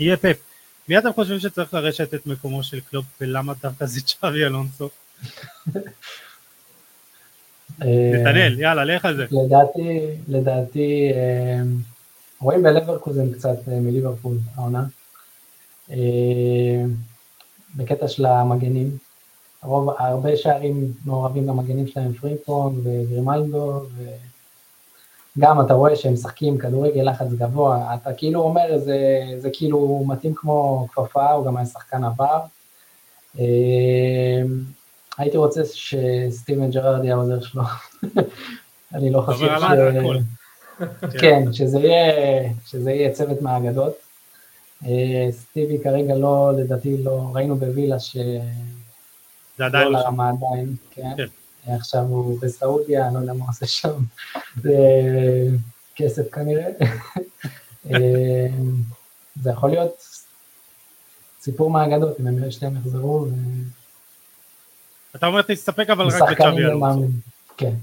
יהיה 0.00 0.16
פפ. 0.16 0.36
מי 0.88 0.98
אתם 0.98 1.12
חושבים 1.12 1.38
שצריך 1.40 1.74
לרשת 1.74 2.14
את 2.14 2.26
מקומו 2.26 2.62
של 2.62 2.80
קלופ 2.80 3.04
ולמה 3.20 3.52
דווקא 3.62 3.86
זה 3.86 4.00
צ'אבי 4.00 4.44
אלונסו? 4.44 4.88
נתנאל, 7.78 8.60
יאללה, 8.60 8.84
לך 8.84 9.04
על 9.04 9.16
זה. 9.16 9.26
לדעתי, 9.30 10.00
לדעתי, 10.28 11.12
רואים 12.40 12.62
בלברקוזן 12.62 13.32
קצת 13.32 13.56
מליברפול 13.66 14.38
העונה. 14.54 14.84
בקטע 17.76 18.08
של 18.08 18.26
המגנים, 18.26 18.96
רוב, 19.62 19.90
הרבה 19.98 20.36
שערים 20.36 20.92
מעורבים 21.04 21.46
במגנים 21.46 21.86
שלהם, 21.86 22.12
פרינפון 22.12 22.80
וגרימלדו, 22.84 23.82
וגם 25.36 25.60
אתה 25.60 25.74
רואה 25.74 25.96
שהם 25.96 26.12
משחקים 26.12 26.58
כדורגל 26.58 27.10
לחץ 27.10 27.26
גבוה, 27.32 27.94
אתה 27.94 28.12
כאילו 28.12 28.40
אומר, 28.40 28.78
זה, 28.78 28.98
זה 29.38 29.50
כאילו 29.52 30.04
מתאים 30.06 30.34
כמו 30.34 30.86
כפפה, 30.92 31.30
הוא 31.30 31.46
גם 31.46 31.56
היה 31.56 31.66
שחקן 31.66 32.04
עבר. 32.04 32.40
הייתי 35.18 35.36
רוצה 35.36 35.60
שסטיבן 35.64 36.70
ג'רארד 36.70 37.04
יהיה 37.04 37.14
העוזר 37.14 37.40
שלו. 37.40 37.62
אני 38.94 39.10
לא 39.10 39.20
חושב 39.20 39.46
ש... 39.46 39.62
כן, 41.20 41.52
שזה 41.52 41.78
יהיה, 41.78 42.50
שזה 42.66 42.92
יהיה 42.92 43.12
צוות 43.12 43.42
מהאגדות. 43.42 43.92
סטיבי 45.30 45.78
כרגע 45.84 46.14
לא, 46.14 46.52
לדעתי 46.58 47.02
לא, 47.02 47.30
ראינו 47.34 47.56
בווילה 47.56 48.00
ש... 48.00 48.16
זה 49.62 49.66
עדיין 49.66 49.92
לא 49.92 49.98
לרמה 49.98 50.28
עדיין, 50.28 50.76
כן. 50.90 51.10
כן. 51.16 51.72
עכשיו 51.72 52.02
הוא 52.02 52.40
בסעודיה, 52.40 53.06
אני 53.06 53.14
לא 53.14 53.18
יודע 53.18 53.32
מה 53.32 53.44
עושה 53.46 53.66
שם. 53.66 54.02
זה 54.62 54.76
כסף 55.96 56.30
כנראה. 56.32 56.68
זה 59.42 59.50
יכול 59.50 59.70
להיות 59.70 60.08
סיפור 61.40 61.70
מהאגדות, 61.70 62.20
אם 62.20 62.26
הם 62.26 62.50
שניהם 62.50 62.76
יחזרו. 62.76 63.26
אתה 65.16 65.26
אומר 65.26 65.42
תסתפק 65.42 65.90
אבל 65.90 66.06
רק 66.06 66.30
בצ'אבי 66.30 66.64
אלונסו. 66.64 67.06
כן, 67.56 67.74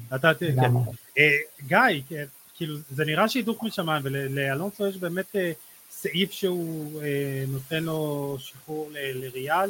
לגמרי. 0.41 0.83
אה, 1.17 1.23
גיא, 1.67 2.01
כן, 2.09 2.25
כאילו 2.55 2.77
זה 2.89 3.05
נראה 3.05 3.29
שהידוק 3.29 3.63
משמיים 3.63 4.01
ולאלונסו 4.05 4.87
יש 4.87 4.97
באמת 4.97 5.35
אה, 5.35 5.51
סעיף 5.91 6.31
שהוא 6.31 7.01
אה, 7.03 7.43
נותן 7.47 7.83
לו 7.83 8.37
שחרור 8.39 8.89
לריאל, 8.93 9.69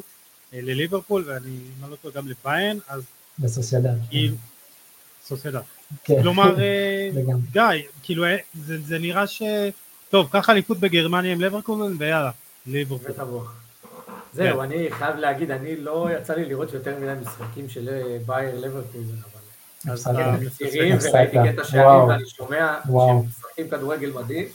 לליברפול 0.54 1.24
ואני 1.28 1.58
אומר 1.78 1.92
אותו 1.92 2.12
גם 2.12 2.28
לביין, 2.28 2.80
אז... 2.88 3.02
בסוסיידד. 3.40 3.94
כאילו, 4.10 4.36
סוסיידד. 5.26 5.60
כן. 6.04 6.22
כלומר, 6.22 6.56
גיא, 7.54 7.64
כאילו 8.04 8.26
זה 8.64 9.00
נראה 9.00 9.28
ש... 9.28 9.42
טוב, 10.10 10.30
קח 10.32 10.50
אליפות 10.50 10.80
בגרמניה 10.80 11.32
עם 11.32 11.42
ליברקולן 11.42 11.96
ויאללה, 12.00 12.32
ליברפול. 12.68 13.12
זהו, 14.34 14.58
כן. 14.58 14.64
אני 14.64 14.88
חייב 14.92 15.16
להגיד, 15.16 15.52
אני 15.52 15.76
לא 15.76 16.08
יצא 16.18 16.34
לי 16.34 16.46
לראות 16.46 16.74
יותר 16.74 17.00
מדי 17.00 17.14
משחקים 17.22 17.70
של 17.70 17.90
אה, 17.90 18.18
בייר 18.26 18.56
לברקוזן, 18.60 19.16
אבל... 19.24 19.94
אז 19.94 20.10
צעירים, 20.58 20.98
וראיתי 21.02 21.38
קטע 21.52 21.64
שערים 21.64 22.08
ואני 22.10 22.26
שומע 22.26 22.80
שהם 22.86 23.26
משחקים 23.28 23.70
כדורגל 23.70 24.12
מדהים. 24.12 24.46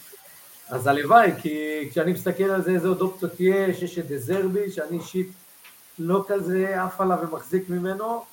אז 0.68 0.86
הלוואי, 0.86 1.30
כי 1.42 1.88
כשאני 1.90 2.12
מסתכל 2.12 2.44
על 2.44 2.62
זה, 2.62 2.70
איזה 2.70 2.88
עוד 2.88 3.00
אופציות 3.00 3.32
יש, 3.40 3.82
יש 3.82 3.98
את 3.98 4.06
דזרבי, 4.06 4.70
שאני 4.70 4.98
אישית 4.98 5.28
לא 5.98 6.24
כזה 6.28 6.82
עף 6.84 7.00
עליו 7.00 7.18
ומחזיק 7.22 7.68
ממנו, 7.68 8.24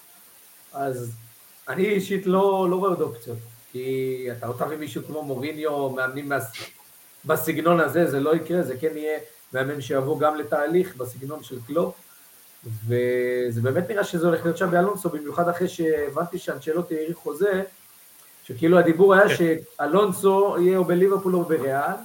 אז 0.73 1.11
אני 1.69 1.85
אישית 1.85 2.25
לא, 2.25 2.67
לא 2.69 2.75
רואה 2.75 2.89
עוד 2.89 3.01
אופציות. 3.01 3.37
כי 3.71 4.27
אתה 4.37 4.47
לא 4.47 4.53
תביא 4.57 4.77
מישהו 4.77 5.03
כמו 5.07 5.23
מוריניו, 5.23 5.89
מאמנים 5.89 6.31
בסגנון 7.25 7.79
הזה, 7.79 8.11
זה 8.11 8.19
לא 8.19 8.35
יקרה, 8.35 8.63
זה 8.63 8.77
כן 8.77 8.97
יהיה 8.97 9.19
מאמן 9.53 9.81
שיבוא 9.81 10.19
גם 10.19 10.35
לתהליך 10.35 10.95
בסגנון 10.95 11.43
של 11.43 11.59
קלופ, 11.67 11.95
וזה 12.87 13.61
באמת 13.61 13.89
נראה 13.89 14.03
שזה 14.03 14.27
הולך 14.27 14.43
להיות 14.45 14.57
שם 14.57 14.71
באלונסו, 14.71 15.09
במיוחד 15.09 15.49
אחרי 15.49 15.67
שהבנתי 15.67 16.37
שאנצ'לוטי 16.37 16.95
האריך 16.95 17.17
חוזה, 17.17 17.63
שכאילו 18.43 18.79
הדיבור 18.79 19.13
היה 19.13 19.37
כן. 19.37 19.55
שאלונסו 19.77 20.55
יהיה 20.59 20.77
או 20.77 20.85
בליברפול 20.85 21.35
או 21.35 21.43
בריאל, 21.45 21.95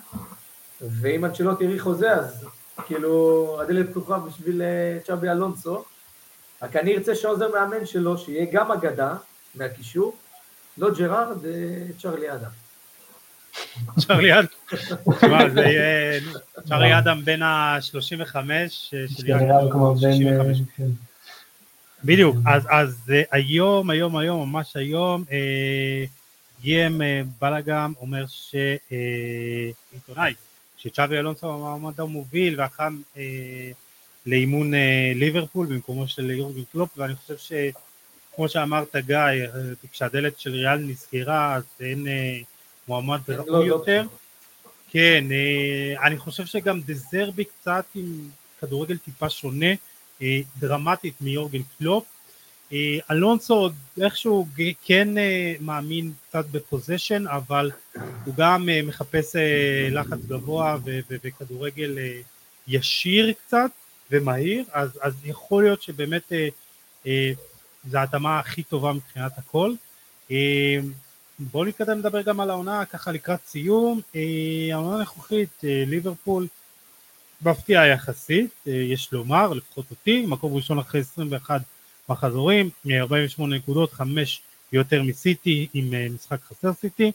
ואם 0.81 1.25
אנצ'לוטי 1.25 1.65
האריך 1.65 1.83
חוזה, 1.83 2.13
אז 2.13 2.47
כאילו 2.87 3.59
הדלת 3.61 3.91
פתוחה 3.91 4.19
בשביל 4.19 4.63
אה, 4.63 4.99
צ'אבי 5.07 5.31
אלונסו, 5.31 5.85
רק 6.63 6.77
אני 6.77 6.97
ארצה 6.97 7.15
שעוזר 7.15 7.53
מאמן 7.53 7.87
שלו, 7.87 8.19
שיהיה 8.19 8.47
גם 8.53 8.73
אגדה 8.73 9.15
מהקישור, 9.55 10.17
לא 10.79 10.91
ג'רארד, 10.99 11.47
אה, 11.47 11.51
צ'רלי 11.99 12.33
אדם. 12.33 12.51
צ'רלי 13.99 14.39
אדם, 14.39 14.47
תשמע, 15.17 15.49
זה 15.49 15.61
יהיה 15.61 16.21
צ'רלי 16.69 16.99
אדם 16.99 17.25
בין 17.25 17.43
ה-35, 17.43 18.37
בדיוק, 22.05 22.37
אז 22.47 23.13
היום, 23.31 23.91
היום, 23.91 24.17
היום, 24.17 24.49
ממש 24.49 24.77
היום, 24.77 25.25
גיים 26.61 27.01
בלאגם 27.41 27.93
אומר 28.01 28.25
שעיתונאי, 28.27 30.35
שצ'אבי 30.79 31.19
אלונסו 31.19 31.55
המעמד 31.55 32.01
המוביל 32.01 32.61
והחם 32.61 33.01
לאימון 34.27 34.73
ליברפול 35.15 35.67
במקומו 35.67 36.09
של 36.09 36.31
יורגן 36.31 36.63
קלופ, 36.73 36.91
ואני 36.97 37.15
חושב 37.15 37.37
שכמו 37.37 38.49
שאמרת 38.49 38.97
גיא, 38.97 39.19
כשהדלת 39.93 40.39
של 40.39 40.51
ריאל 40.51 40.79
נסגרה 40.79 41.55
אז 41.55 41.65
אין 41.81 42.07
מועמד 42.89 43.21
ראוי 43.29 43.51
לא, 43.51 43.61
לא. 43.61 43.65
יותר. 43.65 44.07
כן, 44.91 45.25
אה, 45.31 46.07
אני 46.07 46.19
חושב 46.19 46.47
שגם 46.47 46.81
דזרבי 46.81 47.45
קצת 47.45 47.85
עם 47.95 48.29
כדורגל 48.61 48.97
טיפה 48.97 49.31
שונה, 49.31 49.73
אה, 50.23 50.41
דרמטית 50.59 51.15
מיורגן 51.21 51.63
קלופ. 51.79 52.05
אה, 52.73 52.99
אלונסו 53.11 53.71
איכשהו 54.01 54.47
כן 54.85 55.09
מאמין 55.61 56.13
קצת 56.29 56.47
ב 56.51 56.57
possession, 56.57 57.27
אבל 57.27 57.71
הוא 58.25 58.35
גם 58.37 58.69
מחפש 58.85 59.37
לחץ 59.91 60.19
גבוה 60.29 60.77
וכדורגל 61.11 61.99
ישיר 62.69 63.33
קצת 63.33 63.71
ומהיר, 64.11 64.65
אז, 64.73 64.99
אז 65.03 65.15
יכול 65.25 65.63
להיות 65.63 65.83
שבאמת 65.83 66.33
זו 67.91 67.99
ההתאמה 67.99 68.39
הכי 68.39 68.63
טובה 68.63 68.93
מבחינת 68.93 69.33
הכל. 69.39 69.73
בואו 71.39 71.65
נתקדם 71.65 71.99
לדבר 71.99 72.23
גם 72.23 72.41
על 72.41 72.51
העונה 72.51 72.85
ככה 72.85 73.13
לקראת 73.13 73.47
סיום. 73.47 74.01
אה, 74.17 74.21
העונה 74.73 74.97
הנוכחית, 74.97 75.65
אה, 75.65 75.85
ליברפול 75.87 76.47
מפתיעה 77.43 77.87
יחסית, 77.87 78.51
אה, 78.67 78.73
יש 78.73 79.13
לומר, 79.13 79.53
לפחות 79.53 79.91
אותי, 79.91 80.27
מקום 80.27 80.55
ראשון 80.55 80.79
אחרי 80.79 81.01
21 81.01 81.61
מחזורים, 82.09 82.71
48 82.91 83.57
נקודות, 83.57 83.93
5 83.93 84.43
יותר 84.73 85.03
מסיטי 85.03 85.67
עם 85.75 86.15
משחק 86.15 86.39
חסר 86.49 86.73
סיטי, 86.73 87.13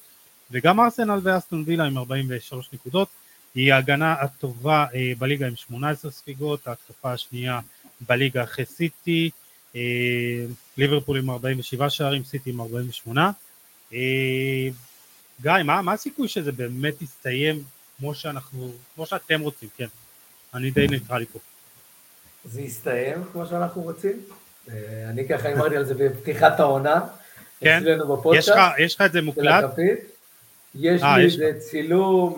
וגם 0.51 0.79
ארסנל 0.79 1.19
ואסטון 1.23 1.63
וילה 1.67 1.83
עם 1.83 1.97
43 1.97 2.69
נקודות. 2.73 3.07
היא 3.55 3.73
ההגנה 3.73 4.13
הטובה 4.13 4.85
בליגה 5.17 5.47
עם 5.47 5.55
18 5.55 6.11
ספיגות, 6.11 6.67
ההתקפה 6.67 7.13
השנייה 7.13 7.59
בליגה 8.01 8.43
אחרי 8.43 8.65
סיטי, 8.65 9.29
ליברפול 10.77 11.17
עם 11.17 11.29
47 11.29 11.89
שערים, 11.89 12.23
סיטי 12.23 12.49
עם 12.49 12.61
48. 12.61 13.31
אה, 13.93 13.99
גיא, 15.41 15.51
מה, 15.65 15.81
מה 15.81 15.93
הסיכוי 15.93 16.27
שזה 16.27 16.51
באמת 16.51 17.01
יסתיים 17.01 17.63
כמו 17.97 18.15
שאנחנו, 18.15 18.71
כמו 18.95 19.05
שאתם 19.05 19.41
רוצים, 19.41 19.69
כן, 19.77 19.87
אני 20.53 20.71
די 20.71 20.87
ניטרלי 20.87 21.25
פה. 21.25 21.39
זה 22.45 22.61
יסתיים 22.61 23.23
כמו 23.31 23.45
שאנחנו 23.45 23.81
רוצים? 23.81 24.21
אה, 24.69 25.09
אני 25.09 25.27
ככה 25.27 25.47
הימרתי 25.47 25.75
על 25.75 25.85
זה 25.85 25.93
בפתיחת 25.93 26.59
העונה, 26.59 26.99
כן, 27.59 27.83
יש 28.33 28.49
לך, 28.49 28.59
יש 28.79 28.95
לך 28.95 29.01
את 29.01 29.11
זה 29.11 29.21
מוקלט? 29.21 29.63
יש 30.75 31.03
לי 31.03 31.25
איזה 31.25 31.59
צילום 31.59 32.37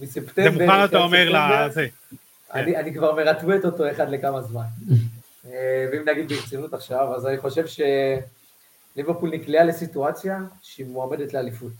מספטמבר. 0.00 0.58
זה 0.58 0.66
מוכן 0.66 0.84
אתה 0.84 0.98
אומר 0.98 1.30
לזה. 1.30 1.86
אני 2.54 2.94
כבר 2.94 3.14
מרטווט 3.14 3.64
אותו 3.64 3.90
אחד 3.90 4.10
לכמה 4.10 4.42
זמן. 4.42 4.62
ואם 5.92 6.08
נגיד 6.08 6.32
ברצינות 6.32 6.74
עכשיו, 6.74 7.14
אז 7.16 7.26
אני 7.26 7.38
חושב 7.38 7.64
שליברפול 8.96 9.30
נקלעה 9.30 9.64
לסיטואציה 9.64 10.38
שהיא 10.62 10.86
מועמדת 10.86 11.34
לאליפות. 11.34 11.72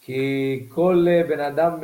כי 0.00 0.66
כל 0.68 1.06
בן 1.28 1.40
אדם 1.40 1.80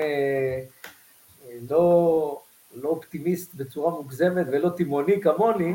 לא, 1.71 2.41
לא 2.75 2.89
אופטימיסט 2.89 3.55
בצורה 3.55 3.91
מוגזמת 3.91 4.47
ולא 4.53 4.69
תימוני 4.69 5.21
כמוני, 5.21 5.75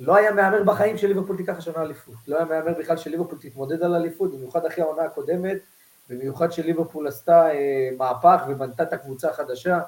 לא 0.00 0.16
היה 0.16 0.32
מהמר 0.32 0.62
בחיים 0.62 0.98
שליברפול 0.98 1.36
תיקח 1.36 1.58
השנה 1.58 1.82
אליפות. 1.82 2.14
לא 2.28 2.36
היה 2.36 2.44
מהמר 2.44 2.78
בכלל 2.78 2.96
שליברפול 2.96 3.38
תתמודד 3.40 3.82
על 3.82 3.94
אליפות, 3.94 4.34
במיוחד 4.34 4.66
אחרי 4.66 4.84
העונה 4.84 5.02
הקודמת, 5.02 5.56
במיוחד 6.08 6.52
שליברפול 6.52 7.08
עשתה 7.08 7.50
אה, 7.50 7.88
מהפך 7.98 8.42
ובנתה 8.48 8.82
את 8.82 8.92
הקבוצה 8.92 9.30
החדשה. 9.30 9.80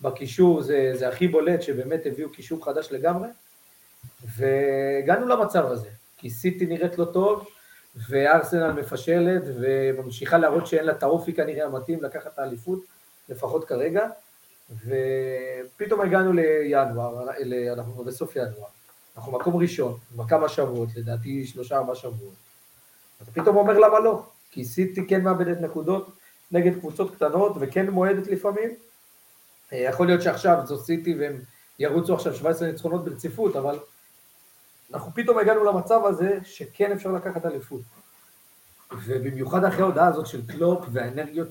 בקישור 0.00 0.62
זה, 0.62 0.92
זה 0.94 1.08
הכי 1.08 1.28
בולט, 1.28 1.62
שבאמת 1.62 2.00
הביאו 2.06 2.30
קישור 2.30 2.64
חדש 2.64 2.88
לגמרי. 2.90 3.28
והגענו 4.36 5.28
למצב 5.28 5.66
הזה, 5.66 5.88
כי 6.16 6.30
סיטי 6.30 6.66
נראית 6.66 6.98
לא 6.98 7.04
טוב, 7.04 7.48
וארסנל 8.08 8.72
מפשלת, 8.72 9.42
וממשיכה 9.60 10.38
להראות 10.38 10.66
שאין 10.66 10.84
לה 10.84 10.92
את 10.92 11.02
האופי 11.02 11.32
כנראה 11.32 11.66
המתאים 11.66 12.02
לקחת 12.02 12.34
את 12.34 12.38
האליפות, 12.38 12.80
לפחות 13.28 13.64
כרגע. 13.64 14.08
ופתאום 14.70 16.00
הגענו 16.00 16.32
לינואר, 16.32 17.26
אנחנו 17.72 18.04
בסוף 18.04 18.36
ינואר. 18.36 18.79
אנחנו 19.20 19.32
מקום 19.32 19.56
ראשון, 19.56 19.98
כבר 20.14 20.26
כמה 20.28 20.48
שבועות, 20.48 20.88
לדעתי 20.96 21.46
שלושה 21.46 21.76
ארבעה 21.76 21.94
שבועות. 21.94 22.34
אתה 23.22 23.30
פתאום 23.30 23.56
אומר 23.56 23.78
למה 23.78 24.00
לא? 24.00 24.22
כי 24.50 24.64
סיטי 24.64 25.06
כן 25.06 25.22
מאבדת 25.22 25.60
נקודות 25.60 26.10
נגד 26.52 26.78
קבוצות 26.78 27.14
קטנות 27.14 27.52
וכן 27.60 27.90
מועדת 27.90 28.26
לפעמים. 28.26 28.70
אה, 29.72 29.78
יכול 29.78 30.06
להיות 30.06 30.22
שעכשיו 30.22 30.62
זו 30.64 30.78
סיטי 30.78 31.14
והם 31.18 31.40
ירוצו 31.78 32.14
עכשיו 32.14 32.34
17 32.34 32.68
ניצחונות 32.68 33.04
ברציפות, 33.04 33.56
אבל 33.56 33.78
אנחנו 34.94 35.12
פתאום 35.14 35.38
הגענו 35.38 35.64
למצב 35.64 36.00
הזה 36.04 36.38
שכן 36.44 36.92
אפשר 36.92 37.12
לקחת 37.12 37.46
אליפות. 37.46 37.82
ובמיוחד 38.92 39.64
אחרי 39.64 39.82
ההודעה 39.82 40.06
הזאת 40.06 40.26
של 40.26 40.46
קלופ 40.46 40.84
והאנרגיות 40.92 41.48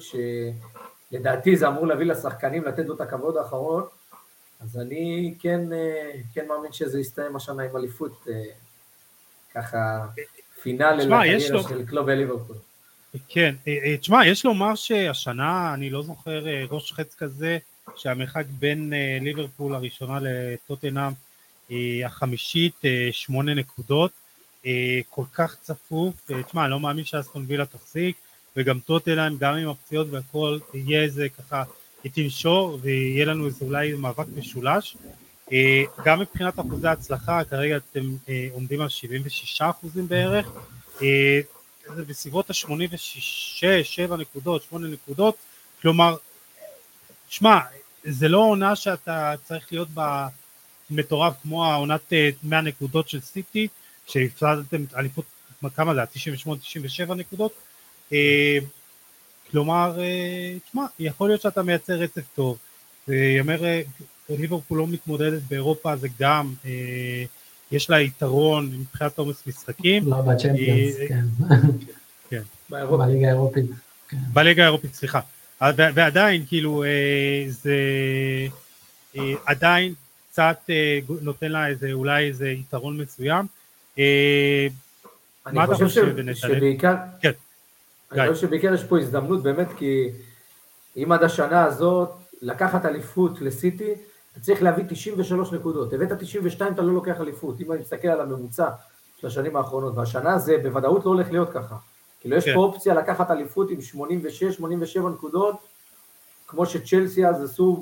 שלדעתי 1.11 1.57
זה 1.57 1.67
אמור 1.67 1.87
להביא 1.87 2.05
לשחקנים 2.05 2.63
לתת 2.63 2.85
לו 2.85 2.95
את 2.95 3.01
הכבוד 3.01 3.37
האחרון, 3.37 3.83
אז 4.59 4.77
אני 4.77 5.33
כן, 5.39 5.73
אה, 5.73 6.11
כן 6.33 6.47
מאמין 6.47 6.71
שזה 6.71 6.99
יסתיים 6.99 7.35
השנה 7.35 7.63
עם 7.63 7.77
אליפות, 7.77 8.27
אה, 8.29 8.43
ככה 9.55 10.05
פינאלי 10.61 11.05
לקריירה 11.05 11.39
של 11.39 11.85
קלוב 11.85 12.07
וליברפול. 12.07 12.55
כן, 13.27 13.55
אה, 13.67 13.97
תשמע, 13.97 14.27
יש 14.27 14.45
לומר 14.45 14.75
שהשנה, 14.75 15.73
אני 15.73 15.89
לא 15.89 16.03
זוכר 16.03 16.45
ראש 16.69 16.93
חץ 16.93 17.15
כזה, 17.15 17.57
שהמרחק 17.95 18.45
בין 18.59 18.93
ליברפול 19.21 19.75
הראשונה 19.75 20.19
לטוטנאם 20.21 21.13
החמישית, 22.05 22.81
שמונה 23.11 23.53
נקודות, 23.53 24.11
כל 25.09 25.23
כך 25.33 25.55
צפוף, 25.61 26.31
תשמע, 26.47 26.63
אני 26.63 26.71
לא 26.71 26.79
מאמין 26.79 27.05
שאסטון 27.05 27.45
וילה 27.47 27.65
תחזיק, 27.65 28.17
וגם 28.57 28.79
טוטנאם, 28.79 29.37
גם 29.37 29.53
עם 29.53 29.69
הפציעות 29.69 30.07
והכל, 30.11 30.59
יהיה 30.73 31.01
איזה 31.03 31.27
ככה 31.29 31.63
היא 32.03 32.11
תנשור 32.11 32.79
ויהיה 32.81 33.25
לנו 33.25 33.45
איזה 33.45 33.65
אולי 33.65 33.93
מאבק 33.93 34.25
משולש. 34.35 34.97
אה, 35.51 35.83
גם 36.05 36.19
מבחינת 36.19 36.59
אחוזי 36.59 36.87
ההצלחה, 36.87 37.43
כרגע 37.43 37.77
אתם 37.77 38.01
אה, 38.29 38.47
עומדים 38.51 38.81
על 38.81 38.89
76 38.89 39.61
אחוזים 39.61 40.07
בערך, 40.07 40.47
אה, 41.01 41.39
זה 41.95 42.05
בסביבות 42.05 42.49
ה-86, 42.49 43.83
7 43.83 44.17
נקודות, 44.17 44.63
8 44.69 44.87
נקודות, 44.87 45.35
כלומר, 45.81 46.15
שמע, 47.29 47.59
זה 48.03 48.27
לא 48.27 48.37
עונה 48.37 48.75
שאתה 48.75 49.33
צריך 49.43 49.67
להיות 49.71 49.89
בה 49.89 50.27
מטורף 50.89 51.33
כמו 51.41 51.65
העונת 51.65 52.13
100 52.43 52.61
נקודות 52.61 53.09
של 53.09 53.19
סיטי, 53.21 53.67
שהפסדתם 54.07 54.83
אליפות, 54.95 55.25
כמה 55.75 55.93
זה, 55.95 56.01
98-97 57.09 57.13
נקודות, 57.13 57.53
כלומר, 59.51 59.99
אה, 59.99 60.55
תשמע, 60.65 60.85
יכול 60.99 61.29
להיות 61.29 61.41
שאתה 61.41 61.63
מייצר 61.63 61.93
רצף 61.93 62.21
טוב, 62.35 62.57
ויאמר 63.07 63.65
אה, 63.65 63.81
ליברפול 64.29 64.77
לא 64.77 64.87
מתמודדת 64.87 65.41
באירופה 65.49 65.95
זה 65.95 66.07
גם, 66.19 66.53
אה, 66.65 67.23
יש 67.71 67.89
לה 67.89 68.01
יתרון 68.01 68.71
מבחינת 68.79 69.17
עומס 69.17 69.47
משחקים. 69.47 70.07
לא 70.07 70.21
בצ'מפיונס, 70.21 70.95
כן. 71.07 71.25
כן. 72.29 72.41
בליגה 72.69 73.27
האירופית. 73.27 73.65
כן. 74.09 74.17
בליגה 74.33 74.63
האירופית, 74.63 74.93
סליחה. 74.93 75.19
ועדיין, 75.75 76.45
כאילו, 76.47 76.83
זה 77.47 77.75
עדיין 79.45 79.93
קצת 80.31 80.69
נותן 81.21 81.51
לה 81.51 81.67
איזה, 81.67 81.91
אולי 81.91 82.27
איזה 82.27 82.49
יתרון 82.49 82.97
מסוים. 82.97 83.45
מה 85.45 85.63
אתה 85.63 85.75
חושב, 85.75 86.15
שבעיקר, 86.33 86.95
כן. 87.21 87.31
אני 88.11 88.33
חושב 88.33 88.47
שבעיקר 88.47 88.73
יש 88.73 88.83
פה 88.83 88.99
הזדמנות 88.99 89.43
באמת, 89.43 89.67
כי 89.77 90.11
אם 90.97 91.11
עד 91.11 91.23
השנה 91.23 91.63
הזאת 91.63 92.09
לקחת 92.41 92.85
אליפות 92.85 93.41
לסיטי, 93.41 93.93
אתה 94.31 94.39
צריך 94.39 94.63
להביא 94.63 94.83
93 94.89 95.51
נקודות. 95.53 95.93
הבאת 95.93 96.11
92, 96.19 96.73
אתה 96.73 96.81
לא 96.81 96.93
לוקח 96.93 97.21
אליפות. 97.21 97.61
אם 97.61 97.71
אני 97.71 97.81
מסתכל 97.81 98.07
על 98.07 98.21
הממוצע 98.21 98.69
של 99.17 99.27
השנים 99.27 99.55
האחרונות, 99.55 99.97
והשנה 99.97 100.37
זה 100.37 100.57
בוודאות 100.63 101.05
לא 101.05 101.11
הולך 101.11 101.31
להיות 101.31 101.49
ככה. 101.49 101.75
כאילו 102.19 102.35
יש 102.35 102.45
כן. 102.45 102.53
פה 102.53 102.59
אופציה 102.59 102.93
לקחת 102.93 103.31
אליפות 103.31 103.69
עם 103.69 103.79
86-87 104.99 105.09
נקודות, 105.13 105.55
כמו 106.47 106.65
שצ'לסי 106.65 107.27
אז 107.27 107.43
עשו 107.43 107.81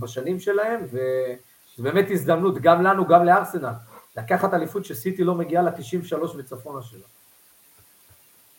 בשנים 0.00 0.40
שלהם, 0.40 0.84
וזו 0.84 1.82
באמת 1.82 2.06
הזדמנות 2.10 2.58
גם 2.58 2.82
לנו, 2.82 3.06
גם 3.06 3.24
לארסנל, 3.24 3.72
לקחת 4.16 4.54
אליפות 4.54 4.84
שסיטי 4.84 5.24
לא 5.24 5.34
מגיעה 5.34 5.62
ל-93 5.62 6.36
וצפונה 6.36 6.82
שלה. 6.82 7.06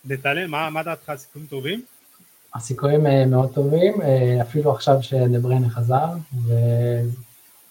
נתנאל, 0.06 0.48
מה, 0.48 0.70
מה 0.70 0.84
דעתך, 0.84 1.10
הסיכויים 1.10 1.48
טובים? 1.48 1.82
הסיכויים 2.56 3.08
אה, 3.08 3.26
מאוד 3.26 3.54
טובים, 3.54 4.02
אה, 4.02 4.42
אפילו 4.42 4.72
עכשיו 4.72 5.04
שדבריינה 5.04 5.70
חזר, 5.70 6.06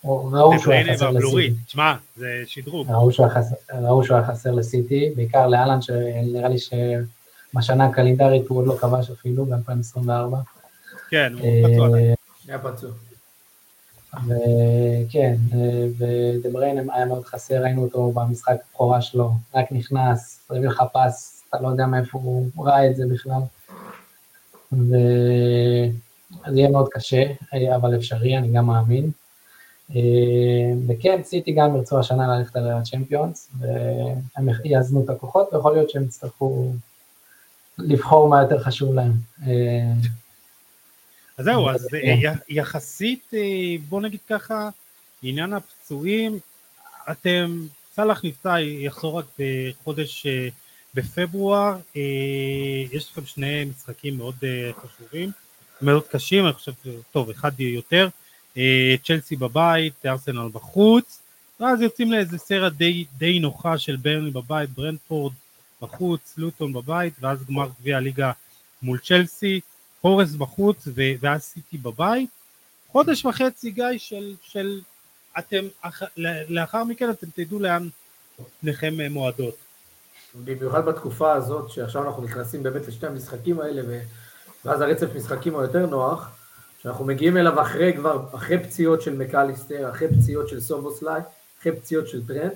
וראו 0.04 0.58
שהוא 0.58 0.72
היה 0.72 0.94
חסר 0.94 1.10
לסיטי. 1.10 1.54
תשמע, 1.66 1.94
זה 2.16 2.42
שדרוג. 2.46 2.90
ראו 2.90 4.04
שהוא 4.04 4.16
היה 4.16 4.26
חסר 4.26 4.50
לסיטי, 4.50 5.12
בעיקר 5.16 5.46
לאלן, 5.46 5.82
שנראה 5.82 6.48
לי 6.48 6.56
שבשנה 6.58 7.86
הקלנדרית 7.86 8.46
הוא 8.48 8.58
עוד 8.58 8.66
לא 8.66 8.76
כבש 8.80 9.10
אפילו, 9.10 9.46
ב-2024. 9.46 10.36
כן, 11.10 11.32
הוא 11.40 11.68
פצוע. 11.68 11.98
היה 12.48 12.58
פצוע. 12.58 12.90
וכן, 14.14 15.34
ודבריין 15.98 16.90
היה 16.92 17.04
מאוד 17.06 17.24
חסר, 17.24 17.62
ראינו 17.62 17.82
אותו 17.82 18.12
במשחק 18.12 18.56
הבכורה 18.70 19.02
שלו, 19.02 19.32
רק 19.54 19.66
נכנס, 19.70 20.40
הביא 20.50 20.68
לך 20.68 20.82
פס 20.92 21.31
אתה 21.54 21.62
לא 21.62 21.68
יודע 21.68 21.86
מאיפה 21.86 22.18
הוא 22.18 22.66
ראה 22.66 22.90
את 22.90 22.96
זה 22.96 23.04
בכלל. 23.10 23.40
וזה 24.72 26.56
יהיה 26.56 26.70
מאוד 26.70 26.88
קשה, 26.90 27.22
אבל 27.76 27.96
אפשרי, 27.96 28.38
אני 28.38 28.52
גם 28.52 28.66
מאמין. 28.66 29.10
וכן, 30.88 31.22
סיטי 31.22 31.52
גם 31.52 31.76
ירצו 31.76 31.98
השנה 31.98 32.38
ללכת 32.38 32.56
על 32.56 32.70
הצ'מפיונס, 32.70 33.50
והם 33.58 34.48
יאזנו 34.64 35.04
את 35.04 35.10
הכוחות, 35.10 35.52
ויכול 35.52 35.72
להיות 35.72 35.90
שהם 35.90 36.04
יצטרכו 36.04 36.72
לבחור 37.78 38.28
מה 38.28 38.42
יותר 38.42 38.58
חשוב 38.58 38.94
להם. 38.94 39.12
אז 41.38 41.44
זהו, 41.44 41.70
אז 41.70 41.88
כן. 41.90 42.32
יחסית, 42.48 43.30
אה, 43.34 43.74
בוא 43.88 44.00
נגיד 44.00 44.20
ככה, 44.28 44.68
עניין 45.22 45.52
הפצועים, 45.52 46.38
אתם, 47.10 47.66
סאלח 47.94 48.24
נפצע, 48.24 48.60
יחזור 48.60 49.18
רק 49.18 49.24
בחודש 49.38 50.26
אה, 50.26 50.48
בפברואר 50.94 51.76
אה, 51.96 52.00
יש 52.92 53.10
לכם 53.10 53.26
שני 53.26 53.64
משחקים 53.64 54.16
מאוד 54.16 54.34
אה, 54.44 54.70
חשובים, 54.82 55.30
מאוד 55.82 56.06
קשים, 56.06 56.44
אני 56.44 56.52
חושב, 56.52 56.72
טוב, 57.10 57.30
אחד 57.30 57.60
יותר, 57.60 58.08
אה, 58.56 58.94
צ'לסי 59.04 59.36
בבית, 59.36 60.06
ארסנל 60.06 60.48
בחוץ, 60.52 61.20
ואז 61.60 61.80
יוצאים 61.80 62.12
לאיזה 62.12 62.38
סרט 62.38 62.72
די, 62.72 63.04
די 63.18 63.38
נוחה 63.38 63.78
של 63.78 63.96
ברני 63.96 64.30
בבית, 64.30 64.70
ברנדפורד 64.70 65.32
בחוץ, 65.82 66.34
לוטון 66.36 66.72
בבית, 66.72 67.14
ואז 67.20 67.44
גמר 67.44 67.68
גביע 67.80 67.96
הליגה 67.96 68.32
מול 68.82 68.98
צ'לסי, 68.98 69.60
פורס 70.00 70.30
בחוץ 70.30 70.88
ואז 70.94 71.42
סיטי 71.42 71.78
בבית. 71.78 72.30
חודש 72.88 73.24
וחצי 73.24 73.70
גיא 73.70 73.98
של, 73.98 74.34
של 74.42 74.80
אתם, 75.38 75.64
לאחר 76.48 76.84
מכן 76.84 77.10
אתם 77.10 77.26
תדעו 77.34 77.58
לאן 77.58 77.88
פניכם 78.60 78.94
מועדות. 79.10 79.56
במיוחד 80.34 80.84
בתקופה 80.84 81.32
הזאת, 81.32 81.70
שעכשיו 81.70 82.06
אנחנו 82.06 82.22
נכנסים 82.22 82.62
באמת 82.62 82.88
לשני 82.88 83.08
המשחקים 83.08 83.60
האלה, 83.60 83.82
ואז 84.64 84.80
הרצף 84.80 85.06
משחקים 85.16 85.54
הוא 85.54 85.62
יותר 85.62 85.86
נוח, 85.86 86.30
שאנחנו 86.82 87.04
מגיעים 87.04 87.36
אליו 87.36 87.62
אחרי 87.62 87.92
כבר, 87.96 88.24
אחרי 88.34 88.58
פציעות 88.58 89.02
של 89.02 89.16
מקליסטר, 89.16 89.90
אחרי 89.90 90.08
פציעות 90.08 90.48
של 90.48 90.60
סובוסליי, 90.60 91.20
אחרי 91.60 91.72
פציעות 91.72 92.08
של 92.08 92.26
טרנד, 92.26 92.52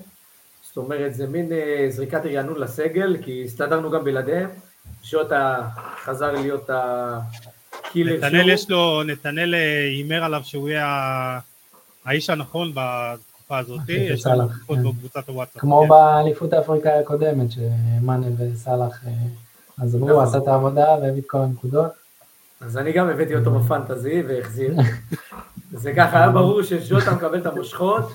זאת 0.61 0.77
אומרת 0.77 1.15
זה 1.15 1.27
מין 1.27 1.51
אה, 1.51 1.85
זריקת 1.89 2.21
רענון 2.25 2.59
לסגל, 2.59 3.17
כי 3.23 3.43
הסתדרנו 3.45 3.91
גם 3.91 4.03
בלעדיהם, 4.03 4.49
ז'וטה 5.03 5.69
חזר 6.03 6.31
להיות 6.31 6.69
ה 6.69 6.90
killer 6.90 8.17
נתנאל 8.17 8.49
יש 8.49 8.69
לו, 8.69 9.03
נתנאל 9.03 9.55
אה, 9.55 9.83
הימר 9.83 10.23
עליו 10.23 10.41
שהוא 10.43 10.69
יהיה 10.69 11.39
האיש 12.05 12.29
הנכון 12.29 12.73
בתקופה 13.47 13.57
הזאת, 13.57 13.89
יש 13.89 14.27
לו 14.27 14.35
נוכחות 14.35 14.77
כן. 14.77 14.83
בקבוצת 14.83 15.29
הוואטסאפ. 15.29 15.61
כמו 15.61 15.81
כן. 15.81 15.89
באליפות 15.89 16.53
האפריקאי 16.53 16.91
הקודמת, 16.99 17.51
שמאנה 17.51 18.27
וסאלח 18.37 19.05
אה, 19.05 19.11
עזבו, 19.83 20.05
הוא 20.05 20.11
נכון. 20.11 20.23
עשה 20.23 20.37
את 20.37 20.47
העבודה 20.47 20.95
והביא 21.01 21.21
את 21.21 21.27
כל 21.27 21.37
הנקודות. 21.37 21.91
אז 22.61 22.77
אני 22.77 22.91
גם 22.91 23.09
הבאתי 23.09 23.35
אותו 23.35 23.51
ב 23.51 23.60
fantasy 23.60 24.23
והחזיר. 24.27 24.75
זה 25.71 25.93
ככה, 25.93 26.17
היה 26.17 26.29
ברור 26.29 26.63
שז'וטה 26.63 27.11
מקבל 27.15 27.41
את 27.41 27.45
המושכות, 27.45 28.05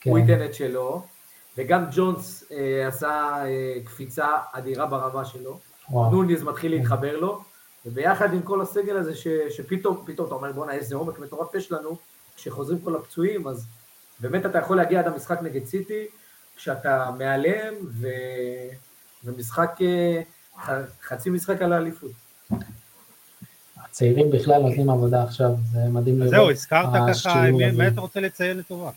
כן. 0.00 0.10
הוא 0.10 0.18
ייתן 0.18 0.44
את 0.44 0.54
שלו, 0.54 1.02
וגם 1.58 1.84
ג'ונס 1.92 2.44
אה, 2.52 2.88
עשה 2.88 3.32
אה, 3.44 3.74
קפיצה 3.84 4.26
אדירה 4.52 4.86
ברמה 4.86 5.24
שלו. 5.24 5.58
נוניז 5.90 6.42
מתחיל 6.42 6.72
להתחבר 6.72 7.16
לו, 7.16 7.42
וביחד 7.86 8.32
עם 8.34 8.42
כל 8.42 8.60
הסגל 8.60 8.96
הזה, 8.96 9.12
שפתאום, 9.50 10.02
פתאום 10.06 10.26
אתה 10.26 10.34
אומר, 10.34 10.52
בואנה, 10.52 10.72
איזה 10.72 10.96
עומק 10.96 11.18
מטורף 11.18 11.54
יש 11.54 11.72
לנו, 11.72 11.96
כשחוזרים 12.36 12.78
כל 12.80 12.96
הפצועים, 12.96 13.48
אז 13.48 13.66
באמת 14.22 14.46
אתה 14.46 14.58
יכול 14.58 14.76
להגיע 14.76 15.00
עד 15.00 15.06
המשחק 15.06 15.42
נגד 15.42 15.64
סיטי, 15.66 16.04
כשאתה 16.56 17.10
מהלם, 17.18 17.74
ו... 18.00 18.06
ומשחק, 19.24 19.78
אה, 19.82 20.20
ח- 20.60 21.06
חצי 21.08 21.30
משחק 21.30 21.62
על 21.62 21.72
האליפות. 21.72 22.10
הצעירים 23.76 24.30
בכלל 24.30 24.62
נותנים 24.62 24.90
עבודה 24.90 25.22
עכשיו, 25.22 25.50
זה 25.72 25.78
מדהים 25.78 26.18
לראות. 26.18 26.30
זהו, 26.30 26.50
הזכרת 26.50 26.86
ככה. 27.08 27.50
מי 27.50 27.88
אתה 27.88 28.00
רוצה 28.00 28.20
לציין 28.20 28.58
לטובה? 28.58 28.90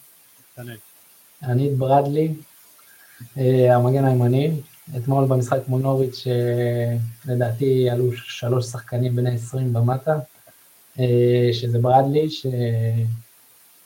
אני 1.43 1.69
את 1.69 1.77
ברדלי, 1.77 2.33
אה, 3.37 3.75
המגן 3.75 4.05
הימני, 4.05 4.51
אתמול 4.97 5.25
במשחק 5.25 5.59
מול 5.67 5.81
נוריץ', 5.81 6.23
אה, 6.27 6.97
לדעתי 7.33 7.89
עלו 7.89 8.13
שלוש 8.13 8.65
שחקנים 8.65 9.15
בני 9.15 9.35
20 9.35 9.75
ומטה, 9.75 10.19
שזה 11.53 11.79
ברדלי, 11.79 12.27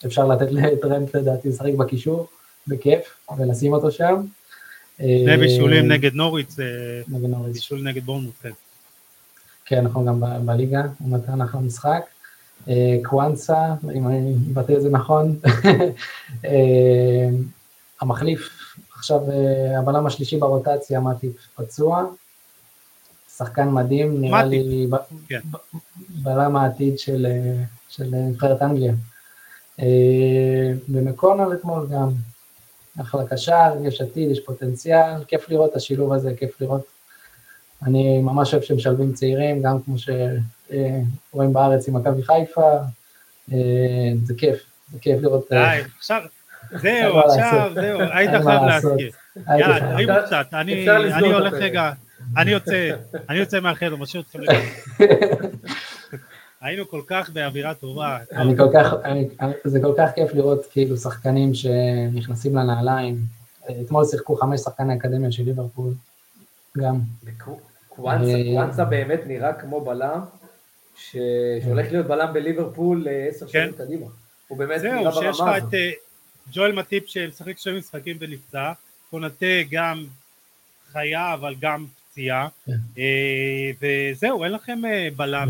שאפשר 0.04 0.28
לתת 0.28 0.52
לטרנט 0.52 1.16
לדעתי 1.16 1.50
לשחק 1.50 1.74
בקישור, 1.78 2.28
בכיף, 2.68 3.00
ולשים 3.38 3.74
אותו 3.74 3.92
שם. 3.92 4.26
שני 4.98 5.32
אה, 5.32 5.38
בישולים 5.38 5.92
נגד 5.92 6.14
נוריץ, 6.14 6.60
אה, 6.60 6.66
נגד 7.08 7.30
נוריץ'. 7.30 7.54
בישול 7.54 7.82
נגד 7.84 8.04
בורנמוט, 8.04 8.34
כן. 8.42 8.50
כן, 9.66 9.84
נכון, 9.84 10.06
גם 10.06 10.20
ב- 10.22 10.46
בליגה, 10.46 10.82
הוא 11.00 11.18
נתן 11.18 11.42
אחלה 11.42 11.62
משחק. 11.62 12.02
אה, 12.68 12.98
קוואנסה, 13.04 13.74
אם 13.96 14.08
אני 14.08 14.20
מבטא 14.48 14.72
את 14.74 14.82
זה 14.82 14.90
נכון, 14.90 15.40
המחליף, 18.02 18.50
עכשיו 18.98 19.20
הבלם 19.80 20.06
השלישי 20.06 20.38
ברוטציה, 20.38 21.00
מטיפ 21.00 21.34
פצוע, 21.56 22.04
שחקן 23.38 23.70
מדהים, 23.70 24.22
נראה 24.22 24.46
מטיפ, 24.46 24.66
לי 24.68 24.88
ב- 24.90 24.96
כן. 25.28 25.40
ב- 25.52 25.78
בלם 26.24 26.56
העתיד 26.56 27.00
של 27.00 27.28
נבחרת 28.12 28.62
אנגליה. 28.62 28.94
אה, 29.80 29.86
ומקונל 30.90 31.54
אתמול 31.54 31.88
גם, 31.92 32.10
אחלה 33.02 33.28
קשר, 33.28 33.72
יש 33.84 34.02
עתיד, 34.02 34.32
יש 34.32 34.40
פוטנציאל, 34.46 35.24
כיף 35.28 35.50
לראות 35.50 35.72
את 35.72 35.76
השילוב 35.76 36.14
הזה, 36.14 36.34
כיף 36.40 36.62
לראות 36.62 36.86
אני 37.86 38.22
ממש 38.22 38.54
אוהב 38.54 38.64
שמשלבים 38.64 39.14
צעירים, 39.14 39.62
גם 39.62 39.78
כמו 39.86 39.96
שרואים 39.98 41.54
בארץ 41.54 41.88
עם 41.88 41.96
מכבי 41.96 42.24
חיפה, 42.24 42.72
אה, 43.52 43.58
זה 44.26 44.34
כיף, 44.38 44.60
זה 44.92 45.00
כיף 45.02 45.22
לראות. 45.22 45.52
אה, 45.52 45.76
די, 45.78 45.82
עכשיו, 45.98 46.22
זהו, 46.82 47.20
עכשיו. 47.20 47.72
זהו, 47.76 48.00
היית 48.02 48.30
חייב. 48.32 48.62
להזכיר. 48.64 49.12
יאללה, 49.48 49.78
אפשר- 49.78 50.26
קצת, 50.26 50.54
אני 50.54 50.86
הולך. 51.34 51.54
רגע, 51.54 51.92
אני 52.38 52.52
יוצא, 52.52 52.90
אני 53.30 53.38
יוצא 53.38 53.60
מהחדר, 53.60 53.96
משאיר 53.96 54.24
אתכם 54.24 54.40
לבד. 54.42 54.60
היינו 56.62 56.88
כל 56.88 57.02
כך 57.08 57.30
באווירה 57.30 57.74
טובה. 57.74 58.18
אני 58.32 58.58
כל 58.58 58.68
כך, 58.74 58.94
אני, 59.04 59.28
אני- 59.42 59.54
זה 59.64 59.80
כל 59.82 59.94
כך 59.98 60.10
כיף 60.16 60.34
לראות 60.34 60.66
כאילו 60.72 60.98
שחקנים 60.98 61.54
שנכנסים 61.54 62.56
לנעליים. 62.56 63.18
אתמול 63.86 64.06
שיחקו 64.06 64.36
חמש 64.36 64.60
שחקני 64.60 64.96
אקדמיה 64.98 65.32
של 65.32 65.44
ליברפול, 65.44 65.94
גם. 66.78 67.00
קוואנסה 67.90 68.82
אה, 68.84 68.86
באמת 68.86 69.20
נראה 69.26 69.54
כמו 69.54 69.82
בלם, 69.86 70.20
ש- 70.96 71.16
שהולך 71.64 71.92
להיות 71.92 72.06
בלם 72.08 72.34
בליברפול 72.34 73.08
לעשר 73.10 73.48
שנים 73.48 73.72
קדימה. 73.74 74.06
הוא 74.48 74.58
באמת 74.58 74.82
נראה 74.82 75.12
זהו, 75.12 75.14
שיש 75.14 75.30
לך 75.36 75.38
ברמה 75.40 75.58
את 75.58 75.62
הזאת. 75.64 75.74
אה, 75.74 75.92
ג'ואל 76.54 76.72
מטיפ 76.72 77.04
שמשחק 77.08 77.58
שני 77.58 77.78
משחקים 77.80 78.18
ונפצע, 78.20 78.72
קונטה 79.10 79.46
גם 79.72 80.06
חיה 80.92 81.34
אבל 81.34 81.56
גם 81.60 81.86
פציעה, 82.20 82.48
כן. 82.66 82.72
אה, 82.98 83.72
וזהו, 84.12 84.44
אין 84.44 84.52
לכם 84.52 84.80
אה, 84.86 85.08
בלם. 85.16 85.48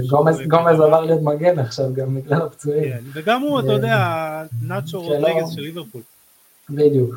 גומז 0.47 0.79
עבר 0.81 1.05
להיות 1.05 1.21
מגן 1.21 1.59
עכשיו, 1.59 1.93
גם 1.93 2.15
בגלל 2.15 2.41
הפצועים. 2.41 2.83
כן, 2.83 2.99
וגם 3.13 3.41
הוא, 3.41 3.59
אתה 3.59 3.71
יודע, 3.71 3.97
נאצ'ו. 4.61 5.01
רודריגז 5.01 5.51
של 5.51 5.61
ליברפול. 5.61 6.01
בדיוק. 6.69 7.15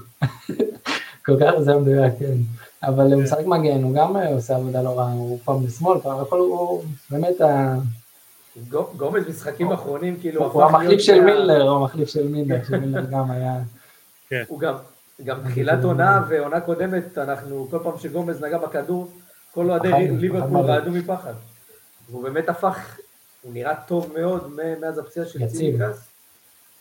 כל 1.27 1.37
כך 1.41 1.51
זה 1.61 1.77
מדויק, 1.77 2.13
כן. 2.19 2.35
אבל 2.83 3.05
הוא 3.05 3.17
כן. 3.17 3.23
משחק 3.23 3.47
מגן, 3.47 3.83
הוא 3.83 3.95
גם 3.95 4.17
אה, 4.17 4.29
עושה 4.35 4.57
עבודה 4.57 4.83
לא 4.83 4.99
רעה, 4.99 5.13
הוא 5.13 5.39
פעם 5.45 5.67
בשמאל, 5.67 6.01
פעם 6.01 6.21
הכל 6.21 6.39
הוא 6.39 6.85
באמת, 7.11 7.41
ה- 7.41 7.77
גו- 8.69 8.91
גומז 8.97 9.29
משחקים 9.29 9.73
אחרונים, 9.73 10.17
כאילו, 10.21 10.45
הוא 10.53 10.63
המחליף 10.63 11.01
של 11.01 11.21
מילר, 11.21 11.63
הוא 11.69 11.79
המחליף 11.79 12.09
של 12.09 12.29
מילר, 12.29 12.59
שמילר 12.69 13.05
גם 13.11 13.31
היה, 13.31 13.55
הוא 14.49 14.61
גם, 14.61 14.75
גם 15.25 15.39
תחילת 15.51 15.85
עונה 15.85 16.23
ועונה 16.29 16.61
קודמת, 16.61 17.19
אנחנו, 17.19 17.67
כל 17.71 17.79
פעם 17.83 17.93
שגומז 17.99 18.43
נגע 18.45 18.59
בכדור, 18.59 19.11
כל 19.53 19.71
אוהדי 19.71 20.09
ליברפול. 20.09 20.61
רעדו 20.61 20.91
מפחד. 20.91 21.35
והוא 22.11 22.23
באמת 22.23 22.49
הפך, 22.49 22.99
הוא 23.43 23.55
נראה 23.55 23.75
טוב 23.87 24.13
מאוד 24.19 24.53
מאז 24.81 24.99
הפציעה 24.99 25.27
של 25.27 25.43
יציב. 25.43 25.59
צימקס, 25.59 26.09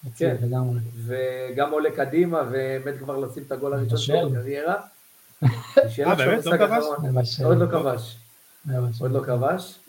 יציב 0.08 0.38
כן. 0.38 0.46
לגמרי. 0.46 0.80
וגם 1.06 1.72
עולה 1.72 1.90
קדימה, 1.96 2.44
ומת 2.52 2.98
כבר 2.98 3.18
לשים 3.18 3.44
את 3.44 3.52
הגול 3.52 3.74
הראשון. 3.74 4.34
בקריירה. 4.34 4.76
בישל 5.42 6.04
אה, 6.08 6.16
באמת? 6.16 6.46
לא 6.46 6.58
כבש? 6.58 7.40
עוד 7.44 7.58
לא 7.58 7.66
כבש. 7.72 8.18
עוד 9.02 9.12
לא 9.12 9.24
כבש. 9.26 9.80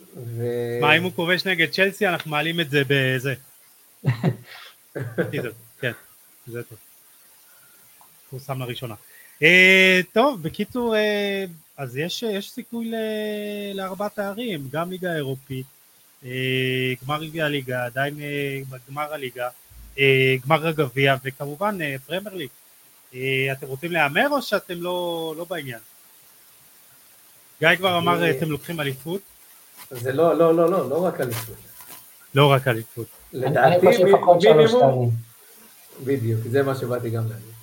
מה, 0.81 0.97
אם 0.97 1.03
הוא 1.03 1.11
כובש 1.15 1.45
נגד 1.45 1.69
צ'לסי, 1.69 2.07
אנחנו 2.07 2.31
מעלים 2.31 2.59
את 2.59 2.69
זה 2.69 2.81
בזה. 2.87 3.33
כן, 5.81 5.91
זה 6.47 6.63
טוב. 6.63 6.77
הוא 8.29 8.39
שם 8.39 8.59
לראשונה. 8.61 8.95
אה, 9.43 9.99
טוב, 10.13 10.43
בקיצור, 10.43 10.95
אה, 10.95 11.45
אז 11.83 11.97
יש, 11.97 12.23
יש 12.23 12.51
סיכוי 12.51 12.91
ל- 12.91 12.95
לארבע 13.77 14.07
תארים, 14.07 14.67
גם 14.71 14.91
ליגה 14.91 15.15
אירופית, 15.15 15.65
אה, 16.25 16.29
גמר 17.05 17.23
גביע 17.25 17.45
הליגה, 17.45 17.85
עדיין 17.85 18.19
אה, 18.21 18.59
בגמר 18.69 19.13
הליגה, 19.13 19.49
אה, 19.99 20.35
גמר 20.45 20.67
הגביע, 20.67 21.15
וכמובן 21.23 21.77
אה, 21.81 21.95
פרמייר 22.07 22.35
ליג. 22.35 22.49
אה, 23.15 23.19
אתם 23.51 23.67
רוצים 23.67 23.91
להמר 23.91 24.27
או 24.31 24.41
שאתם 24.41 24.81
לא, 24.81 24.97
לא 25.37 25.43
בעניין? 25.49 25.79
גיא 27.59 27.75
כבר 27.77 27.97
אמר, 27.97 28.23
אה, 28.23 28.31
אתם 28.31 28.51
לוקחים 28.51 28.79
אליפות? 28.79 29.21
זה 29.91 30.13
לא, 30.13 30.37
לא, 30.37 30.55
לא, 30.55 30.71
לא, 30.71 30.89
לא 30.89 31.05
רק 31.05 31.21
אליפות. 31.21 31.55
לא 32.35 32.51
רק 32.51 32.67
אליפות. 32.67 33.07
אני 33.33 33.41
לדעתי, 33.45 33.87
מינימום. 33.87 35.11
בדיוק, 36.03 36.39
זה 36.51 36.63
מה 36.63 36.75
שבאתי 36.75 37.09
גם 37.09 37.23
להגיד. 37.29 37.53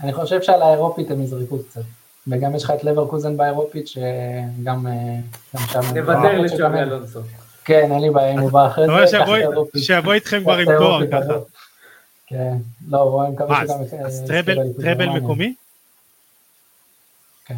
אני 0.00 0.12
חושב 0.12 0.42
שעל 0.42 0.62
האירופית 0.62 1.10
הם 1.10 1.22
יזרקו 1.22 1.58
קצת. 1.64 1.80
וגם 2.28 2.54
יש 2.54 2.64
לך 2.64 2.70
את 2.70 2.84
לברקוזן 2.84 3.36
באירופית, 3.36 3.88
שגם 3.88 4.86
אה, 4.86 4.92
גם 5.54 5.60
שם... 5.72 5.80
נוותר 5.94 6.38
לשבי 6.40 6.64
הם- 6.64 6.74
אלונסו. 6.74 7.20
כן, 7.64 7.88
אין 7.92 8.00
לי 8.00 8.10
בעיה 8.10 8.34
אם 8.34 8.38
הוא 8.38 8.50
בא 8.50 8.66
אחרי 8.66 8.86
זה, 8.86 9.18
שיבוא- 9.78 10.12
איתכם 10.12 10.40
כבר 10.42 10.56
עם 10.58 10.66
תואר 10.78 11.06
ככה. 11.12 11.32
כן, 12.26 12.54
לא, 12.88 12.98
הוא 13.00 13.22
אני 13.24 13.32
מקווה 13.32 13.62
שגם... 13.66 13.76
אז- 14.06 14.30
אה, 14.30 14.42
טראבל. 14.82 15.08
מקומי? 15.08 15.54
כן. 17.46 17.56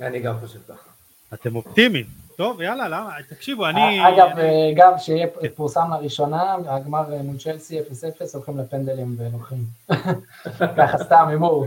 אני 0.00 0.20
גם 0.20 0.34
חושב 0.40 0.58
ככה. 0.68 0.90
אתם 1.34 1.56
אופטימיים. 1.56 2.06
טוב, 2.36 2.60
יאללה, 2.60 2.88
למה? 2.88 3.10
תקשיבו, 3.28 3.66
אני... 3.66 4.08
אגב, 4.08 4.38
אה, 4.38 4.70
גם 4.76 4.92
שיהיה 4.98 5.26
פורסם 5.54 5.90
לראשונה, 5.92 6.56
הגמר 6.66 7.02
מול 7.22 7.38
צ'לסי 7.38 7.80
0-0, 7.80 7.82
הולכים 8.34 8.58
לפנדלים 8.58 9.16
ולוקחים. 9.18 9.64
ככה 10.78 10.98
סתם 11.04 11.24
הימור. 11.28 11.66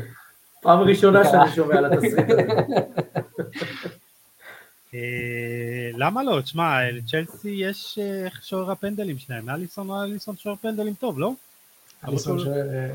פעם 0.64 0.80
ראשונה. 0.80 1.26
שאני 1.26 1.56
שומע 1.56 1.78
על 1.78 1.86
התסריט 1.86 2.30
הזה. 2.30 2.44
אה, 4.94 5.90
למה 5.98 6.24
לא? 6.24 6.42
תשמע, 6.42 6.92
לצ'לסי 6.92 7.50
יש 7.50 8.00
אה, 8.02 8.26
איך 8.26 8.46
שוער 8.46 8.72
הפנדלים 8.72 9.18
שלהם. 9.18 9.50
אליסון 9.50 9.92
אליסון 9.92 10.36
שוער 10.38 10.56
פנדלים 10.62 10.94
טוב, 10.94 11.20
לא? 11.20 11.32
אליסון 12.08 12.40
שוער, 12.40 12.70
אה. 12.70 12.88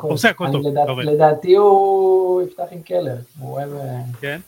עושה 0.00 0.30
הכל 0.30 0.46
טוב. 0.52 0.62
לדעתי 1.02 1.56
הוא 1.56 2.42
יפתח 2.42 2.64
עם 2.70 2.82
קלר, 2.82 3.16
הוא 3.38 3.52
אוהב... 3.52 3.70
כן? 4.20 4.40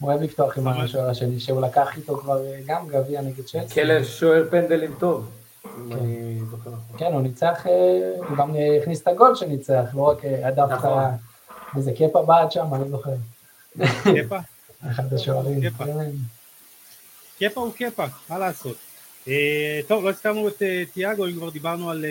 הוא 0.00 0.10
אוהב 0.10 0.22
לפתוח 0.22 0.58
עם. 0.58 0.68
השוער 0.68 1.10
השני, 1.10 1.40
שהוא 1.40 1.62
לקח 1.62 1.96
איתו 1.96 2.16
כבר 2.16 2.42
גם 2.66 2.88
גביע 2.88 3.20
נגד 3.22 3.44
צ'לסי. 3.44 3.74
קלר 3.74 4.04
שוער 4.04 4.44
פנדלים 4.50 4.94
טוב, 4.98 5.30
אם 5.78 5.88
כן. 5.88 5.98
אני 5.98 6.40
זוכר 6.50 6.70
נכון. 6.70 6.98
כן, 6.98 7.12
הוא 7.12 7.22
ניצח, 7.22 7.66
אה, 7.66 8.28
הוא 8.28 8.36
גם 8.36 8.56
אה, 8.56 8.78
הכניס 8.82 9.02
את 9.02 9.08
הגול 9.08 9.34
שניצח, 9.34 9.84
לא 9.94 10.02
רק 10.02 10.24
אה, 10.24 10.48
הדף 10.48 10.64
את 10.64 10.70
נכון. 10.70 10.98
ה... 10.98 11.16
איזה 11.76 11.92
קפה 11.92 12.22
בעט 12.22 12.52
שם, 12.52 12.74
אני 12.74 12.82
לא 12.82 12.88
זוכר. 12.88 13.10
קפה? 14.04 14.38
אחד 14.90 15.14
השוערים. 15.14 15.70
קפה. 15.70 15.84
כן. 17.38 17.48
הוא 17.54 17.72
קפה, 17.72 18.04
מה 18.30 18.38
לעשות. 18.38 18.76
טוב, 19.88 20.04
לא 20.04 20.10
הזכרנו 20.10 20.48
את 20.48 20.62
תיאגו, 20.92 21.26
אם 21.26 21.32
כבר 21.32 21.50
דיברנו 21.50 21.90
על 21.90 22.04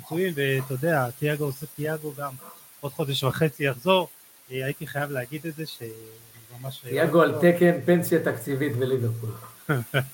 פצועים, 0.00 0.32
ואתה 0.36 0.74
יודע, 0.74 1.10
תיאגו 1.18 1.44
עושה 1.44 1.66
תיאגו 1.76 2.12
גם 2.18 2.32
עוד 2.80 2.92
חודש 2.92 3.24
וחצי 3.24 3.64
יחזור. 3.64 4.08
הייתי 4.50 4.86
חייב 4.86 5.10
להגיד 5.10 5.46
את 5.46 5.54
זה, 5.54 5.64
שממש... 5.66 6.78
תיאגו 6.78 7.22
על 7.22 7.34
תקן 7.40 7.80
פנסיה 7.84 8.18
תקציבית 8.24 8.76
בליברפול. 8.76 9.30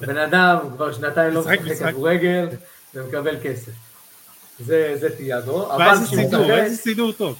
בן 0.00 0.16
אדם 0.16 0.56
כבר 0.76 0.92
שנתיים 0.92 1.34
לא 1.34 1.40
משחק. 1.40 1.58
כדורגל 1.88 2.48
ומקבל 2.94 3.36
כסף. 3.42 3.72
זה 4.58 4.96
זה 5.00 5.16
תיאגו, 5.16 5.68
ואיזה 5.78 6.04
כשהוא 6.06 6.18
סידור, 6.24 6.40
משחק, 6.44 6.58
איזה 6.58 6.76
סידור 6.76 7.12
טוב. 7.12 7.38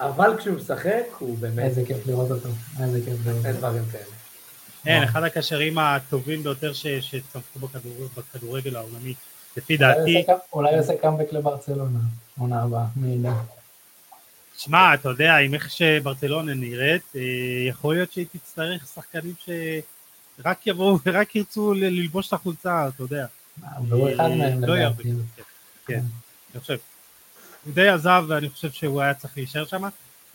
אבל 0.00 0.36
כשהוא 0.38 0.54
משחק 0.56 1.02
הוא 1.18 1.38
באמת, 1.38 1.58
איזה 1.64 1.82
כיף 1.86 2.06
לראות 2.06 2.30
אותו, 2.30 2.48
איזה 2.82 2.98
כיף 3.04 3.14
לראות 3.26 3.46
אין 3.46 3.54
אותו. 3.54 3.66
דברים 3.68 3.82
כאלה. 3.92 4.04
אין, 4.86 5.02
אחד 5.02 5.22
הקשרים 5.22 5.78
הטובים 5.78 6.42
ביותר 6.42 6.72
ש- 6.72 6.86
שצמחו 6.86 7.58
בכדור- 7.58 8.08
בכדורגל 8.16 8.76
העולמי, 8.76 9.14
לפי 9.56 9.76
דעתי. 9.76 10.24
אולי 10.52 10.70
הוא 10.74 10.80
עושה 10.80 10.92
קאמבק 11.02 11.32
לברצלונה, 11.32 11.98
עונה 12.38 12.62
הבאה, 12.62 12.84
מי 12.96 13.14
ידע. 13.14 13.32
שמע, 14.58 14.94
אתה 14.94 15.08
יודע, 15.08 15.36
עם 15.36 15.54
איך 15.54 15.70
שברצלונה 15.70 16.54
נראית, 16.54 17.02
אה, 17.16 17.20
יכול 17.68 17.94
להיות 17.94 18.12
שהיא 18.12 18.26
תצטרך 18.32 18.86
שחקנים 18.94 19.34
שרק 20.42 20.66
יבואו 20.66 20.98
ורק 21.06 21.36
ירצו 21.36 21.74
ללבוש 21.74 22.28
את 22.28 22.32
החולצה, 22.32 22.88
אתה 22.88 23.02
יודע. 23.02 23.26
והוא 23.88 24.08
אחד 24.14 24.28
מהם 24.28 24.64
לא 24.64 24.72
יהיה 24.72 24.86
הרבה. 24.86 25.02
כן, 25.02 25.10
כן, 25.86 26.00
אני 26.54 26.60
חושב. 26.60 26.76
הוא 27.64 27.74
די 27.74 27.88
עזב 27.88 28.24
ואני 28.28 28.48
חושב 28.48 28.70
שהוא 28.70 29.00
היה 29.00 29.14
צריך 29.14 29.36
להישאר 29.36 29.64
שם. 29.64 29.84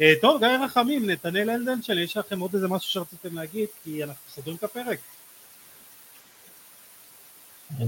אה, 0.01 0.13
טוב, 0.21 0.39
גיא 0.39 0.65
רחמים, 0.65 1.09
נתנאל 1.09 1.49
הנדלשל, 1.49 1.99
יש 1.99 2.17
לכם 2.17 2.39
עוד 2.39 2.53
איזה 2.53 2.67
משהו 2.67 2.91
שרציתם 2.91 3.35
להגיד? 3.35 3.67
כי 3.83 4.03
אנחנו 4.03 4.21
סוגרים 4.29 4.55
את 4.55 4.63
הפרק. 4.63 4.99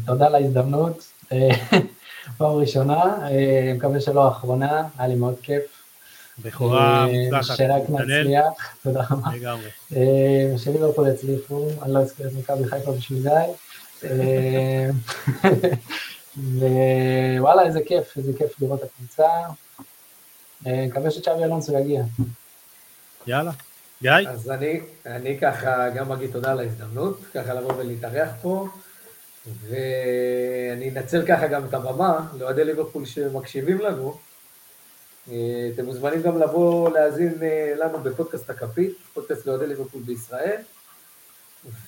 תודה 0.06 0.26
על 0.26 0.35
ההזדמנות. 0.35 1.07
אה, 1.31 1.49
פעם 2.38 2.52
ראשונה, 2.52 3.30
אה, 3.30 3.73
מקווה 3.76 4.02
שלא 4.02 4.26
האחרונה, 4.26 4.88
היה 4.98 5.07
לי 5.07 5.15
מאוד 5.15 5.35
כיף. 5.41 5.82
בכורה 6.39 7.07
אה, 7.07 7.23
מוצלחת. 7.23 7.55
שרק 7.57 7.89
נצליח, 7.89 8.76
תודה 8.84 9.01
רבה. 9.10 9.35
לגמרי. 9.35 9.69
אה, 9.95 10.57
שליברפול 10.57 11.07
יצליחו, 11.07 11.68
אני 11.81 11.93
לא 11.93 11.99
אזכיר 11.99 12.27
את 12.27 12.34
מכבי 12.34 12.65
חיפה 12.68 12.91
בשביל 12.91 13.22
גיא. 13.22 13.31
אה, 14.03 14.89
ווואלה, 17.38 17.64
איזה 17.64 17.80
כיף, 17.85 18.18
איזה 18.18 18.31
כיף 18.38 18.61
לראות 18.61 18.84
את 18.84 18.89
הקבוצה. 18.93 19.27
מקווה 20.65 21.11
שצ'אבי 21.11 21.43
אלונסו 21.43 21.80
יגיע. 21.80 22.03
יאללה. 23.27 23.51
גיא? 24.01 24.11
אז 24.30 24.51
אני, 24.51 24.80
אני 25.05 25.39
ככה 25.39 25.89
גם 25.89 26.11
אגיד 26.11 26.31
תודה 26.31 26.51
על 26.51 26.60
ההזדמנות, 26.60 27.19
ככה 27.34 27.53
לבוא 27.53 27.73
ולהתארח 27.77 28.30
פה, 28.41 28.68
ואני 29.68 30.89
אנצל 30.89 31.26
ככה 31.27 31.47
גם 31.47 31.65
את 31.65 31.73
הבמה 31.73 32.27
לאוהדי 32.38 32.65
ליברפול 32.65 33.05
שמקשיבים 33.05 33.77
לנו. 33.77 34.18
אה, 35.31 35.69
אתם 35.73 35.85
מוזמנים 35.85 36.21
גם 36.21 36.39
לבוא 36.39 36.89
להאזין 36.89 37.33
אה, 37.41 37.73
לנו 37.79 37.97
בפודקאסט 37.97 38.49
הכפית, 38.49 38.97
פודקאסט 39.13 39.45
לאוהדי 39.45 39.67
ליברפול 39.67 40.01
בישראל. 40.01 40.61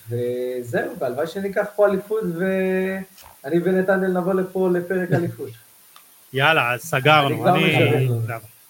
וזהו, 0.10 1.00
והלוואי 1.00 1.28
שניקח 1.28 1.66
פה 1.76 1.88
אליפות 1.88 2.24
ואני 2.24 3.60
ונתנאל 3.64 4.08
נבוא 4.08 4.34
לפה 4.34 4.70
לפרק 4.74 5.12
אליפות. 5.18 5.50
יאללה, 6.34 6.74
אז 6.74 6.82
סגרנו. 6.82 7.48
אני. 7.48 8.08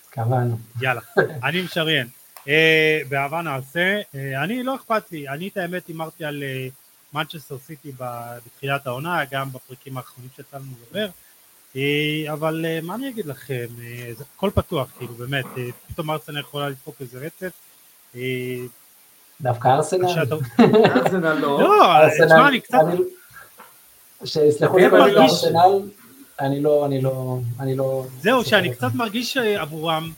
קבענו. 0.10 0.58
יאללה, 0.82 1.02
אני 1.48 1.62
משריין. 1.62 2.08
אה, 2.48 3.02
באהבה 3.10 3.42
נעשה. 3.42 4.02
אני, 4.44 4.64
לא 4.64 4.76
אכפת 4.76 5.12
לי. 5.12 5.30
אני, 5.30 5.48
את 5.48 5.58
האמת, 5.58 5.88
הימרתי 5.88 6.26
על 6.26 6.44
מנצ'סטר 7.14 7.58
סיטי 7.58 7.92
בתחילת 8.46 8.88
העונה, 8.88 9.24
גם 9.32 9.52
בפרקים 9.52 9.98
האחרונים 9.98 10.30
שיצא 10.36 10.58
לנו 10.58 10.66
לדבר. 10.82 11.08
אה, 11.76 12.34
אבל 12.34 12.66
אה, 12.68 12.80
מה 12.84 12.96
אני 12.96 13.10
אגיד 13.10 13.26
לכם? 13.26 13.66
אה, 13.82 14.12
זה 14.18 14.24
הכל 14.36 14.50
פתוח, 14.54 14.88
כאילו, 14.98 15.14
באמת. 15.14 15.46
פתאום 15.88 16.12
ארסנל 16.12 16.40
יכולה 16.40 16.70
לדפוק 16.70 16.96
איזה 17.02 17.20
רצף. 17.20 17.52
דווקא 19.42 19.68
ארסנל? 19.68 20.06
ארסנל 20.96 21.34
לא. 21.34 21.62
לא, 21.62 21.96
ארסנל, 21.98 22.26
תשמע, 22.26 22.48
אני 22.48 22.60
קצת... 22.60 22.78
אני- 22.88 22.98
שיסלחו 24.26 24.78
לי 24.78 24.86
אני 24.86 25.12
לא 25.12 25.22
ארסנל, 25.22 25.90
אני 26.40 26.62
לא, 26.62 26.86
אני 26.86 27.02
לא, 27.02 27.40
אני 27.60 27.76
לא... 27.76 28.06
זהו, 28.22 28.44
שאני 28.44 28.74
קצת 28.76 28.88
מרגיש 28.94 29.38
עבורם, 29.38 30.12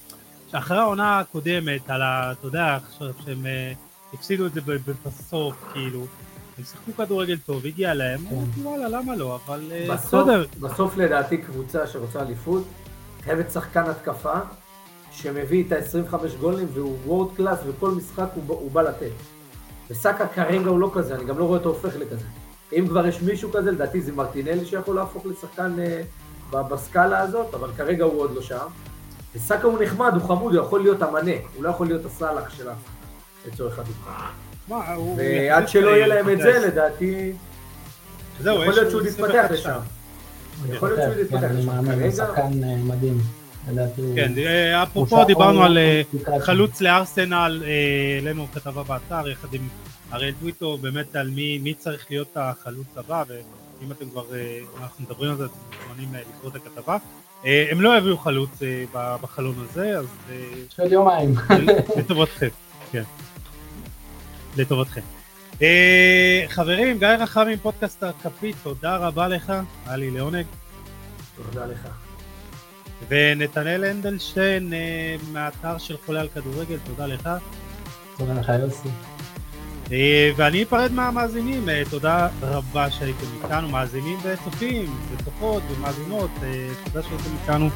שאחרי 0.51 0.77
העונה 0.77 1.19
הקודמת, 1.19 1.89
על 1.89 2.01
ה... 2.01 2.31
אתה 2.31 2.47
יודע, 2.47 2.77
עכשיו 2.87 3.07
שהם 3.25 3.45
הפסידו 4.13 4.45
את 4.45 4.53
זה 4.53 4.61
בסוף, 5.05 5.55
כאילו, 5.73 6.05
הם 6.57 6.63
שיחקו 6.63 6.91
כדורגל 6.97 7.37
טוב, 7.45 7.65
הגיע 7.65 7.93
להם, 7.93 8.19
כן. 8.19 8.35
אמרתי, 8.35 8.61
וואלה, 8.61 8.89
למה 8.89 9.15
לא, 9.15 9.39
אבל 9.45 9.71
אה, 9.71 9.87
בסדר. 9.93 10.45
בסוף 10.59 10.97
לדעתי 10.97 11.37
קבוצה 11.37 11.87
שרוצה 11.87 12.21
אליפות, 12.21 12.63
חייבת 13.23 13.51
שחקן 13.51 13.83
התקפה 13.83 14.33
שמביא 15.11 15.63
את 15.67 15.71
ה-25 15.71 16.15
גולים 16.39 16.67
והוא 16.73 16.97
וורד 17.05 17.35
קלאס 17.35 17.59
וכל 17.67 17.91
משחק 17.91 18.27
הוא, 18.35 18.71
בא 18.71 18.81
לתת. 18.81 19.11
וסאקה 19.89 20.27
כרגע 20.27 20.69
הוא 20.69 20.79
לא 20.79 20.91
כזה, 20.93 21.15
אני 21.15 21.25
גם 21.25 21.39
לא 21.39 21.43
רואה 21.43 21.57
אותו 21.57 21.69
הופך 21.69 21.95
לכזה. 21.95 22.25
אם 22.73 22.85
כבר 22.87 23.07
יש 23.07 23.21
מישהו 23.21 23.51
כזה, 23.51 23.71
לדעתי 23.71 24.01
זה 24.01 24.11
מרטינלי 24.11 24.65
שיכול 24.65 24.95
להפוך 24.95 25.25
לשחקן 25.25 25.75
אה, 25.79 26.63
בסקאלה 26.63 27.19
הזאת, 27.19 27.53
אבל 27.53 27.69
כרגע 27.77 28.03
הוא 28.03 28.21
עוד 28.21 28.35
לא 28.35 28.41
שם. 28.41 28.67
וסאקה 29.35 29.67
הוא 29.67 29.83
נחמד, 29.83 30.13
הוא 30.13 30.27
חמוד, 30.27 30.55
הוא 30.55 30.65
יכול 30.65 30.81
להיות 30.81 31.01
המנה, 31.01 31.31
הוא 31.55 31.63
לא 31.63 31.69
יכול 31.69 31.87
להיות 31.87 32.05
הסאלח 32.05 32.49
שלה, 32.49 32.73
לצורך 33.47 33.79
הדוגמה. 33.79 34.46
ועד 34.69 35.67
שלא 35.67 35.89
יהיה 35.89 36.07
להם 36.07 36.29
את 36.29 36.37
זה, 36.37 36.67
לדעתי, 36.67 37.31
יכול 38.39 38.67
יש 38.69 38.77
להיות 38.77 38.91
שהוא 38.91 39.01
לו 39.01 39.07
יתפתח 39.07 39.23
21 39.23 39.51
לשם. 39.51 39.79
יכול 40.69 40.89
להיות 40.89 41.01
שהוא 41.03 41.21
יתפתח 41.23 41.41
כן, 41.41 41.55
לשם. 41.55 41.85
כרגע, 41.85 42.11
שחקן 42.11 42.63
אה, 42.63 42.75
מדהים. 42.83 43.17
כן, 44.15 44.31
אה, 44.37 44.83
אפרופו 44.83 45.25
דיברנו 45.25 45.63
על 45.63 45.77
אה, 45.77 46.01
חלוץ 46.39 46.81
לארסנל, 46.81 47.63
העלינו 48.17 48.47
כתבה 48.53 48.83
באתר 48.83 49.29
יחד 49.29 49.53
עם 49.53 49.67
אריאל 50.13 50.33
טוויטו, 50.39 50.77
באמת 50.77 51.15
על 51.15 51.29
מי 51.29 51.57
מי 51.57 51.73
צריך 51.73 52.05
להיות 52.09 52.31
החלוץ 52.35 52.87
הבא, 52.95 53.23
ואם 53.27 53.91
אתם 53.91 54.09
כבר, 54.09 54.25
אנחנו 54.81 55.05
מדברים 55.05 55.31
על 55.31 55.37
זה, 55.37 55.45
אתם 55.45 55.53
מוזמנים 55.89 56.15
אה, 56.15 56.19
לקרוא 56.35 56.51
את 56.51 56.55
הכתבה. 56.55 56.97
הם 57.43 57.81
לא 57.81 57.97
יביאו 57.97 58.17
חלוץ 58.17 58.49
בחלון 58.93 59.55
הזה, 59.69 59.97
אז 59.97 60.05
יש 60.67 60.79
עוד 60.79 60.91
יומיים. 60.91 61.33
לטובתכם, 61.97 62.47
כן. 62.91 63.03
לטובתכם. 64.57 65.01
אה, 65.61 66.45
חברים, 66.47 66.99
גיא 66.99 67.07
רחמים, 67.07 67.57
פודקאסט 67.59 68.03
הכפית, 68.03 68.55
תודה 68.63 68.97
רבה 68.97 69.27
לך, 69.27 69.53
היה 69.85 69.95
לי 69.95 70.11
לעונג. 70.11 70.45
תודה 71.35 71.65
לך. 71.65 71.87
ונתנאל 73.07 73.83
הנדלשטיין 73.83 74.73
אה, 74.73 75.15
מהאתר 75.31 75.77
של 75.77 75.95
חולה 76.05 76.21
על 76.21 76.27
כדורגל, 76.27 76.77
תודה 76.85 77.07
לך. 77.07 77.29
תודה 78.17 78.33
לך 78.33 78.51
יוסי. 78.59 78.89
אה, 79.91 80.31
ואני 80.35 80.63
אפרד 80.63 80.91
מהמאזינים, 80.91 81.67
תודה 81.89 82.27
רבה 82.41 82.91
שהייתם 82.91 83.25
איתנו, 83.43 83.69
מאזינים 83.69 84.17
וצופים, 84.23 84.95
וצופות 85.11 85.63
ומאזינות, 85.69 86.31
תודה 86.83 87.03
שהייתם 87.03 87.29
איתנו, 87.41 87.69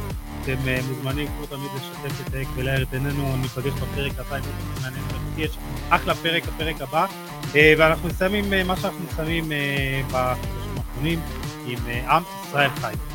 אתם 0.43 0.68
אה, 0.68 0.80
מוזמנים 0.88 1.27
כמו 1.27 1.45
תמיד 1.45 1.72
לשתף 1.76 2.27
את 2.27 2.34
האק 2.34 2.47
ולהאר 2.55 2.81
את 2.84 2.93
עינינו, 2.93 3.38
ניפגש 3.38 3.73
בפרק 3.73 4.19
הבא, 4.19 4.38
אם 4.38 4.41
אתם 4.41 4.81
מעניין 4.81 5.03
אותי, 5.03 5.41
יש 5.41 5.57
אחלה 5.89 6.15
פרק, 6.15 6.43
הפרק 6.47 6.81
הבא, 6.81 7.05
אה, 7.55 7.73
ואנחנו 7.77 8.09
אה, 8.53 8.63
מה 8.63 8.76
שאנחנו 8.76 8.99
מסיימים 9.11 9.51
אה, 9.51 10.01
בחודשים 10.11 10.76
האחרונים, 10.77 11.19
עם 11.68 11.80
אה, 11.88 12.15
עם 12.15 12.23
ישראל 12.47 12.69
חי. 12.69 13.11